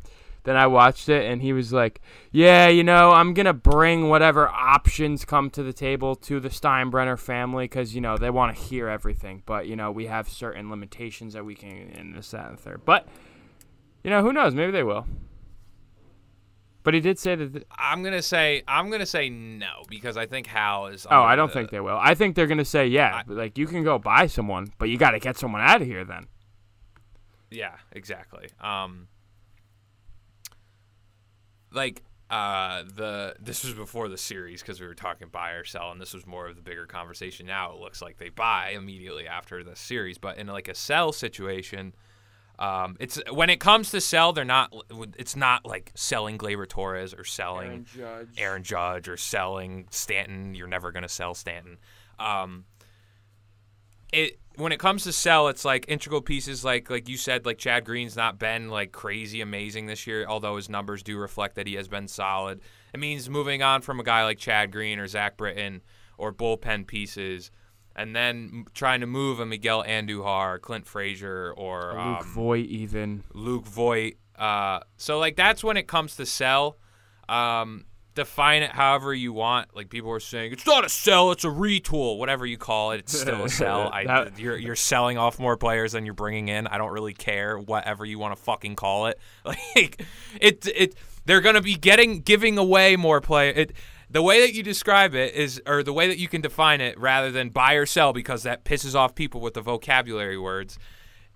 then 0.46 0.56
I 0.56 0.66
watched 0.66 1.08
it 1.10 1.30
and 1.30 1.42
he 1.42 1.52
was 1.52 1.72
like, 1.72 2.00
"Yeah, 2.32 2.68
you 2.68 2.82
know, 2.82 3.10
I'm 3.10 3.34
gonna 3.34 3.52
bring 3.52 4.08
whatever 4.08 4.48
options 4.48 5.24
come 5.26 5.50
to 5.50 5.62
the 5.62 5.72
table 5.74 6.16
to 6.16 6.40
the 6.40 6.48
Steinbrenner 6.48 7.18
family 7.18 7.64
because 7.64 7.94
you 7.94 8.00
know 8.00 8.16
they 8.16 8.30
want 8.30 8.56
to 8.56 8.62
hear 8.62 8.88
everything, 8.88 9.42
but 9.44 9.66
you 9.66 9.76
know 9.76 9.90
we 9.90 10.06
have 10.06 10.28
certain 10.28 10.70
limitations 10.70 11.34
that 11.34 11.44
we 11.44 11.54
can 11.54 11.90
in 11.98 12.12
this, 12.14 12.30
that, 12.30 12.48
and 12.48 12.56
the 12.56 12.62
third. 12.62 12.80
But 12.86 13.06
you 14.02 14.10
know, 14.10 14.22
who 14.22 14.32
knows? 14.32 14.54
Maybe 14.54 14.72
they 14.72 14.82
will. 14.84 15.06
But 16.84 16.94
he 16.94 17.00
did 17.00 17.18
say 17.18 17.34
that. 17.34 17.52
th- 17.52 17.66
I'm 17.76 18.04
gonna 18.04 18.22
say 18.22 18.62
I'm 18.68 18.88
gonna 18.90 19.04
say 19.06 19.28
no 19.28 19.82
because 19.88 20.16
I 20.16 20.26
think 20.26 20.46
Hal 20.46 20.86
is. 20.86 21.04
oh, 21.10 21.20
I 21.22 21.34
don't 21.34 21.48
the- 21.48 21.54
think 21.54 21.70
they 21.70 21.80
will. 21.80 21.98
I 22.00 22.14
think 22.14 22.36
they're 22.36 22.46
gonna 22.46 22.64
say, 22.64 22.86
yeah, 22.86 23.22
like 23.26 23.58
you 23.58 23.66
can 23.66 23.82
go 23.82 23.98
buy 23.98 24.28
someone, 24.28 24.68
but 24.78 24.88
you 24.88 24.96
got 24.96 25.10
to 25.10 25.18
get 25.18 25.36
someone 25.36 25.62
out 25.62 25.82
of 25.82 25.88
here 25.88 26.04
then. 26.04 26.28
Yeah, 27.50 27.74
exactly. 27.90 28.48
Um, 28.60 29.08
like 31.76 32.02
uh, 32.28 32.82
the 32.96 33.36
this 33.38 33.62
was 33.62 33.74
before 33.74 34.08
the 34.08 34.18
series 34.18 34.60
because 34.60 34.80
we 34.80 34.86
were 34.86 34.94
talking 34.94 35.28
buy 35.28 35.52
or 35.52 35.64
sell, 35.64 35.92
and 35.92 36.00
this 36.00 36.12
was 36.12 36.26
more 36.26 36.48
of 36.48 36.56
the 36.56 36.62
bigger 36.62 36.86
conversation. 36.86 37.46
Now 37.46 37.72
it 37.72 37.78
looks 37.78 38.02
like 38.02 38.18
they 38.18 38.30
buy 38.30 38.70
immediately 38.74 39.28
after 39.28 39.62
the 39.62 39.76
series, 39.76 40.18
but 40.18 40.38
in 40.38 40.48
like 40.48 40.66
a 40.66 40.74
sell 40.74 41.12
situation, 41.12 41.94
um, 42.58 42.96
it's 42.98 43.20
when 43.30 43.50
it 43.50 43.60
comes 43.60 43.90
to 43.90 44.00
sell, 44.00 44.32
they're 44.32 44.44
not. 44.44 44.74
It's 45.16 45.36
not 45.36 45.64
like 45.66 45.92
selling 45.94 46.38
Gleyber 46.38 46.68
Torres 46.68 47.14
or 47.14 47.24
selling 47.24 47.86
Judge. 47.94 48.28
Aaron 48.38 48.62
Judge 48.62 49.08
or 49.08 49.16
selling 49.16 49.86
Stanton. 49.90 50.54
You're 50.54 50.66
never 50.66 50.90
going 50.90 51.02
to 51.02 51.08
sell 51.08 51.34
Stanton. 51.34 51.78
Um, 52.18 52.64
it 54.16 54.38
when 54.56 54.72
it 54.72 54.80
comes 54.80 55.04
to 55.04 55.12
sell, 55.12 55.48
it's 55.48 55.64
like 55.64 55.84
integral 55.86 56.22
pieces, 56.22 56.64
like 56.64 56.90
like 56.90 57.08
you 57.08 57.16
said, 57.16 57.44
like 57.44 57.58
Chad 57.58 57.84
Green's 57.84 58.16
not 58.16 58.38
been 58.38 58.70
like 58.70 58.90
crazy 58.90 59.40
amazing 59.40 59.86
this 59.86 60.06
year, 60.06 60.26
although 60.26 60.56
his 60.56 60.68
numbers 60.68 61.02
do 61.02 61.18
reflect 61.18 61.56
that 61.56 61.66
he 61.66 61.74
has 61.74 61.88
been 61.88 62.08
solid. 62.08 62.60
It 62.94 62.98
means 63.00 63.28
moving 63.28 63.62
on 63.62 63.82
from 63.82 64.00
a 64.00 64.02
guy 64.02 64.24
like 64.24 64.38
Chad 64.38 64.72
Green 64.72 64.98
or 64.98 65.06
Zach 65.06 65.36
Britton 65.36 65.82
or 66.16 66.32
bullpen 66.32 66.86
pieces, 66.86 67.50
and 67.94 68.16
then 68.16 68.64
trying 68.72 69.00
to 69.00 69.06
move 69.06 69.38
a 69.38 69.46
Miguel 69.46 69.84
Andujar, 69.84 70.60
Clint 70.60 70.86
Frazier, 70.86 71.52
or 71.56 71.92
Luke 71.92 72.20
um, 72.20 72.24
Voit 72.24 72.66
even. 72.66 73.22
Luke 73.34 73.66
Voit. 73.66 74.14
Uh, 74.34 74.80
so 74.96 75.18
like 75.18 75.36
that's 75.36 75.62
when 75.62 75.76
it 75.76 75.86
comes 75.86 76.16
to 76.16 76.24
sell. 76.24 76.78
Um, 77.28 77.84
define 78.16 78.62
it 78.64 78.72
however 78.72 79.14
you 79.14 79.32
want. 79.32 79.76
Like 79.76 79.88
people 79.88 80.10
are 80.10 80.18
saying, 80.18 80.52
it's 80.52 80.66
not 80.66 80.84
a 80.84 80.88
sell, 80.88 81.30
it's 81.30 81.44
a 81.44 81.48
retool. 81.48 82.18
Whatever 82.18 82.44
you 82.44 82.58
call 82.58 82.90
it, 82.90 82.98
it's 82.98 83.16
still 83.16 83.44
a 83.44 83.48
sell. 83.62 83.88
I, 83.92 84.04
That- 84.04 84.38
you're 84.40 84.56
you're 84.56 84.74
selling 84.74 85.16
off 85.18 85.38
more 85.38 85.56
players 85.56 85.92
than 85.92 86.04
you're 86.04 86.14
bringing 86.14 86.48
in. 86.48 86.66
I 86.66 86.78
don't 86.78 86.90
really 86.92 87.14
care 87.14 87.56
whatever 87.58 88.04
you 88.04 88.18
want 88.18 88.34
to 88.36 88.42
fucking 88.42 88.74
call 88.74 89.06
it. 89.06 89.20
Like 89.44 90.02
it 90.40 90.66
it 90.66 90.94
they're 91.26 91.40
gonna 91.40 91.60
be 91.60 91.76
getting 91.76 92.20
giving 92.22 92.58
away 92.58 92.96
more 92.96 93.20
play. 93.20 93.50
It 93.50 93.72
the 94.10 94.22
way 94.22 94.40
that 94.40 94.54
you 94.54 94.62
describe 94.62 95.14
it 95.14 95.34
is, 95.34 95.60
or 95.66 95.82
the 95.82 95.92
way 95.92 96.06
that 96.08 96.18
you 96.18 96.28
can 96.28 96.40
define 96.40 96.80
it, 96.80 96.96
rather 96.98 97.30
than 97.32 97.48
buy 97.50 97.74
or 97.74 97.86
sell, 97.86 98.12
because 98.12 98.44
that 98.44 98.64
pisses 98.64 98.94
off 98.94 99.14
people 99.16 99.40
with 99.40 99.54
the 99.54 99.60
vocabulary 99.60 100.38
words, 100.38 100.78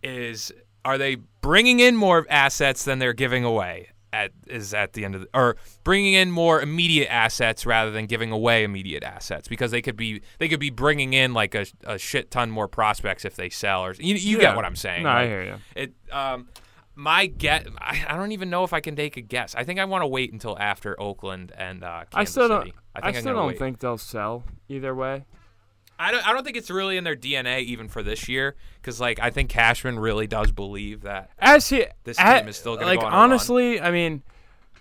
is 0.05 0.53
are 0.85 0.97
they 0.97 1.17
bringing 1.41 1.81
in 1.81 1.97
more 1.97 2.27
assets 2.31 2.85
than 2.85 2.99
they're 3.01 3.13
giving 3.13 3.45
away? 3.45 3.89
At 4.13 4.33
is 4.49 4.75
at 4.75 4.95
the 4.95 5.05
end 5.05 5.15
of 5.15 5.21
the, 5.21 5.29
or 5.33 5.57
bringing 5.85 6.15
in 6.15 6.33
more 6.33 6.61
immediate 6.61 7.09
assets 7.13 7.65
rather 7.65 7.93
than 7.93 8.07
giving 8.07 8.33
away 8.33 8.65
immediate 8.65 9.05
assets 9.05 9.47
because 9.47 9.71
they 9.71 9.81
could 9.81 9.97
be 9.97 10.21
they 10.39 10.49
could 10.49 10.59
be 10.59 10.71
bringing 10.71 11.13
in 11.13 11.33
like 11.33 11.55
a, 11.55 11.65
a 11.85 11.97
shit 11.97 12.29
ton 12.31 12.51
more 12.51 12.67
prospects 12.67 13.25
if 13.25 13.37
they 13.37 13.49
sell 13.51 13.85
or 13.85 13.95
you, 13.95 14.17
you 14.17 14.37
Yeah. 14.39 14.43
get 14.43 14.57
what 14.57 14.65
I'm 14.65 14.75
saying. 14.75 15.05
No, 15.05 15.11
I 15.11 15.27
hear 15.27 15.45
you. 15.45 15.55
It 15.77 15.93
um 16.11 16.49
my 16.97 17.27
get 17.27 17.69
I, 17.79 18.05
I 18.09 18.17
don't 18.17 18.33
even 18.33 18.51
know 18.51 18.65
if 18.65 18.73
I 18.73 18.81
can 18.81 18.97
take 18.97 19.17
a 19.17 19.21
guess. 19.21 19.55
I 19.55 19.63
think 19.63 19.79
I 19.79 19.85
want 19.85 20.03
to 20.03 20.09
wait 20.09 20.33
until 20.33 20.59
after 20.59 21.01
Oakland 21.01 21.53
and 21.57 21.85
uh, 21.85 22.03
I 22.13 22.25
still 22.25 22.49
don't. 22.49 22.73
I, 22.97 23.11
I 23.11 23.13
still 23.13 23.35
don't 23.35 23.47
wait. 23.47 23.59
think 23.61 23.79
they'll 23.79 23.97
sell 23.97 24.43
either 24.69 24.93
way. 24.93 25.25
I 26.01 26.11
don't, 26.11 26.27
I 26.27 26.33
don't 26.33 26.45
think 26.45 26.57
it's 26.57 26.71
really 26.71 26.97
in 26.97 27.05
their 27.05 27.15
DNA 27.17 27.61
even 27.63 27.89
for 27.89 28.03
this 28.03 28.29
year 28.29 28.57
because 28.81 29.01
like 29.01 29.21
I 29.21 29.31
think 29.31 29.51
Cashman 29.51 29.99
really 29.99 30.27
does 30.27 30.51
believe 30.51 31.03
that 31.03 31.31
As 31.39 31.69
he, 31.69 31.85
This 32.05 32.19
a- 32.19 32.41
team 32.41 32.49
is 32.49 32.57
still 32.57 32.75
gonna 32.77 32.87
like 32.87 33.01
go 33.01 33.07
on 33.07 33.13
a 33.13 33.17
run. 33.17 33.25
honestly. 33.31 33.81
I 33.81 33.91
mean, 33.91 34.23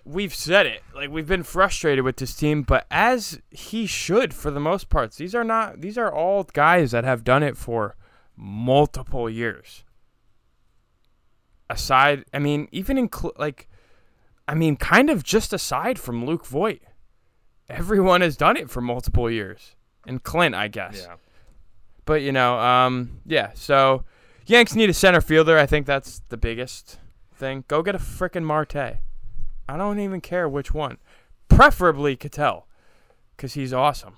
we've 0.06 0.34
said 0.34 0.66
it. 0.66 0.82
Like 0.96 1.10
we've 1.10 1.28
been 1.28 1.44
frustrated 1.44 2.06
with 2.06 2.16
this 2.18 2.34
team, 2.36 2.62
but 2.64 2.88
as 2.90 3.40
he 3.52 3.86
should 3.86 4.34
for 4.34 4.50
the 4.50 4.60
most 4.62 4.88
parts. 4.90 5.18
These 5.18 5.36
are 5.36 5.44
not. 5.44 5.82
These 5.82 5.98
are 5.98 6.12
all 6.12 6.44
guys 6.46 6.92
that 6.92 7.04
have 7.04 7.24
done 7.26 7.44
it 7.44 7.58
for 7.58 7.96
multiple 8.38 9.30
years. 9.30 9.84
Aside, 11.70 12.24
I 12.34 12.40
mean, 12.40 12.68
even 12.72 12.98
in 12.98 13.10
cl- 13.14 13.34
like, 13.38 13.68
I 14.48 14.56
mean, 14.56 14.76
kind 14.76 15.10
of 15.10 15.24
just 15.24 15.54
aside 15.54 16.00
from 16.00 16.26
Luke 16.26 16.46
Voit, 16.46 16.82
everyone 17.70 18.22
has 18.22 18.36
done 18.36 18.58
it 18.58 18.72
for 18.72 18.82
multiple 18.82 19.30
years, 19.30 19.76
and 20.08 20.22
Clint, 20.24 20.56
I 20.56 20.68
guess. 20.68 21.06
yeah 21.08 21.16
But 22.06 22.22
you 22.22 22.32
know, 22.32 22.58
um, 22.58 23.22
yeah. 23.26 23.52
So 23.56 24.04
Yanks 24.46 24.76
need 24.76 24.90
a 24.90 24.94
center 24.94 25.22
fielder. 25.22 25.58
I 25.58 25.66
think 25.66 25.86
that's 25.86 26.22
the 26.30 26.38
biggest 26.38 26.98
thing. 27.34 27.64
Go 27.68 27.82
get 27.84 27.96
a 27.96 28.00
frickin' 28.00 28.44
Marte. 28.44 28.76
I 28.76 29.78
don't 29.78 30.00
even 30.00 30.22
care 30.22 30.50
which 30.50 30.74
one. 30.74 30.98
Preferably 31.48 32.16
Ketel, 32.16 32.68
because 33.36 33.54
he's 33.54 33.74
awesome. 33.74 34.16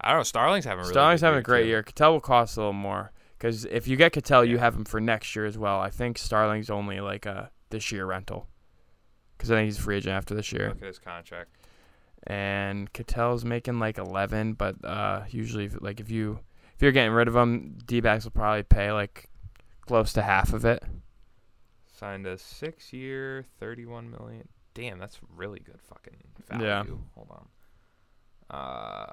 I 0.00 0.10
don't 0.10 0.20
know 0.20 0.24
Starling's 0.24 0.64
having 0.64 0.80
a 0.80 0.82
really 0.82 0.92
Starling's 0.92 1.20
having 1.20 1.38
a 1.38 1.42
great 1.42 1.64
too. 1.64 1.68
year. 1.68 1.82
Ketel 1.82 2.12
will 2.12 2.20
cost 2.20 2.56
a 2.56 2.60
little 2.60 2.72
more. 2.72 3.12
Because 3.36 3.64
if 3.66 3.86
you 3.86 3.96
get 3.96 4.12
Ketel, 4.12 4.44
you 4.44 4.58
have 4.58 4.74
him 4.74 4.84
for 4.84 5.00
next 5.00 5.36
year 5.36 5.46
as 5.46 5.56
well. 5.56 5.80
I 5.80 5.90
think 5.90 6.18
Starling's 6.18 6.70
only 6.70 7.00
like 7.00 7.24
a 7.24 7.50
this 7.70 7.92
year 7.92 8.04
rental. 8.04 8.48
Because 9.36 9.52
I 9.52 9.54
think 9.54 9.66
he's 9.66 9.78
free 9.78 9.96
agent 9.98 10.14
after 10.14 10.34
this 10.34 10.50
year. 10.50 10.70
Look 10.70 10.82
at 10.82 10.88
his 10.88 10.98
contract. 10.98 11.50
And 12.28 12.92
Ketel's 12.92 13.44
making 13.44 13.78
like 13.78 13.96
11, 13.96 14.52
but 14.52 14.76
uh, 14.84 15.22
usually 15.30 15.64
if, 15.64 15.80
like 15.80 15.98
if 15.98 16.10
you 16.10 16.38
if 16.74 16.82
you're 16.82 16.92
getting 16.92 17.12
rid 17.12 17.26
of 17.26 17.34
him, 17.34 17.78
D-backs 17.86 18.24
will 18.24 18.30
probably 18.30 18.62
pay 18.62 18.92
like 18.92 19.28
close 19.80 20.12
to 20.12 20.22
half 20.22 20.52
of 20.52 20.64
it. 20.64 20.84
Signed 21.92 22.26
a 22.26 22.38
six-year, 22.38 23.44
thirty-one 23.58 24.10
million. 24.10 24.46
Damn, 24.74 25.00
that's 25.00 25.18
really 25.34 25.58
good 25.58 25.80
fucking 25.82 26.14
value. 26.48 26.64
Yeah. 26.64 26.84
Hold 27.16 27.28
on. 27.30 27.48
Uh 28.50 29.06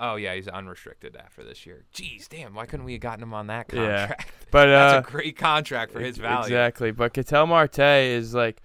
oh 0.00 0.16
yeah, 0.16 0.34
he's 0.34 0.46
unrestricted 0.46 1.16
after 1.16 1.42
this 1.42 1.64
year. 1.64 1.84
Jeez, 1.94 2.28
damn, 2.28 2.54
why 2.54 2.66
couldn't 2.66 2.84
we 2.84 2.92
have 2.92 3.00
gotten 3.00 3.22
him 3.22 3.34
on 3.34 3.46
that 3.46 3.68
contract? 3.68 4.24
Yeah. 4.26 4.32
But 4.50 4.68
uh, 4.68 4.72
That's 4.92 5.08
a 5.08 5.10
great 5.10 5.36
contract 5.38 5.92
for 5.92 6.00
his 6.00 6.18
value. 6.18 6.44
Exactly, 6.44 6.90
but 6.90 7.14
Ketel 7.14 7.46
Marte 7.46 7.78
is 7.78 8.34
like, 8.34 8.60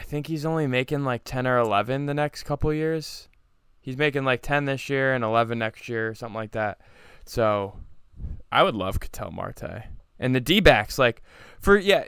I 0.00 0.02
think 0.02 0.28
he's 0.28 0.46
only 0.46 0.66
making 0.66 1.04
like 1.04 1.24
10 1.24 1.46
or 1.46 1.58
11 1.58 2.06
the 2.06 2.14
next 2.14 2.44
couple 2.44 2.72
years. 2.72 3.28
He's 3.80 3.98
making 3.98 4.24
like 4.24 4.40
10 4.40 4.64
this 4.64 4.88
year 4.88 5.12
and 5.12 5.22
11 5.22 5.58
next 5.58 5.90
year, 5.90 6.14
something 6.14 6.34
like 6.34 6.52
that. 6.52 6.80
So, 7.26 7.76
I 8.50 8.62
would 8.62 8.74
love 8.74 8.98
Ketel 8.98 9.30
Marte. 9.30 9.84
And 10.18 10.34
the 10.34 10.40
D-backs, 10.40 10.98
like, 10.98 11.22
for 11.60 11.76
yeah, 11.76 12.04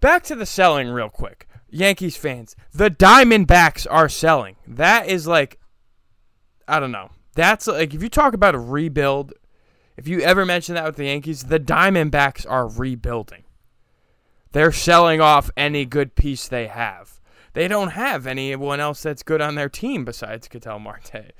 back 0.00 0.24
to 0.24 0.34
the 0.34 0.46
selling 0.46 0.88
real 0.88 1.08
quick. 1.08 1.46
Yankees 1.70 2.16
fans, 2.16 2.56
the 2.72 2.90
Diamondbacks 2.90 3.86
are 3.88 4.08
selling. 4.08 4.56
That 4.66 5.06
is 5.06 5.28
like, 5.28 5.60
I 6.66 6.80
don't 6.80 6.92
know. 6.92 7.10
That's 7.34 7.68
like 7.68 7.94
if 7.94 8.02
you 8.02 8.08
talk 8.08 8.34
about 8.34 8.56
a 8.56 8.58
rebuild, 8.58 9.32
if 9.96 10.08
you 10.08 10.22
ever 10.22 10.44
mention 10.44 10.74
that 10.74 10.86
with 10.86 10.96
the 10.96 11.04
Yankees, 11.04 11.44
the 11.44 11.60
Diamondbacks 11.60 12.44
are 12.48 12.66
rebuilding. 12.66 13.44
They're 14.50 14.72
selling 14.72 15.20
off 15.20 15.52
any 15.56 15.84
good 15.84 16.16
piece 16.16 16.48
they 16.48 16.66
have. 16.66 17.17
They 17.58 17.66
don't 17.66 17.90
have 17.90 18.28
anyone 18.28 18.78
else 18.78 19.02
that's 19.02 19.24
good 19.24 19.40
on 19.40 19.56
their 19.56 19.68
team 19.68 20.04
besides 20.04 20.46
Ketel 20.46 20.78
Marte. 20.78 21.12
I 21.16 21.32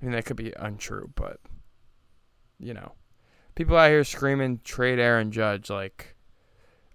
mean, 0.00 0.12
that 0.12 0.24
could 0.24 0.36
be 0.36 0.52
untrue, 0.56 1.10
but 1.16 1.40
you 2.60 2.74
know, 2.74 2.92
people 3.56 3.76
out 3.76 3.90
here 3.90 4.04
screaming 4.04 4.60
trade 4.62 5.00
Aaron 5.00 5.32
Judge. 5.32 5.68
Like, 5.68 6.14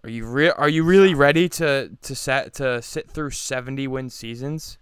are 0.02 0.10
you 0.10 0.26
re- 0.26 0.52
Are 0.52 0.70
you 0.70 0.86
really 0.86 1.14
ready 1.14 1.50
to 1.50 1.90
to 2.02 2.16
set 2.16 2.54
to 2.54 2.82
sit 2.82 3.12
through 3.12 3.32
seventy 3.32 3.86
win 3.86 4.10
seasons? 4.10 4.78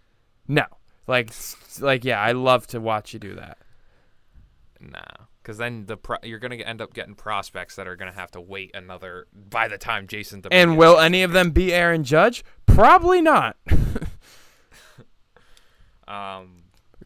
No. 0.48 0.66
Like, 1.08 1.32
like 1.80 2.06
yeah, 2.06 2.22
I 2.22 2.34
love 2.34 2.68
to 2.68 2.80
watch 2.80 3.14
you 3.14 3.20
do 3.20 3.34
that. 3.34 3.58
Nah, 4.80 5.26
because 5.42 5.58
then 5.58 5.86
the 5.86 5.98
pro- 5.98 6.18
you're 6.24 6.40
gonna 6.40 6.56
end 6.56 6.82
up 6.82 6.94
getting 6.94 7.16
prospects 7.16 7.76
that 7.76 7.88
are 7.88 7.96
gonna 7.96 8.12
have 8.12 8.32
to 8.32 8.42
wait 8.42 8.72
another 8.74 9.28
by 9.34 9.68
the 9.68 9.78
time 9.78 10.08
Jason. 10.08 10.42
And 10.52 10.78
will 10.78 11.00
any 11.00 11.24
of 11.24 11.32
them 11.32 11.52
be 11.52 11.74
Aaron 11.74 12.04
Judge? 12.04 12.44
Probably 12.66 13.22
not. 13.22 13.58
Um, 16.08 16.64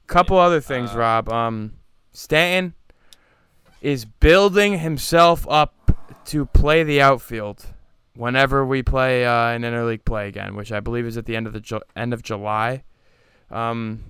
Couple 0.08 0.38
other 0.38 0.62
things, 0.62 0.92
uh, 0.96 0.98
Rob. 0.98 1.30
Um, 1.30 1.74
Stanton 2.12 2.74
is 3.82 4.06
building 4.06 4.80
himself 4.80 5.48
up 5.48 5.92
to 6.26 6.46
play 6.48 6.84
the 6.84 7.02
outfield 7.02 7.68
whenever 8.16 8.66
we 8.66 8.82
play 8.82 9.26
uh, 9.26 9.50
an 9.50 9.62
interleague 9.62 10.06
play 10.06 10.28
again, 10.28 10.56
which 10.56 10.72
I 10.72 10.80
believe 10.80 11.06
is 11.06 11.18
at 11.18 11.26
the 11.26 11.36
end 11.36 11.46
of 11.46 11.54
the 11.54 11.60
Ju- 11.60 11.82
end 11.96 12.14
of 12.14 12.24
July. 12.24 12.84
Um, 13.52 14.04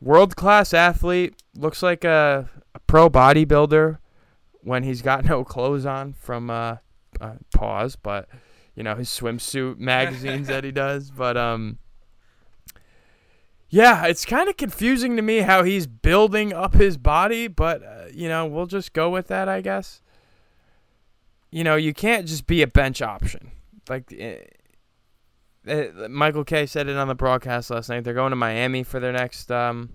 world 0.00 0.36
class 0.36 0.72
athlete 0.72 1.34
looks 1.56 1.82
like 1.82 2.04
a, 2.04 2.48
a 2.74 2.80
pro 2.80 3.08
bodybuilder 3.10 3.98
when 4.62 4.82
he's 4.82 5.02
got 5.02 5.24
no 5.28 5.44
clothes 5.44 5.86
on 5.86 6.12
from 6.12 6.50
uh, 6.50 6.76
uh 7.20 7.34
pause, 7.54 7.96
but 7.96 8.28
you 8.74 8.82
know 8.82 8.94
his 8.94 9.08
swimsuit 9.08 9.78
magazines 9.78 10.48
that 10.48 10.64
he 10.64 10.70
does. 10.72 11.10
But 11.10 11.36
um, 11.36 11.78
yeah, 13.68 14.06
it's 14.06 14.24
kind 14.24 14.48
of 14.48 14.56
confusing 14.56 15.16
to 15.16 15.22
me 15.22 15.38
how 15.38 15.62
he's 15.62 15.86
building 15.86 16.52
up 16.52 16.74
his 16.74 16.96
body, 16.96 17.48
but 17.48 17.82
uh, 17.82 18.04
you 18.12 18.28
know 18.28 18.46
we'll 18.46 18.66
just 18.66 18.92
go 18.92 19.10
with 19.10 19.28
that, 19.28 19.48
I 19.48 19.60
guess. 19.60 20.02
You 21.50 21.64
know, 21.64 21.76
you 21.76 21.92
can't 21.92 22.26
just 22.26 22.46
be 22.46 22.62
a 22.62 22.66
bench 22.66 23.02
option. 23.02 23.50
Like 23.88 24.14
uh, 24.18 25.70
uh, 25.70 26.08
Michael 26.08 26.44
Kay 26.44 26.66
said 26.66 26.88
it 26.88 26.96
on 26.96 27.08
the 27.08 27.14
broadcast 27.14 27.70
last 27.70 27.88
night. 27.88 28.04
They're 28.04 28.14
going 28.14 28.30
to 28.30 28.36
Miami 28.36 28.82
for 28.82 29.00
their 29.00 29.12
next 29.12 29.50
um 29.50 29.90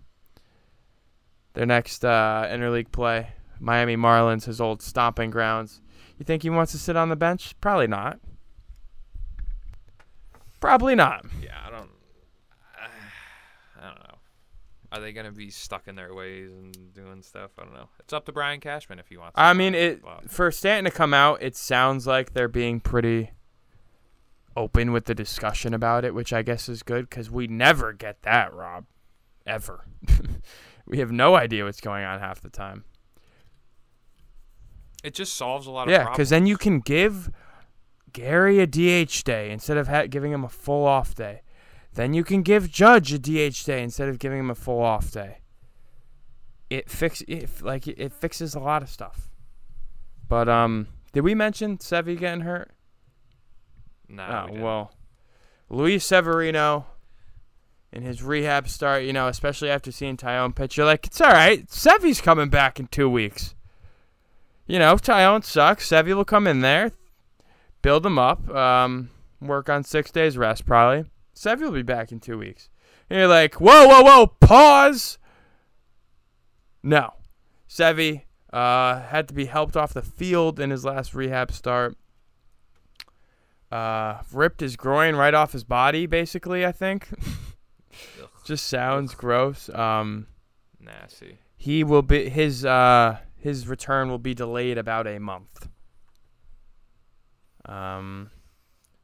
their 1.58 1.66
next 1.66 2.06
uh 2.06 2.46
interleague 2.52 2.92
play. 2.92 3.30
Miami 3.60 3.98
Marlins, 3.98 4.46
his 4.46 4.62
old 4.62 4.84
stomping 4.84 5.32
grounds. 5.32 5.82
You 6.20 6.24
think 6.24 6.44
he 6.44 6.52
wants 6.52 6.72
to 6.74 6.78
sit 6.78 6.96
on 6.96 7.10
the 7.10 7.16
bench? 7.16 7.60
Probably 7.60 7.88
not. 7.88 8.20
Probably 10.60 10.94
not. 10.94 11.26
yeah, 11.42 11.58
I 11.66 11.72
don't. 11.72 11.90
I 13.82 13.88
don't 13.88 14.08
know. 14.08 14.18
Are 14.92 15.00
they 15.00 15.12
gonna 15.12 15.32
be 15.32 15.50
stuck 15.50 15.88
in 15.88 15.96
their 15.96 16.14
ways 16.14 16.52
and 16.52 16.94
doing 16.94 17.24
stuff? 17.24 17.50
I 17.58 17.64
don't 17.64 17.74
know. 17.74 17.90
It's 18.02 18.14
up 18.14 18.26
to 18.28 18.32
Brian 18.32 18.60
Cashman 18.60 19.00
if 19.00 19.08
he 19.08 19.18
wants. 19.18 19.34
to 19.36 19.42
I 19.42 19.54
mean, 19.54 19.74
it 19.74 20.04
for 20.28 20.52
Stanton 20.52 20.92
to 20.92 20.96
come 20.96 21.16
out, 21.16 21.42
it 21.42 21.56
sounds 21.56 22.06
like 22.06 22.34
they're 22.34 22.48
being 22.48 22.80
pretty 22.80 23.32
open 24.56 24.92
with 24.92 25.06
the 25.06 25.16
discussion 25.16 25.74
about 25.74 26.06
it, 26.06 26.14
which 26.14 26.32
I 26.32 26.44
guess 26.44 26.70
is 26.70 26.84
good 26.84 27.10
because 27.10 27.32
we 27.32 27.48
never 27.48 27.94
get 27.94 28.22
that, 28.22 28.54
Rob, 28.54 28.86
ever. 29.48 29.86
we 30.88 31.00
have 31.00 31.12
no 31.12 31.36
idea 31.36 31.66
what's 31.66 31.82
going 31.82 32.06
on 32.06 32.20
half 32.20 32.42
the 32.42 32.50
time. 32.50 32.86
It 35.04 35.14
just 35.14 35.36
solves 35.36 35.68
a 35.68 35.72
lot 35.72 35.88
of 35.88 35.92
Yeah, 35.92 36.10
because 36.10 36.30
then 36.30 36.46
you 36.46 36.58
can 36.58 36.80
give 36.80 37.30
Gary 38.14 38.60
a 38.60 38.66
DH 38.68 39.24
day 39.24 39.52
instead 39.52 39.78
of 39.78 39.88
ha- 39.88 40.08
giving 40.08 40.32
him 40.32 40.44
a 40.44 40.50
full 40.50 40.86
off 40.86 41.14
day. 41.14 41.42
Then 41.94 42.14
you 42.14 42.24
can 42.24 42.42
give 42.42 42.72
Judge 42.72 43.14
a 43.14 43.20
DH 43.20 43.66
day 43.66 43.84
instead 43.84 44.10
of 44.10 44.20
giving 44.20 44.40
him 44.40 44.50
a 44.50 44.56
full 44.56 44.82
off 44.82 45.12
day. 45.12 45.40
It 46.70 46.90
fix 46.90 47.22
it 47.28 47.62
like 47.62 47.88
it 47.88 48.12
fixes 48.12 48.56
a 48.56 48.60
lot 48.60 48.82
of 48.84 48.90
stuff. 48.90 49.30
But 50.28 50.50
um, 50.50 50.88
did 51.14 51.22
we 51.22 51.34
mention 51.34 51.78
Sevy 51.78 52.18
getting 52.18 52.42
hurt? 52.42 52.72
No, 54.10 54.24
oh 54.24 54.46
we 54.46 54.52
didn't. 54.52 54.64
well, 54.64 54.92
Luis 55.70 56.06
Severino 56.06 56.86
in 57.98 58.04
his 58.04 58.22
rehab 58.22 58.70
start, 58.70 59.04
you 59.06 59.12
know, 59.12 59.28
especially 59.28 59.72
after 59.72 59.92
seeing 59.92 60.18
Taillon 60.18 60.54
pitch, 60.54 60.78
you're 60.78 60.86
like, 60.86 61.08
it's 61.08 61.20
all 61.20 61.32
right. 61.32 61.66
Sevy's 61.66 62.22
coming 62.22 62.48
back 62.48 62.80
in 62.80 62.86
two 62.86 63.10
weeks. 63.10 63.56
You 64.68 64.78
know, 64.78 64.98
Taillon 64.98 65.44
sucks. 65.44 65.90
Sevy 65.90 66.14
will 66.16 66.24
come 66.24 66.46
in 66.46 66.62
there, 66.62 66.92
build 67.82 68.06
him 68.06 68.20
up, 68.20 68.48
um, 68.50 69.10
work 69.42 69.68
on 69.68 69.84
six 69.84 70.12
days 70.12 70.38
rest 70.38 70.64
probably. 70.64 71.10
Sevy 71.36 71.62
will 71.62 71.72
be 71.72 71.82
back 71.82 72.12
in 72.12 72.20
two 72.20 72.38
weeks. 72.38 72.70
And 73.10 73.18
you're 73.18 73.28
like, 73.28 73.56
whoa, 73.56 73.88
whoa, 73.88 74.04
whoa, 74.04 74.28
pause. 74.28 75.18
No, 76.84 77.16
Sevy 77.68 78.26
uh, 78.54 79.02
had 79.02 79.28
to 79.30 79.34
be 79.34 79.46
helped 79.46 79.76
off 79.76 79.96
the 79.96 80.04
field 80.04 80.60
in 80.60 80.70
his 80.70 80.86
last 80.86 81.16
rehab 81.16 81.52
start 81.52 81.98
uh, 83.72 84.22
ripped 84.32 84.60
his 84.60 84.76
groin 84.76 85.16
right 85.16 85.34
off 85.34 85.52
his 85.52 85.64
body, 85.64 86.06
basically. 86.06 86.64
I 86.64 86.72
think. 86.72 87.08
Just 88.48 88.68
sounds 88.68 89.14
gross. 89.14 89.70
Um, 89.70 90.28
nasty. 90.80 91.38
he 91.58 91.84
will 91.84 92.02
be 92.02 92.30
his 92.30 92.64
uh 92.66 93.18
his 93.36 93.68
return 93.68 94.10
will 94.10 94.18
be 94.20 94.34
delayed 94.34 94.78
about 94.78 95.06
a 95.08 95.20
month. 95.20 95.68
Um. 97.66 98.32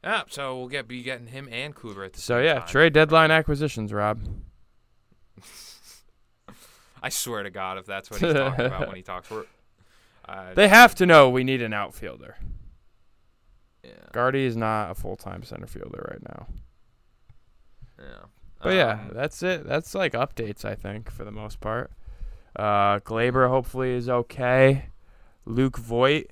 Yeah, 0.04 0.24
so 0.30 0.58
we'll 0.58 0.68
get 0.68 0.88
be 0.88 1.02
getting 1.04 1.28
him 1.28 1.48
and 1.52 1.74
Kluber 1.76 2.06
at 2.06 2.14
the 2.14 2.20
So 2.22 2.40
yeah, 2.40 2.60
time. 2.60 2.68
trade 2.68 2.94
deadline 2.94 3.32
acquisitions, 3.32 3.94
Rob. 3.94 4.20
I 7.02 7.10
swear 7.10 7.44
to 7.44 7.50
God, 7.50 7.78
if 7.78 7.86
that's 7.86 8.10
what 8.10 8.20
he's 8.22 8.34
talking 8.34 8.66
about 8.66 8.88
when 8.88 8.96
he 8.96 9.02
talks, 9.02 9.30
we're. 9.30 9.46
Uh, 10.26 10.54
They 10.54 10.70
have 10.70 10.96
to 10.96 11.06
know 11.06 11.30
we 11.30 11.44
need 11.44 11.62
an 11.62 11.74
outfielder. 11.74 12.38
yeah, 13.84 13.90
Gardy 14.14 14.46
is 14.46 14.56
not 14.56 14.90
a 14.92 14.96
full 14.96 15.18
time 15.18 15.44
center 15.44 15.68
fielder 15.68 16.08
right 16.10 16.22
now. 16.30 16.48
yeah. 18.00 18.26
But 18.64 18.76
yeah, 18.76 19.00
Um, 19.02 19.12
that's 19.14 19.44
it. 19.44 19.68
That's 19.68 19.94
like 19.94 20.14
updates, 20.14 20.64
I 20.66 20.76
think, 20.76 21.12
for 21.12 21.24
the 21.26 21.32
most 21.32 21.60
part. 21.60 21.92
Uh, 22.56 23.00
Gleyber 23.00 23.50
hopefully 23.50 23.92
is 23.92 24.08
okay. 24.10 24.86
Luke 25.46 25.78
Voit. 25.78 26.28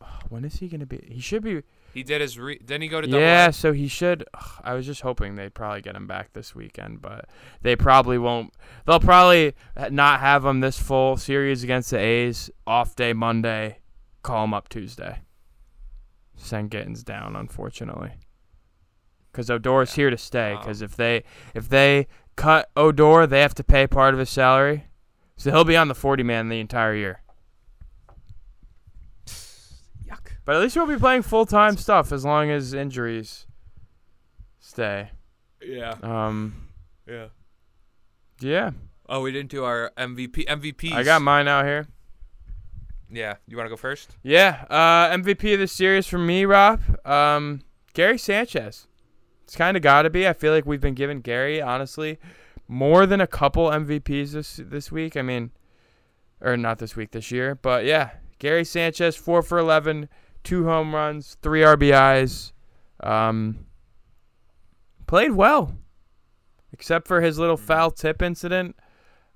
When 0.28 0.44
is 0.44 0.54
he 0.56 0.68
gonna 0.68 0.86
be? 0.86 1.04
He 1.08 1.20
should 1.20 1.42
be. 1.42 1.62
he 1.92 2.02
did 2.02 2.22
his. 2.22 2.38
Re- 2.38 2.58
didn't 2.58 2.82
he 2.82 2.88
go 2.88 3.02
to 3.02 3.06
Yeah, 3.08 3.50
so 3.50 3.72
he 3.72 3.86
should. 3.86 4.24
I 4.64 4.72
was 4.74 4.86
just 4.86 5.02
hoping 5.02 5.34
they'd 5.34 5.52
probably 5.52 5.82
get 5.82 5.94
him 5.94 6.06
back 6.06 6.32
this 6.32 6.54
weekend, 6.54 7.02
but 7.02 7.26
they 7.60 7.76
probably 7.76 8.16
won't. 8.16 8.54
They'll 8.86 8.98
probably 9.00 9.52
not 9.90 10.20
have 10.20 10.44
him 10.44 10.60
this 10.60 10.78
full 10.78 11.18
series 11.18 11.62
against 11.62 11.90
the 11.90 11.98
A's. 11.98 12.50
Off 12.66 12.96
day 12.96 13.12
Monday. 13.12 13.78
Call 14.22 14.44
him 14.44 14.54
up 14.54 14.70
Tuesday. 14.70 15.20
Send 16.36 16.70
Gittens 16.70 17.04
down, 17.04 17.36
unfortunately. 17.36 18.12
Because 19.32 19.48
Odor's 19.50 19.94
here 19.94 20.10
to 20.10 20.18
stay. 20.18 20.54
Because 20.58 20.82
Um, 20.82 20.84
if 20.84 20.96
they 20.96 21.24
if 21.54 21.68
they 21.68 22.06
cut 22.36 22.70
Odor, 22.76 23.26
they 23.26 23.40
have 23.40 23.54
to 23.54 23.64
pay 23.64 23.86
part 23.86 24.12
of 24.14 24.20
his 24.20 24.28
salary, 24.30 24.84
so 25.36 25.50
he'll 25.50 25.64
be 25.64 25.76
on 25.76 25.88
the 25.88 25.94
forty 25.94 26.22
man 26.22 26.48
the 26.50 26.60
entire 26.60 26.94
year. 26.94 27.22
Yuck. 30.06 30.32
But 30.44 30.56
at 30.56 30.62
least 30.62 30.74
he'll 30.74 30.86
be 30.86 30.98
playing 30.98 31.22
full 31.22 31.46
time 31.46 31.76
stuff 31.76 32.12
as 32.12 32.24
long 32.24 32.50
as 32.50 32.74
injuries 32.74 33.46
stay. 34.60 35.10
Yeah. 35.62 35.94
Um, 36.02 36.68
Yeah. 37.06 37.26
yeah, 38.40 38.70
Oh, 39.08 39.20
we 39.20 39.30
didn't 39.32 39.50
do 39.50 39.64
our 39.64 39.92
MVP. 39.96 40.46
MVPs. 40.46 40.92
I 40.92 41.02
got 41.02 41.22
mine 41.22 41.46
out 41.48 41.64
here. 41.66 41.86
Yeah. 43.10 43.34
You 43.46 43.56
want 43.56 43.66
to 43.66 43.70
go 43.70 43.76
first? 43.76 44.16
Yeah, 44.22 44.64
uh, 44.70 45.10
MVP 45.14 45.52
of 45.54 45.60
the 45.60 45.66
series 45.66 46.06
for 46.06 46.18
me, 46.18 46.44
Rob. 46.46 46.80
Um, 47.06 47.60
Gary 47.92 48.16
Sanchez. 48.18 48.86
It's 49.44 49.56
kind 49.56 49.76
of 49.76 49.82
got 49.82 50.02
to 50.02 50.10
be. 50.10 50.26
I 50.26 50.32
feel 50.32 50.52
like 50.52 50.66
we've 50.66 50.80
been 50.80 50.94
giving 50.94 51.20
Gary, 51.20 51.60
honestly, 51.60 52.18
more 52.68 53.06
than 53.06 53.20
a 53.20 53.26
couple 53.26 53.68
MVPs 53.68 54.32
this 54.32 54.60
this 54.62 54.92
week. 54.92 55.16
I 55.16 55.22
mean, 55.22 55.50
or 56.40 56.56
not 56.56 56.78
this 56.78 56.96
week, 56.96 57.10
this 57.10 57.30
year. 57.30 57.54
But 57.54 57.84
yeah, 57.84 58.10
Gary 58.38 58.64
Sanchez, 58.64 59.16
four 59.16 59.42
for 59.42 59.58
eleven, 59.58 60.08
two 60.44 60.64
home 60.64 60.94
runs, 60.94 61.36
three 61.42 61.60
RBIs. 61.60 62.52
Um, 63.00 63.66
played 65.06 65.32
well, 65.32 65.76
except 66.72 67.08
for 67.08 67.20
his 67.20 67.38
little 67.38 67.56
foul 67.56 67.90
tip 67.90 68.22
incident. 68.22 68.76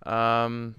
Um, 0.05 0.77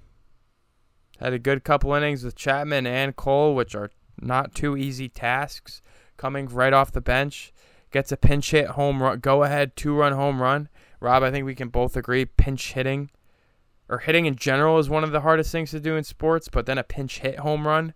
had 1.19 1.33
a 1.33 1.39
good 1.39 1.63
couple 1.63 1.93
innings 1.93 2.23
with 2.23 2.35
Chapman 2.35 2.87
and 2.87 3.15
Cole, 3.15 3.55
which 3.55 3.75
are 3.75 3.91
not 4.19 4.55
two 4.55 4.77
easy 4.77 5.09
tasks. 5.09 5.81
Coming 6.15 6.47
right 6.47 6.73
off 6.73 6.91
the 6.91 7.01
bench, 7.01 7.53
gets 7.97 8.11
a 8.11 8.17
pinch 8.17 8.51
hit 8.51 8.67
home 8.67 9.01
run, 9.01 9.19
go 9.19 9.41
ahead 9.41 9.75
two 9.75 9.95
run 9.95 10.13
home 10.13 10.39
run. 10.39 10.69
Rob, 10.99 11.23
I 11.23 11.31
think 11.31 11.47
we 11.47 11.55
can 11.55 11.69
both 11.69 11.97
agree 11.97 12.25
pinch 12.25 12.73
hitting 12.73 13.09
or 13.89 13.97
hitting 13.97 14.27
in 14.27 14.35
general 14.35 14.77
is 14.77 14.87
one 14.87 15.03
of 15.03 15.11
the 15.11 15.21
hardest 15.21 15.51
things 15.51 15.71
to 15.71 15.79
do 15.79 15.95
in 15.95 16.03
sports, 16.03 16.47
but 16.47 16.67
then 16.67 16.77
a 16.77 16.83
pinch 16.83 17.21
hit 17.21 17.39
home 17.39 17.65
run, 17.67 17.95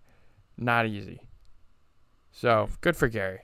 not 0.56 0.86
easy. 0.86 1.20
So 2.32 2.68
good 2.80 2.96
for 2.96 3.06
Gary. 3.06 3.42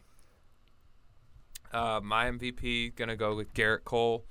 Uh, 1.73 2.01
my 2.03 2.29
MVP 2.29 2.97
gonna 2.97 3.17
go 3.17 3.37
with 3.37 3.55
Gerrit 3.55 3.85
Cole. 3.85 4.25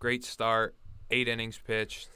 Great 0.00 0.24
start. 0.24 0.74
eight 1.12 1.28
innings 1.28 1.60
pitched, 1.64 2.08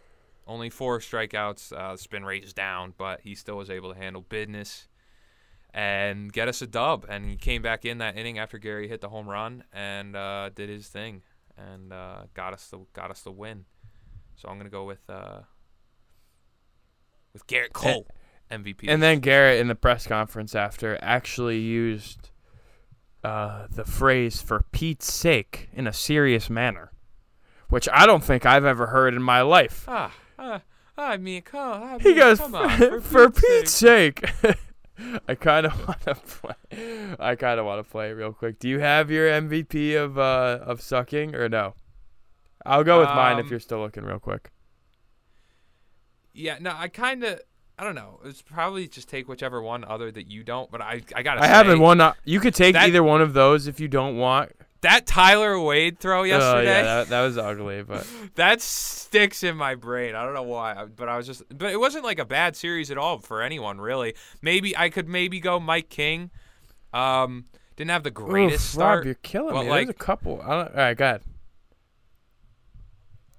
only 0.45 0.71
four 0.71 0.99
strikeouts. 0.99 1.73
Uh, 1.73 1.97
spin 1.97 2.25
rate 2.25 2.43
is 2.43 2.53
down, 2.53 2.95
but 2.99 3.21
he 3.21 3.37
still 3.37 3.59
was 3.59 3.71
able 3.71 3.93
to 3.95 3.99
handle 3.99 4.23
business 4.23 4.89
and 5.75 6.33
get 6.33 6.49
us 6.49 6.63
a 6.63 6.67
dub. 6.67 7.07
And 7.09 7.25
he 7.27 7.37
came 7.37 7.63
back 7.63 7.85
in 7.85 7.99
that 7.99 8.17
inning 8.17 8.39
after 8.39 8.59
Gary 8.59 8.89
hit 8.89 9.01
the 9.01 9.09
home 9.09 9.29
run 9.29 9.65
and 9.73 10.17
uh, 10.17 10.51
did 10.55 10.69
his 10.69 10.89
thing 10.89 11.23
and 11.57 11.93
uh, 11.93 12.23
got 12.35 12.53
us 12.53 12.69
the 12.69 12.81
got 12.93 13.11
us 13.11 13.23
the 13.23 13.33
win. 13.33 13.65
So 14.37 14.49
I'm 14.49 14.59
gonna 14.59 14.71
go 14.71 14.85
with 14.85 15.09
uh, 15.09 15.41
with 17.33 17.47
Gerrit 17.47 17.73
Cole 17.73 18.07
MVP. 18.51 18.85
And 18.89 19.03
then 19.03 19.21
Gerrit 19.21 19.61
in 19.61 19.69
the 19.69 19.75
press 19.75 20.07
conference 20.07 20.55
after 20.55 20.99
actually 21.01 21.59
used 21.59 22.31
uh, 23.25 23.67
the 23.71 23.85
phrase 23.85 24.43
"for 24.43 24.65
Pete's 24.73 25.13
sake" 25.13 25.69
in 25.73 25.87
a 25.87 25.93
serious 25.93 26.51
manner, 26.51 26.93
which 27.69 27.89
I 27.93 28.07
don't 28.07 28.25
think 28.25 28.45
I've 28.45 28.65
ever 28.65 28.89
heard 28.89 29.15
in 29.15 29.23
my 29.23 29.43
life. 29.43 29.85
ah, 29.89 30.13
ah, 30.39 30.61
I 30.97 31.17
mean, 31.17 31.43
come, 31.43 31.83
I 31.83 31.99
He 31.99 32.15
goes, 32.15 32.39
come 32.39 32.55
on, 32.55 32.71
"For, 32.79 33.01
for, 33.01 33.31
Pete's 33.31 33.73
sake." 33.73 34.25
I 35.29 35.35
kind 35.35 35.67
of 35.67 35.79
want 35.89 36.01
to 36.03 36.15
play. 36.15 37.17
I 37.19 37.35
kind 37.37 37.59
of 37.61 37.67
want 37.67 37.85
to 37.85 37.91
play 37.91 38.09
it 38.11 38.13
real 38.13 38.33
quick. 38.33 38.59
Do 38.59 38.69
you 38.69 38.79
have 38.81 39.11
your 39.11 39.29
MVP 39.29 39.97
of 40.03 40.19
uh, 40.19 40.59
of 40.63 40.81
sucking 40.81 41.35
or 41.35 41.49
no? 41.49 41.75
I'll 42.65 42.85
go 42.85 43.01
with 43.01 43.09
mine 43.09 43.39
if 43.39 43.47
Um, 43.47 43.51
you're 43.51 43.61
still 43.61 43.81
looking 43.81 44.05
real 44.05 44.19
quick. 44.21 44.51
Yeah, 46.33 46.57
no, 46.61 46.73
I 46.75 46.89
kind 46.89 47.25
of, 47.25 47.41
I 47.79 47.85
don't 47.85 47.95
know. 47.95 48.21
It's 48.25 48.41
probably 48.41 48.89
just 48.89 49.09
take 49.09 49.29
whichever 49.29 49.61
one 49.61 49.85
other 49.85 50.11
that 50.13 50.31
you 50.31 50.45
don't. 50.45 50.71
But 50.71 50.81
I, 50.81 51.03
I 51.15 51.23
gotta. 51.23 51.41
I 51.41 51.47
say, 51.47 51.53
haven't 51.53 51.81
one. 51.81 52.01
Uh, 52.01 52.15
you 52.25 52.41
could 52.41 52.55
take 52.55 52.75
that- 52.75 52.85
either 52.89 53.03
one 53.03 53.21
of 53.21 53.35
those 53.35 53.67
if 53.67 53.81
you 53.81 53.89
don't 53.89 54.17
want. 54.17 54.53
That 54.83 55.07
Tyler 55.07 55.59
Wade 55.59 55.99
throw 55.99 56.21
Oh 56.21 56.25
yesterday. 56.25 56.65
yeah, 56.67 56.83
that, 56.83 57.09
that 57.09 57.23
was 57.23 57.39
ugly, 57.39 57.83
but 57.83 58.07
that 58.37 58.61
sticks 58.61 59.43
in 59.43 59.57
my 59.57 59.75
brain. 59.75 60.15
I 60.15 60.25
don't 60.25 60.35
know 60.35 60.43
why, 60.43 60.85
but 60.85 61.09
I 61.09 61.17
was 61.17 61.27
just, 61.27 61.43
but 61.57 61.71
it 61.73 61.81
wasn't 61.81 62.05
like 62.05 62.19
a 62.19 62.25
bad 62.25 62.55
series 62.57 62.91
at 62.91 62.99
all 62.99 63.19
for 63.19 63.43
anyone 63.43 63.81
really. 63.81 64.15
Maybe 64.43 64.77
I 64.77 64.89
could 64.91 65.09
maybe 65.09 65.41
go 65.41 65.59
Mike 65.59 65.89
King. 65.89 66.31
Um, 66.93 67.47
didn't 67.77 67.91
have 67.91 68.03
the 68.03 68.11
greatest 68.11 68.67
Oof, 68.67 68.73
start. 68.75 68.99
Rob, 68.99 69.05
you're 69.07 69.15
killing 69.15 69.55
Well, 69.55 69.65
me. 69.65 69.71
like- 69.71 69.87
There's 69.87 69.97
a 69.97 69.99
couple. 69.99 70.43
I 70.43 70.49
don't, 70.51 70.69
all 70.69 70.77
right, 70.77 70.97
go 70.97 71.05
ahead. 71.07 71.23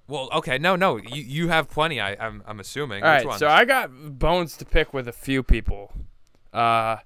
Well, 0.06 0.28
okay, 0.34 0.58
no, 0.58 0.76
no, 0.76 0.98
you 0.98 1.22
you 1.22 1.48
have 1.48 1.70
plenty. 1.70 1.98
I 2.00 2.14
I'm 2.14 2.42
I'm 2.46 2.60
assuming. 2.60 3.02
All 3.02 3.08
right, 3.08 3.38
so 3.38 3.48
I 3.48 3.64
got 3.64 3.90
bones 4.18 4.56
to 4.58 4.64
pick 4.66 4.92
with 4.92 5.08
a 5.08 5.12
few 5.12 5.42
people. 5.42 5.92
Uh, 6.52 6.96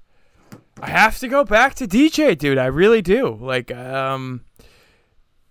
I 0.80 0.90
have 0.90 1.18
to 1.18 1.28
go 1.28 1.44
back 1.44 1.74
to 1.76 1.86
DJ, 1.88 2.36
dude. 2.38 2.58
I 2.58 2.66
really 2.66 3.02
do. 3.02 3.36
Like, 3.40 3.70
um, 3.72 4.42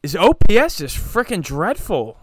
his 0.02 0.16
OPS 0.16 0.80
is 0.82 0.94
freaking 0.94 1.44
dreadful. 1.44 2.18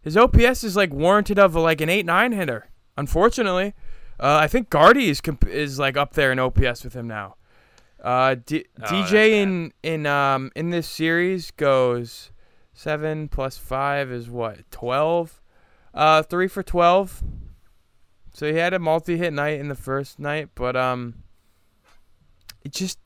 His 0.00 0.16
OPS 0.16 0.62
is 0.64 0.76
like 0.76 0.92
warranted 0.92 1.38
of 1.38 1.54
like 1.54 1.80
an 1.80 1.88
eight 1.88 2.06
nine 2.06 2.32
hitter. 2.32 2.68
Unfortunately, 2.96 3.74
uh, 4.18 4.38
I 4.40 4.46
think 4.46 4.70
Gardy 4.70 5.08
is 5.10 5.20
comp- 5.20 5.46
is 5.48 5.78
like 5.78 5.96
up 5.96 6.14
there 6.14 6.32
in 6.32 6.38
OPS 6.38 6.84
with 6.84 6.94
him 6.94 7.06
now. 7.08 7.36
Uh, 8.02 8.36
D- 8.46 8.64
Oh, 8.80 8.84
DJ 8.86 9.32
in 9.42 9.72
in 9.82 10.06
um 10.06 10.50
in 10.56 10.70
this 10.70 10.88
series 10.88 11.50
goes 11.50 12.30
seven 12.72 13.28
plus 13.28 13.58
five 13.58 14.10
is 14.10 14.30
what 14.30 14.70
twelve. 14.70 15.42
Uh, 15.92 16.22
three 16.22 16.48
for 16.48 16.62
twelve. 16.62 17.22
So 18.32 18.46
he 18.50 18.56
had 18.56 18.72
a 18.72 18.78
multi-hit 18.78 19.32
night 19.32 19.58
in 19.60 19.68
the 19.68 19.74
first 19.74 20.18
night, 20.20 20.50
but 20.54 20.76
um, 20.76 21.24
it 22.62 22.72
just 22.72 22.98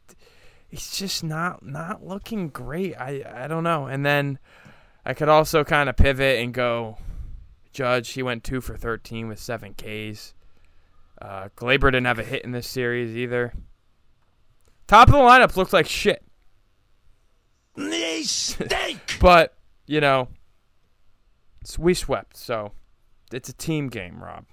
it's 0.71 0.99
just 0.99 1.23
not 1.25 1.65
not 1.65 2.05
looking 2.07 2.49
great. 2.49 2.95
I 2.97 3.23
I 3.45 3.47
don't 3.47 3.65
know. 3.65 3.87
And 3.87 4.05
then 4.05 4.39
I 5.05 5.15
could 5.15 5.29
also 5.29 5.65
kind 5.65 5.89
of 5.89 5.97
pivot 5.97 6.41
and 6.41 6.53
go 6.53 6.99
Judge. 7.73 8.11
He 8.11 8.23
went 8.23 8.45
two 8.45 8.61
for 8.61 8.77
thirteen 8.77 9.29
with 9.29 9.39
seven 9.39 9.75
Ks. 9.75 10.35
Uh, 11.21 11.49
Gleyber 11.57 11.87
didn't 11.93 12.07
have 12.07 12.19
a 12.19 12.25
hit 12.25 12.45
in 12.45 12.51
this 12.51 12.69
series 12.69 13.17
either. 13.17 13.55
Top 14.87 15.09
of 15.09 15.15
the 15.15 15.19
lineup 15.21 15.57
looked 15.57 15.73
like 15.73 15.87
shit, 15.87 16.23
They 17.77 18.23
stink. 18.25 19.17
but 19.21 19.57
you 19.87 20.01
know, 20.01 20.29
we 21.79 21.95
swept. 21.95 22.37
So 22.37 22.73
it's 23.33 23.49
a 23.49 23.53
team 23.55 23.89
game, 23.89 24.23
Rob. 24.23 24.45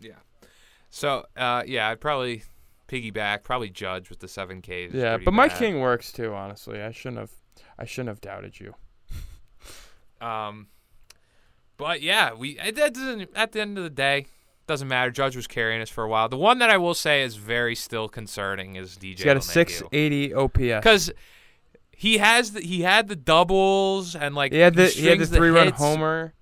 yeah. 0.00 0.18
So 0.90 1.24
uh, 1.36 1.62
yeah, 1.66 1.88
I'd 1.88 2.00
probably 2.00 2.44
piggyback, 2.88 3.42
probably 3.42 3.70
Judge 3.70 4.10
with 4.10 4.20
the 4.20 4.28
seven 4.28 4.62
Ks. 4.62 4.92
Yeah, 4.92 5.16
but 5.16 5.32
Mike 5.32 5.52
bad. 5.52 5.58
King 5.58 5.80
works 5.80 6.12
too. 6.12 6.34
Honestly, 6.34 6.80
I 6.80 6.90
shouldn't 6.90 7.18
have. 7.18 7.32
I 7.78 7.84
shouldn't 7.84 8.08
have 8.08 8.20
doubted 8.20 8.58
you. 8.60 8.74
Um, 10.20 10.68
but 11.76 12.00
yeah, 12.00 12.32
we 12.32 12.54
that 12.56 12.94
doesn't. 12.94 13.28
At 13.34 13.52
the 13.52 13.60
end 13.60 13.76
of 13.76 13.84
the 13.84 13.90
day, 13.90 14.26
doesn't 14.66 14.88
matter. 14.88 15.10
Judge 15.10 15.36
was 15.36 15.46
carrying 15.46 15.82
us 15.82 15.90
for 15.90 16.04
a 16.04 16.08
while. 16.08 16.28
The 16.28 16.38
one 16.38 16.58
that 16.60 16.70
I 16.70 16.78
will 16.78 16.94
say 16.94 17.22
is 17.22 17.36
very 17.36 17.74
still 17.74 18.08
concerning 18.08 18.76
is 18.76 18.96
DJ. 18.96 19.16
He's 19.16 19.24
got 19.24 19.36
a 19.36 19.42
680 19.42 20.34
OPS. 20.34 20.56
because 20.56 21.12
he 21.90 22.18
has 22.18 22.52
the, 22.52 22.60
he 22.60 22.82
had 22.82 23.08
the 23.08 23.16
doubles 23.16 24.14
and 24.14 24.34
like 24.34 24.52
He 24.52 24.58
had 24.58 24.74
the 24.74 24.86
he 24.86 25.06
had 25.06 25.18
the 25.18 25.26
three 25.26 25.50
run 25.50 25.68
homer, 25.72 26.32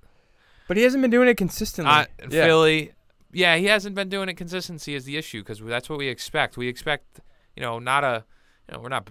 but 0.69 0.77
he 0.77 0.83
hasn't 0.83 1.03
been 1.03 1.11
doing 1.11 1.29
it 1.29 1.37
consistently. 1.37 1.93
Uh, 1.93 2.05
yeah. 2.21 2.47
Philly, 2.47 2.93
yeah, 3.33 3.57
he 3.57 3.67
hasn't 3.67 3.95
been 3.95 4.09
doing 4.09 4.29
it. 4.29 4.35
Consistency 4.35 4.95
is 4.95 5.05
the 5.05 5.17
issue 5.17 5.41
because 5.41 5.61
that's 5.61 5.89
what 5.89 5.99
we 5.99 6.09
expect. 6.09 6.57
We 6.57 6.69
expect, 6.69 7.21
you 7.57 7.63
know, 7.63 7.79
not 7.79 8.05
a, 8.05 8.25
you 8.69 8.75
know, 8.75 8.81
we're 8.81 8.89
not 8.89 9.09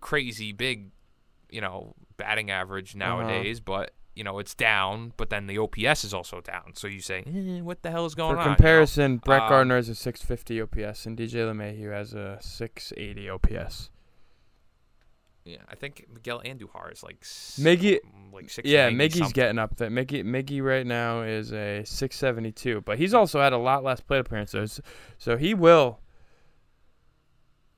crazy 0.00 0.52
big, 0.52 0.90
you 1.50 1.60
know, 1.60 1.94
batting 2.16 2.50
average 2.50 2.96
Uh-huh. 2.96 3.04
nowadays, 3.22 3.60
but 3.60 3.92
you 4.14 4.24
know 4.24 4.38
it's 4.38 4.54
down. 4.54 5.12
But 5.16 5.28
then 5.30 5.46
the 5.46 5.58
OPS 5.58 6.04
is 6.04 6.14
also 6.14 6.40
down. 6.40 6.72
So 6.74 6.86
you 6.86 7.00
say, 7.00 7.22
eh, 7.26 7.60
what 7.60 7.82
the 7.82 7.90
hell 7.90 8.06
is 8.06 8.14
going 8.14 8.34
For 8.36 8.38
on? 8.40 8.44
you 8.44 8.50
know? 8.50 8.56
comparison, 8.56 9.18
Brett 9.18 9.42
Um, 9.42 9.48
Gardner 9.50 9.76
has 9.76 9.88
a 9.90 9.94
650 9.94 10.60
OPS 10.62 11.04
and 11.06 11.18
DJ 11.18 11.44
LeMahieu 11.44 11.92
has 11.92 12.14
a 12.14 12.38
680 12.40 13.28
OPS. 13.28 13.90
Yeah, 15.46 15.58
I 15.68 15.76
think 15.76 16.06
Miguel 16.12 16.42
Andujar 16.44 16.92
is 16.92 17.04
like 17.04 17.20
Miggy- 17.22 18.00
like 18.32 18.50
six. 18.50 18.68
Yeah, 18.68 18.90
Miggy's 18.90 19.32
getting 19.32 19.60
up 19.60 19.76
there. 19.76 19.88
Miggy, 19.88 20.24
Miggy 20.24 20.60
right 20.60 20.84
now 20.84 21.22
is 21.22 21.52
a 21.52 21.84
672, 21.84 22.80
but 22.80 22.98
he's 22.98 23.14
also 23.14 23.40
had 23.40 23.52
a 23.52 23.58
lot 23.58 23.84
less 23.84 24.00
plate 24.00 24.18
appearances, 24.18 24.80
so 25.18 25.36
he 25.36 25.54
will. 25.54 26.00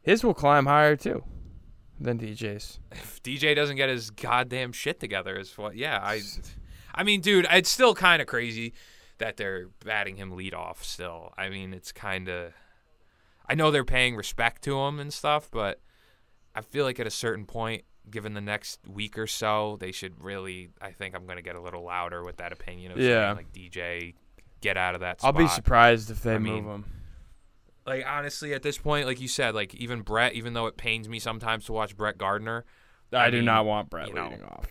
His 0.00 0.24
will 0.24 0.32
climb 0.32 0.64
higher 0.64 0.96
too 0.96 1.22
than 2.00 2.18
DJ's. 2.18 2.80
if 2.92 3.22
DJ 3.22 3.54
doesn't 3.54 3.76
get 3.76 3.90
his 3.90 4.08
goddamn 4.10 4.72
shit 4.72 4.98
together, 4.98 5.38
is 5.38 5.58
what? 5.58 5.76
Yeah, 5.76 5.98
I, 6.02 6.22
I 6.94 7.04
mean, 7.04 7.20
dude, 7.20 7.46
it's 7.50 7.70
still 7.70 7.94
kind 7.94 8.22
of 8.22 8.28
crazy 8.28 8.72
that 9.18 9.36
they're 9.36 9.68
batting 9.84 10.16
him 10.16 10.30
lead 10.34 10.54
off. 10.54 10.82
Still, 10.82 11.34
I 11.36 11.50
mean, 11.50 11.74
it's 11.74 11.92
kind 11.92 12.30
of. 12.30 12.54
I 13.46 13.54
know 13.54 13.70
they're 13.70 13.84
paying 13.84 14.16
respect 14.16 14.62
to 14.64 14.78
him 14.78 14.98
and 14.98 15.12
stuff, 15.12 15.50
but 15.50 15.80
I 16.58 16.62
feel 16.62 16.84
like 16.84 16.98
at 16.98 17.06
a 17.06 17.10
certain 17.10 17.46
point, 17.46 17.84
given 18.10 18.34
the 18.34 18.40
next 18.40 18.80
week 18.88 19.16
or 19.16 19.26
so, 19.28 19.76
they 19.80 19.92
should 19.92 20.22
really. 20.22 20.70
I 20.80 20.90
think 20.90 21.14
I'm 21.14 21.24
gonna 21.26 21.42
get 21.42 21.54
a 21.54 21.60
little 21.60 21.84
louder 21.84 22.24
with 22.24 22.38
that 22.38 22.52
opinion 22.52 22.92
of 22.92 22.98
Yeah. 22.98 23.26
saying 23.32 23.36
like 23.36 23.52
DJ, 23.52 24.14
get 24.60 24.76
out 24.76 24.94
of 24.96 25.00
that. 25.02 25.20
I'll 25.22 25.32
be 25.32 25.46
surprised 25.46 26.10
if 26.10 26.22
they 26.22 26.34
I 26.34 26.38
move 26.38 26.64
mean, 26.64 26.64
him. 26.64 26.84
Like 27.86 28.04
honestly, 28.06 28.52
at 28.54 28.62
this 28.62 28.76
point, 28.76 29.06
like 29.06 29.20
you 29.20 29.28
said, 29.28 29.54
like 29.54 29.72
even 29.76 30.02
Brett, 30.02 30.32
even 30.34 30.52
though 30.52 30.66
it 30.66 30.76
pains 30.76 31.08
me 31.08 31.18
sometimes 31.20 31.64
to 31.66 31.72
watch 31.72 31.96
Brett 31.96 32.18
Gardner, 32.18 32.64
I, 33.12 33.26
I 33.26 33.30
do 33.30 33.36
mean, 33.36 33.44
not 33.46 33.64
want 33.64 33.88
Brett 33.88 34.08
you 34.08 34.14
know, 34.14 34.24
leading 34.28 34.44
off. 34.44 34.66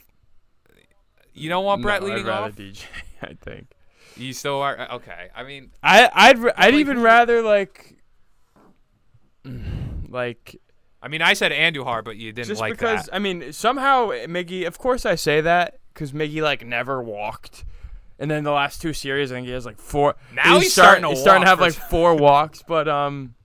you 1.34 1.48
don't 1.50 1.64
want 1.66 1.82
Brett 1.82 2.02
No, 2.02 2.08
leading 2.10 2.26
I'd 2.26 2.28
rather 2.30 2.48
off. 2.48 2.56
DJ. 2.56 2.86
I 3.22 3.34
think. 3.42 3.72
You 4.18 4.34
still 4.34 4.62
are 4.62 4.78
uh, 4.80 4.96
okay. 4.98 5.30
I 5.36 5.44
mean, 5.44 5.72
I 5.82 6.10
I'd 6.14 6.38
I'd 6.38 6.74
like, 6.74 6.74
even 6.76 7.02
rather 7.02 7.42
like 7.42 7.96
like 10.10 10.60
I 11.08 11.10
mean, 11.10 11.22
I 11.22 11.32
said 11.36 11.54
Andujar, 11.54 12.04
but 12.04 12.18
you 12.18 12.34
didn't 12.34 12.38
like 12.38 12.46
it. 12.48 12.50
just 12.50 12.60
like 12.60 12.74
because 12.74 13.06
that. 13.06 13.16
I 13.16 13.20
mean 13.20 13.54
somehow 13.54 14.10
Miggy. 14.10 14.68
Of 14.68 14.78
course 14.78 15.06
I 15.06 15.16
say 15.16 15.40
that 15.40 15.80
because 15.94 16.12
Miggy 16.12 16.42
like 16.42 16.66
never 16.66 17.02
walked, 17.02 17.64
and 18.20 18.30
then 18.30 18.44
the 18.44 18.52
last 18.52 18.82
two 18.82 18.92
series 18.92 19.32
I 19.32 19.36
think 19.36 19.48
he 19.48 19.54
has 19.54 19.66
like 19.66 19.80
four. 19.80 20.16
Now 20.34 20.60
he's 20.60 20.74
start- 20.74 20.86
starting 21.00 21.04
to 21.04 21.10
he's 21.12 21.22
starting 21.22 21.44
to 21.44 21.48
have 21.48 21.62
like 21.62 21.72
four 21.72 22.14
walks. 22.14 22.62
But 22.62 22.90
um, 22.90 23.36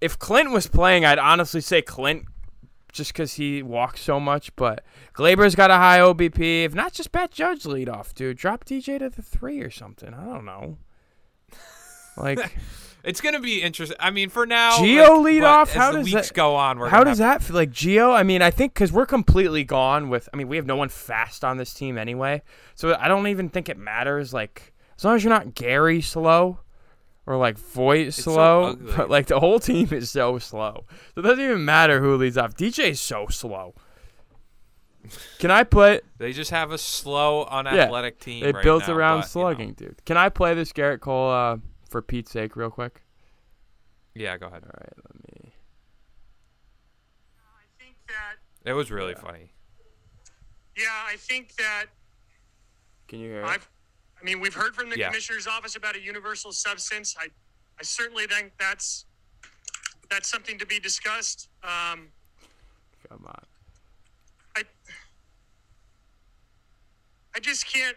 if 0.00 0.16
Clint 0.16 0.52
was 0.52 0.68
playing, 0.68 1.04
I'd 1.04 1.18
honestly 1.18 1.60
say 1.60 1.82
Clint. 1.82 2.26
Just 2.92 3.14
because 3.14 3.32
he 3.32 3.62
walks 3.62 4.02
so 4.02 4.20
much, 4.20 4.54
but 4.54 4.84
Gleyber's 5.14 5.54
got 5.56 5.70
a 5.70 5.76
high 5.76 5.98
OBP. 5.98 6.64
If 6.64 6.74
not, 6.74 6.92
just 6.92 7.10
bat 7.10 7.32
Judge 7.32 7.64
lead 7.64 7.88
off, 7.88 8.14
dude. 8.14 8.36
Drop 8.36 8.64
DJ 8.66 8.98
to 9.00 9.08
the 9.08 9.22
three 9.22 9.60
or 9.60 9.70
something. 9.70 10.12
I 10.14 10.24
don't 10.24 10.44
know. 10.44 10.76
Like 12.16 12.38
It's 13.04 13.20
gonna 13.20 13.40
be 13.40 13.62
interesting. 13.62 13.96
I 14.00 14.10
mean, 14.10 14.28
for 14.28 14.46
now, 14.46 14.78
Gio 14.78 15.08
like, 15.16 15.24
lead 15.24 15.42
off? 15.42 15.72
How 15.72 15.90
the 15.90 15.98
does 15.98 16.04
weeks 16.12 16.28
that- 16.28 16.34
go 16.34 16.54
on, 16.54 16.78
we're 16.78 16.88
How 16.88 17.02
does 17.02 17.18
have- 17.18 17.40
that 17.40 17.46
feel? 17.46 17.56
Like 17.56 17.70
Gio? 17.72 18.14
I 18.14 18.22
mean, 18.22 18.42
I 18.42 18.50
think 18.50 18.74
because 18.74 18.92
we're 18.92 19.06
completely 19.06 19.64
gone 19.64 20.08
with. 20.08 20.28
I 20.32 20.36
mean, 20.36 20.46
we 20.48 20.56
have 20.56 20.66
no 20.66 20.76
one 20.76 20.88
fast 20.88 21.44
on 21.44 21.56
this 21.56 21.74
team 21.74 21.98
anyway, 21.98 22.42
so 22.74 22.96
I 22.98 23.08
don't 23.08 23.26
even 23.26 23.48
think 23.48 23.68
it 23.68 23.76
matters. 23.76 24.32
Like 24.32 24.72
as 24.96 25.04
long 25.04 25.16
as 25.16 25.24
you're 25.24 25.32
not 25.32 25.54
Gary 25.54 26.00
slow 26.00 26.60
or 27.26 27.36
like 27.36 27.58
Voit 27.58 28.12
so 28.14 28.22
slow, 28.32 28.62
ugly. 28.66 28.92
but 28.96 29.10
like 29.10 29.26
the 29.26 29.40
whole 29.40 29.58
team 29.58 29.88
is 29.92 30.10
so 30.10 30.38
slow. 30.38 30.84
So 31.14 31.20
it 31.20 31.22
doesn't 31.22 31.44
even 31.44 31.64
matter 31.64 32.00
who 32.00 32.14
leads 32.16 32.38
off. 32.38 32.54
DJ's 32.54 33.00
so 33.00 33.26
slow. 33.28 33.74
Can 35.40 35.50
I 35.50 35.64
play? 35.64 36.00
They 36.18 36.32
just 36.32 36.52
have 36.52 36.70
a 36.70 36.78
slow, 36.78 37.44
unathletic 37.46 38.20
team. 38.20 38.44
They 38.44 38.52
right 38.52 38.62
built 38.62 38.86
now, 38.86 38.94
around 38.94 39.16
but, 39.22 39.34
you 39.34 39.40
know. 39.40 39.48
slugging, 39.48 39.72
dude. 39.72 40.04
Can 40.04 40.16
I 40.16 40.28
play 40.28 40.54
this 40.54 40.72
Gerrit 40.72 41.00
Cole 41.00 41.30
uh, 41.30 41.56
for 41.92 42.02
Pete's 42.02 42.32
sake, 42.32 42.56
real 42.56 42.70
quick? 42.70 43.02
Yeah, 44.14 44.36
go 44.38 44.46
ahead. 44.46 44.64
All 44.64 44.70
right, 44.80 44.92
let 44.96 45.14
me. 45.44 45.52
I 47.38 47.64
think 47.78 47.96
that, 48.08 48.36
It 48.68 48.72
was 48.72 48.90
really 48.90 49.14
funny. 49.14 49.52
yeah, 50.76 50.86
I 51.06 51.16
think 51.16 51.54
that 51.56 51.86
Can 53.08 53.20
you 53.20 53.30
hear? 53.30 53.42
it? 53.42 53.46
I've, 53.46 53.68
I 54.20 54.24
mean, 54.24 54.40
we've 54.40 54.54
heard 54.54 54.74
from 54.74 54.90
the 54.90 54.98
Yeah. 54.98 55.08
commissioner's 55.08 55.46
office 55.46 55.76
about 55.76 55.94
a 55.96 56.00
universal 56.00 56.50
substance. 56.52 57.14
I, 57.18 57.26
I 57.78 57.82
certainly 57.82 58.26
think 58.26 58.52
that's 58.58 59.04
that's 60.10 60.28
something 60.28 60.58
to 60.58 60.66
be 60.66 60.78
discussed. 60.78 61.48
Um, 61.62 62.08
Come 63.08 63.24
on. 63.26 63.44
I, 64.56 64.62
I 67.34 67.40
just 67.40 67.66
can't. 67.66 67.96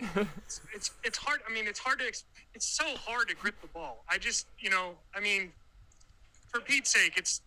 It's, 0.46 0.60
it's 0.74 0.90
it's 1.04 1.18
hard. 1.18 1.40
I 1.48 1.52
mean, 1.52 1.66
it's 1.66 1.78
hard 1.80 1.98
to. 1.98 2.06
ex- 2.06 2.24
It's 2.58 2.66
so 2.66 2.96
hard 3.06 3.28
to 3.28 3.36
grip 3.36 3.54
the 3.62 3.68
ball. 3.68 4.02
I 4.10 4.18
just, 4.18 4.48
you 4.58 4.68
know, 4.68 4.94
I 5.14 5.20
mean, 5.20 5.52
for 6.48 6.58
Pete's 6.58 6.90
sake, 6.90 7.12
it's 7.16 7.40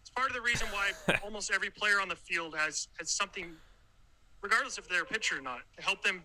it's 0.00 0.08
part 0.08 0.28
of 0.30 0.34
the 0.34 0.40
reason 0.40 0.68
why 0.68 0.92
almost 1.22 1.50
every 1.52 1.68
player 1.68 2.00
on 2.00 2.08
the 2.08 2.16
field 2.16 2.56
has 2.56 2.88
has 2.98 3.10
something, 3.10 3.52
regardless 4.40 4.78
if 4.78 4.88
they're 4.88 5.02
a 5.02 5.04
pitcher 5.04 5.38
or 5.38 5.42
not, 5.42 5.58
to 5.76 5.82
help 5.82 6.02
them 6.02 6.22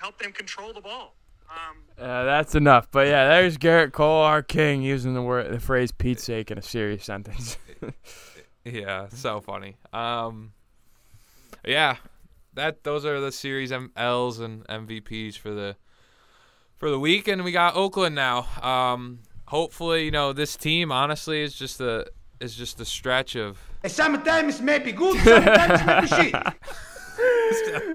help 0.00 0.18
them 0.18 0.32
control 0.32 0.72
the 0.72 0.80
ball. 0.80 1.14
Um, 1.48 1.76
Uh, 1.96 2.24
that's 2.24 2.56
enough. 2.56 2.90
But 2.90 3.06
yeah, 3.06 3.28
there's 3.28 3.56
Gerrit 3.56 3.92
Cole, 3.92 4.22
our 4.22 4.42
king, 4.42 4.82
using 4.82 5.14
the 5.14 5.22
word, 5.22 5.52
the 5.52 5.60
phrase 5.60 5.92
"Pete's 5.92 6.24
sake" 6.24 6.50
in 6.50 6.58
a 6.58 6.62
serious 6.62 7.04
sentence. 7.04 7.56
Yeah, 8.64 9.08
so 9.10 9.40
funny. 9.40 9.76
Um, 9.92 10.54
yeah, 11.64 11.98
that 12.54 12.82
those 12.82 13.04
are 13.04 13.20
the 13.20 13.30
series 13.30 13.70
M- 13.70 13.92
L's 13.94 14.40
and 14.40 14.66
MVPs 14.66 15.36
for 15.36 15.50
the 15.50 15.76
for 16.76 16.90
the 16.90 16.98
week, 16.98 17.28
and 17.28 17.44
we 17.44 17.52
got 17.52 17.76
Oakland 17.76 18.14
now. 18.14 18.46
Um, 18.62 19.20
hopefully, 19.46 20.04
you 20.04 20.10
know 20.10 20.32
this 20.32 20.56
team 20.56 20.90
honestly 20.92 21.42
is 21.42 21.54
just 21.54 21.80
a 21.80 22.06
is 22.40 22.54
just 22.56 22.80
a 22.80 22.84
stretch 22.84 23.36
of 23.36 23.58
Sometimes 23.86 24.60
it 24.60 24.62
may 24.62 24.78
be 24.78 24.92
good, 24.92 25.18
sometimes 25.22 25.86
maybe 25.86 26.06
shit. 26.06 26.32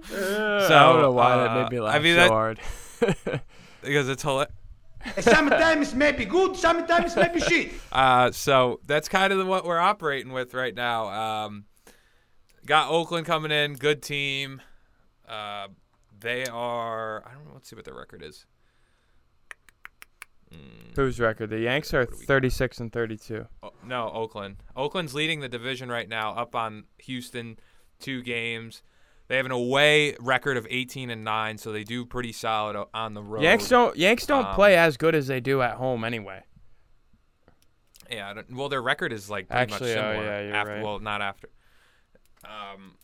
So 0.08 0.66
I 0.66 0.68
don't 0.70 1.02
know 1.02 1.12
why 1.12 1.36
that 1.38 1.50
uh, 1.50 1.64
made 1.64 1.72
me 1.72 1.78
I 1.80 1.82
laugh 1.82 2.04
mean, 2.04 2.14
so 2.16 2.20
that- 2.22 2.30
hard. 2.30 2.60
because 3.82 4.10
it's 4.10 4.22
hilarious. 4.24 4.54
Sometimes 5.20 5.96
maybe 5.96 6.26
good, 6.26 6.56
sometimes 6.58 7.16
maybe 7.16 7.40
shit. 7.40 7.72
Uh, 7.92 8.32
so 8.32 8.80
that's 8.86 9.08
kind 9.10 9.32
of 9.34 9.48
what 9.48 9.66
we're 9.66 9.80
operating 9.80 10.32
with 10.34 10.54
right 10.54 10.76
now. 10.76 11.08
Um, 11.46 11.66
got 12.66 12.90
Oakland 12.92 13.26
coming 13.26 13.52
in, 13.52 13.74
good 13.76 14.02
team. 14.04 14.62
Uh, 15.28 15.70
they 16.20 16.46
are. 16.46 17.24
I 17.26 17.34
don't 17.34 17.46
know. 17.46 17.52
Let's 17.54 17.70
see 17.70 17.76
what 17.76 17.86
their 17.86 17.94
record 17.96 18.22
is. 18.24 18.46
Whose 20.96 21.20
record? 21.20 21.50
The 21.52 21.60
Yanks 21.60 21.94
are 21.94 22.06
do 22.06 22.12
we 22.12 22.18
got? 22.20 22.28
36 22.28 22.80
and 22.80 22.92
32. 22.92 23.46
Oh, 23.64 23.72
no, 23.86 24.10
Oakland. 24.12 24.58
Oakland's 24.76 25.14
leading 25.14 25.40
the 25.40 25.48
division 25.50 25.90
right 25.90 26.10
now, 26.10 26.32
up 26.34 26.56
on 26.56 26.86
Houston, 27.00 27.58
two 28.00 28.22
games. 28.22 28.82
They 29.28 29.38
have 29.38 29.46
an 29.46 29.52
away 29.52 30.16
record 30.20 30.58
of 30.58 30.66
18 30.70 31.10
and 31.12 31.24
nine, 31.24 31.58
so 31.60 31.72
they 31.72 31.84
do 31.84 32.04
pretty 32.04 32.32
solid 32.32 32.84
on 32.94 33.14
the 33.14 33.22
road. 33.22 33.44
Yanks 33.44 33.70
don't 33.70 33.96
Yanks 33.96 34.26
don't 34.26 34.46
Um, 34.48 34.56
play 34.56 34.76
as 34.76 34.98
good 34.98 35.14
as 35.14 35.28
they 35.28 35.40
do 35.40 35.62
at 35.62 35.76
home 35.76 36.04
anyway. 36.04 36.42
Yeah. 38.10 38.32
I 38.32 38.34
don't- 38.34 38.52
Well, 38.56 38.70
their 38.70 38.82
record 38.82 39.14
is 39.14 39.30
like 39.30 39.48
pretty 39.48 39.62
Actually, 39.74 39.96
much 39.96 40.04
oh, 40.04 40.12
similar. 40.14 40.26
yeah, 40.26 40.42
you're 40.42 40.56
after, 40.56 40.74
right. 40.74 40.84
Well, 40.84 41.00
not 41.00 41.22
after. 41.22 41.50
Um, 42.44 42.96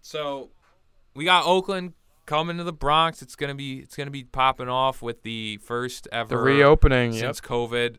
so 0.00 0.50
we 1.14 1.24
got 1.24 1.44
Oakland 1.44 1.94
coming 2.28 2.58
to 2.58 2.64
the 2.64 2.72
Bronx. 2.72 3.22
It's 3.22 3.34
gonna 3.34 3.54
be 3.54 3.78
it's 3.78 3.96
gonna 3.96 4.10
be 4.10 4.22
popping 4.22 4.68
off 4.68 5.02
with 5.02 5.22
the 5.22 5.56
first 5.56 6.06
ever 6.12 6.28
The 6.28 6.36
reopening, 6.36 7.12
yep. 7.12 7.20
since 7.20 7.40
COVID, 7.40 7.96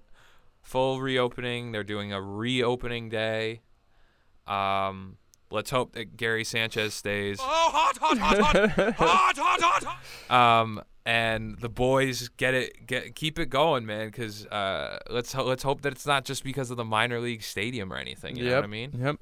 full 0.61 1.01
reopening. 1.01 1.71
They're 1.73 1.83
doing 1.83 2.13
a 2.13 2.21
reopening 2.21 3.09
day. 3.09 3.61
Um, 4.47 5.17
let's 5.51 5.71
hope 5.71 5.93
that 5.93 6.15
Gary 6.15 6.43
Sanchez 6.43 6.93
stays. 6.93 7.39
Oh, 7.41 7.43
hot, 7.43 7.97
hot, 7.97 8.17
hot, 8.17 8.37
hot, 8.37 8.69
hot, 8.95 9.37
hot, 9.37 9.61
hot, 9.61 9.83
hot. 9.83 10.61
Um, 10.61 10.81
and 11.05 11.57
the 11.57 11.69
boys 11.69 12.29
get 12.29 12.53
it, 12.53 12.85
get 12.85 13.15
keep 13.15 13.39
it 13.39 13.49
going, 13.49 13.85
man. 13.85 14.07
Because 14.07 14.45
uh, 14.45 14.99
let's 15.09 15.33
ho- 15.33 15.45
let's 15.45 15.63
hope 15.63 15.81
that 15.81 15.91
it's 15.91 16.05
not 16.05 16.23
just 16.23 16.43
because 16.43 16.69
of 16.69 16.77
the 16.77 16.85
minor 16.85 17.19
league 17.19 17.41
stadium 17.41 17.91
or 17.91 17.97
anything. 17.97 18.35
You 18.35 18.45
know 18.45 18.55
what 18.55 18.63
I 18.63 18.67
mean? 18.67 18.91
Yep. 18.95 19.17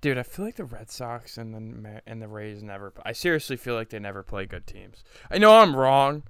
Dude, 0.00 0.18
I 0.18 0.22
feel 0.22 0.44
like 0.44 0.56
the 0.56 0.64
Red 0.64 0.90
Sox 0.90 1.38
and 1.38 1.54
the 1.54 2.02
and 2.06 2.20
the 2.20 2.28
Rays 2.28 2.62
never. 2.62 2.92
I 3.04 3.12
seriously 3.12 3.56
feel 3.56 3.74
like 3.74 3.90
they 3.90 3.98
never 3.98 4.22
play 4.22 4.46
good 4.46 4.66
teams. 4.66 5.04
I 5.30 5.38
know 5.38 5.58
I'm 5.58 5.74
wrong, 5.76 6.24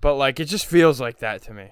but 0.00 0.14
like 0.14 0.40
it 0.40 0.46
just 0.46 0.66
feels 0.66 1.00
like 1.00 1.18
that 1.18 1.42
to 1.42 1.54
me. 1.54 1.70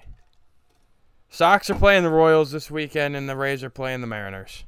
Sox 1.29 1.69
are 1.69 1.75
playing 1.75 2.03
the 2.03 2.09
Royals 2.09 2.51
this 2.51 2.71
weekend, 2.71 3.15
and 3.15 3.27
the 3.27 3.35
Rays 3.35 3.63
are 3.63 3.69
playing 3.69 4.01
the 4.01 4.07
Mariners. 4.07 4.63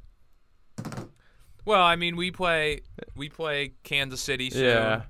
Well, 1.65 1.81
I 1.81 1.95
mean, 1.95 2.15
we 2.15 2.31
play 2.31 2.81
we 3.15 3.29
play 3.29 3.73
Kansas 3.83 4.21
City 4.21 4.49
soon. 4.49 4.63
Yeah, 4.63 5.01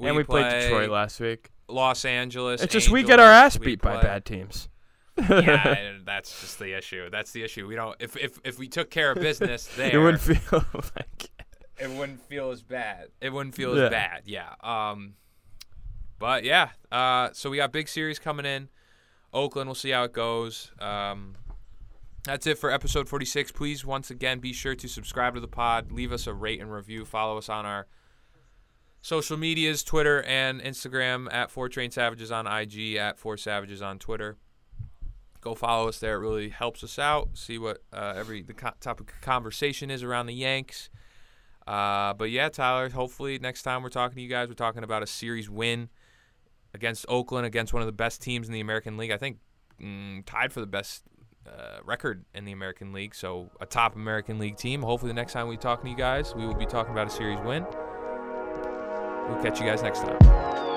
and 0.00 0.16
we 0.16 0.24
played 0.24 0.50
Detroit 0.50 0.90
last 0.90 1.20
week. 1.20 1.50
Los 1.68 2.04
Angeles. 2.04 2.62
It's 2.62 2.72
just 2.72 2.90
we 2.90 3.02
get 3.02 3.18
our 3.18 3.30
ass 3.30 3.56
Angels, 3.56 3.60
we 3.60 3.72
beat 3.72 3.82
by 3.82 4.00
bad 4.00 4.24
teams. 4.24 4.68
Yeah, 5.18 5.68
and 5.78 6.06
that's 6.06 6.40
just 6.40 6.58
the 6.58 6.76
issue. 6.76 7.10
That's 7.10 7.32
the 7.32 7.42
issue. 7.42 7.66
We 7.66 7.74
don't. 7.74 7.96
If 8.00 8.16
if 8.16 8.38
if 8.44 8.58
we 8.58 8.68
took 8.68 8.90
care 8.90 9.10
of 9.12 9.18
business 9.20 9.66
there, 9.76 9.90
It 9.94 9.98
wouldn't 9.98 10.22
feel 10.22 10.64
like. 10.74 11.30
it 11.78 11.90
wouldn't 11.90 12.20
feel 12.28 12.50
as 12.50 12.62
bad. 12.62 13.08
It 13.20 13.32
wouldn't 13.32 13.54
feel 13.54 13.76
Yeah. 13.76 13.84
as 13.84 13.90
bad. 13.90 14.22
Yeah. 14.24 14.54
Um. 14.62 15.14
But 16.18 16.44
yeah. 16.44 16.70
Uh. 16.90 17.30
So 17.32 17.50
we 17.50 17.56
got 17.58 17.72
big 17.72 17.88
series 17.88 18.18
coming 18.18 18.46
in. 18.46 18.68
Oakland. 19.34 19.68
We'll 19.68 19.74
see 19.74 19.90
how 19.90 20.04
it 20.04 20.12
goes. 20.12 20.70
Um. 20.80 21.34
That's 22.24 22.46
it 22.46 22.56
for 22.56 22.70
episode 22.70 23.08
46. 23.08 23.50
Please, 23.50 23.84
once 23.84 24.08
again, 24.08 24.38
be 24.38 24.52
sure 24.52 24.76
to 24.76 24.86
subscribe 24.88 25.34
to 25.34 25.40
the 25.40 25.48
pod. 25.48 25.90
Leave 25.90 26.12
us 26.12 26.28
a 26.28 26.32
rate 26.32 26.60
and 26.60 26.72
review. 26.72 27.04
Follow 27.04 27.36
us 27.36 27.48
on 27.48 27.66
our 27.66 27.88
social 29.00 29.36
medias 29.36 29.82
Twitter 29.82 30.22
and 30.22 30.60
Instagram 30.60 31.26
at 31.32 31.50
Four 31.50 31.68
Train 31.68 31.90
Savages 31.90 32.30
on 32.30 32.46
IG, 32.46 32.94
at 32.94 33.18
Four 33.18 33.36
Savages 33.36 33.82
on 33.82 33.98
Twitter. 33.98 34.36
Go 35.42 35.56
follow 35.56 35.88
us 35.88 35.98
there. 35.98 36.14
It 36.14 36.20
really 36.20 36.48
helps 36.48 36.82
us 36.84 36.98
out. 36.98 37.30
See 37.34 37.58
what 37.58 37.82
uh, 37.92 38.14
every 38.16 38.42
the 38.42 38.54
co- 38.54 38.70
topic 38.80 39.10
of 39.10 39.20
conversation 39.20 39.90
is 39.90 40.02
around 40.02 40.26
the 40.26 40.34
Yanks. 40.34 40.88
Uh, 41.66 42.14
but 42.14 42.30
yeah, 42.30 42.48
Tyler. 42.48 42.88
Hopefully 42.88 43.38
next 43.40 43.62
time 43.62 43.82
we're 43.82 43.88
talking 43.88 44.16
to 44.16 44.22
you 44.22 44.28
guys, 44.28 44.48
we're 44.48 44.54
talking 44.54 44.84
about 44.84 45.02
a 45.02 45.06
series 45.06 45.50
win 45.50 45.88
against 46.74 47.04
Oakland, 47.08 47.44
against 47.44 47.72
one 47.72 47.82
of 47.82 47.86
the 47.86 47.92
best 47.92 48.22
teams 48.22 48.46
in 48.46 48.54
the 48.54 48.60
American 48.60 48.96
League. 48.96 49.10
I 49.10 49.16
think 49.16 49.38
mm, 49.82 50.24
tied 50.24 50.52
for 50.52 50.60
the 50.60 50.66
best 50.66 51.02
uh, 51.46 51.78
record 51.84 52.24
in 52.34 52.44
the 52.44 52.52
American 52.52 52.92
League. 52.92 53.14
So 53.14 53.50
a 53.60 53.66
top 53.66 53.96
American 53.96 54.38
League 54.38 54.56
team. 54.56 54.82
Hopefully 54.82 55.10
the 55.10 55.14
next 55.14 55.32
time 55.32 55.48
we 55.48 55.56
talk 55.56 55.82
to 55.82 55.88
you 55.88 55.96
guys, 55.96 56.34
we 56.36 56.46
will 56.46 56.54
be 56.54 56.66
talking 56.66 56.92
about 56.92 57.08
a 57.08 57.10
series 57.10 57.40
win. 57.40 57.66
We'll 59.28 59.42
catch 59.42 59.60
you 59.60 59.66
guys 59.66 59.82
next 59.82 60.00
time. 60.00 60.71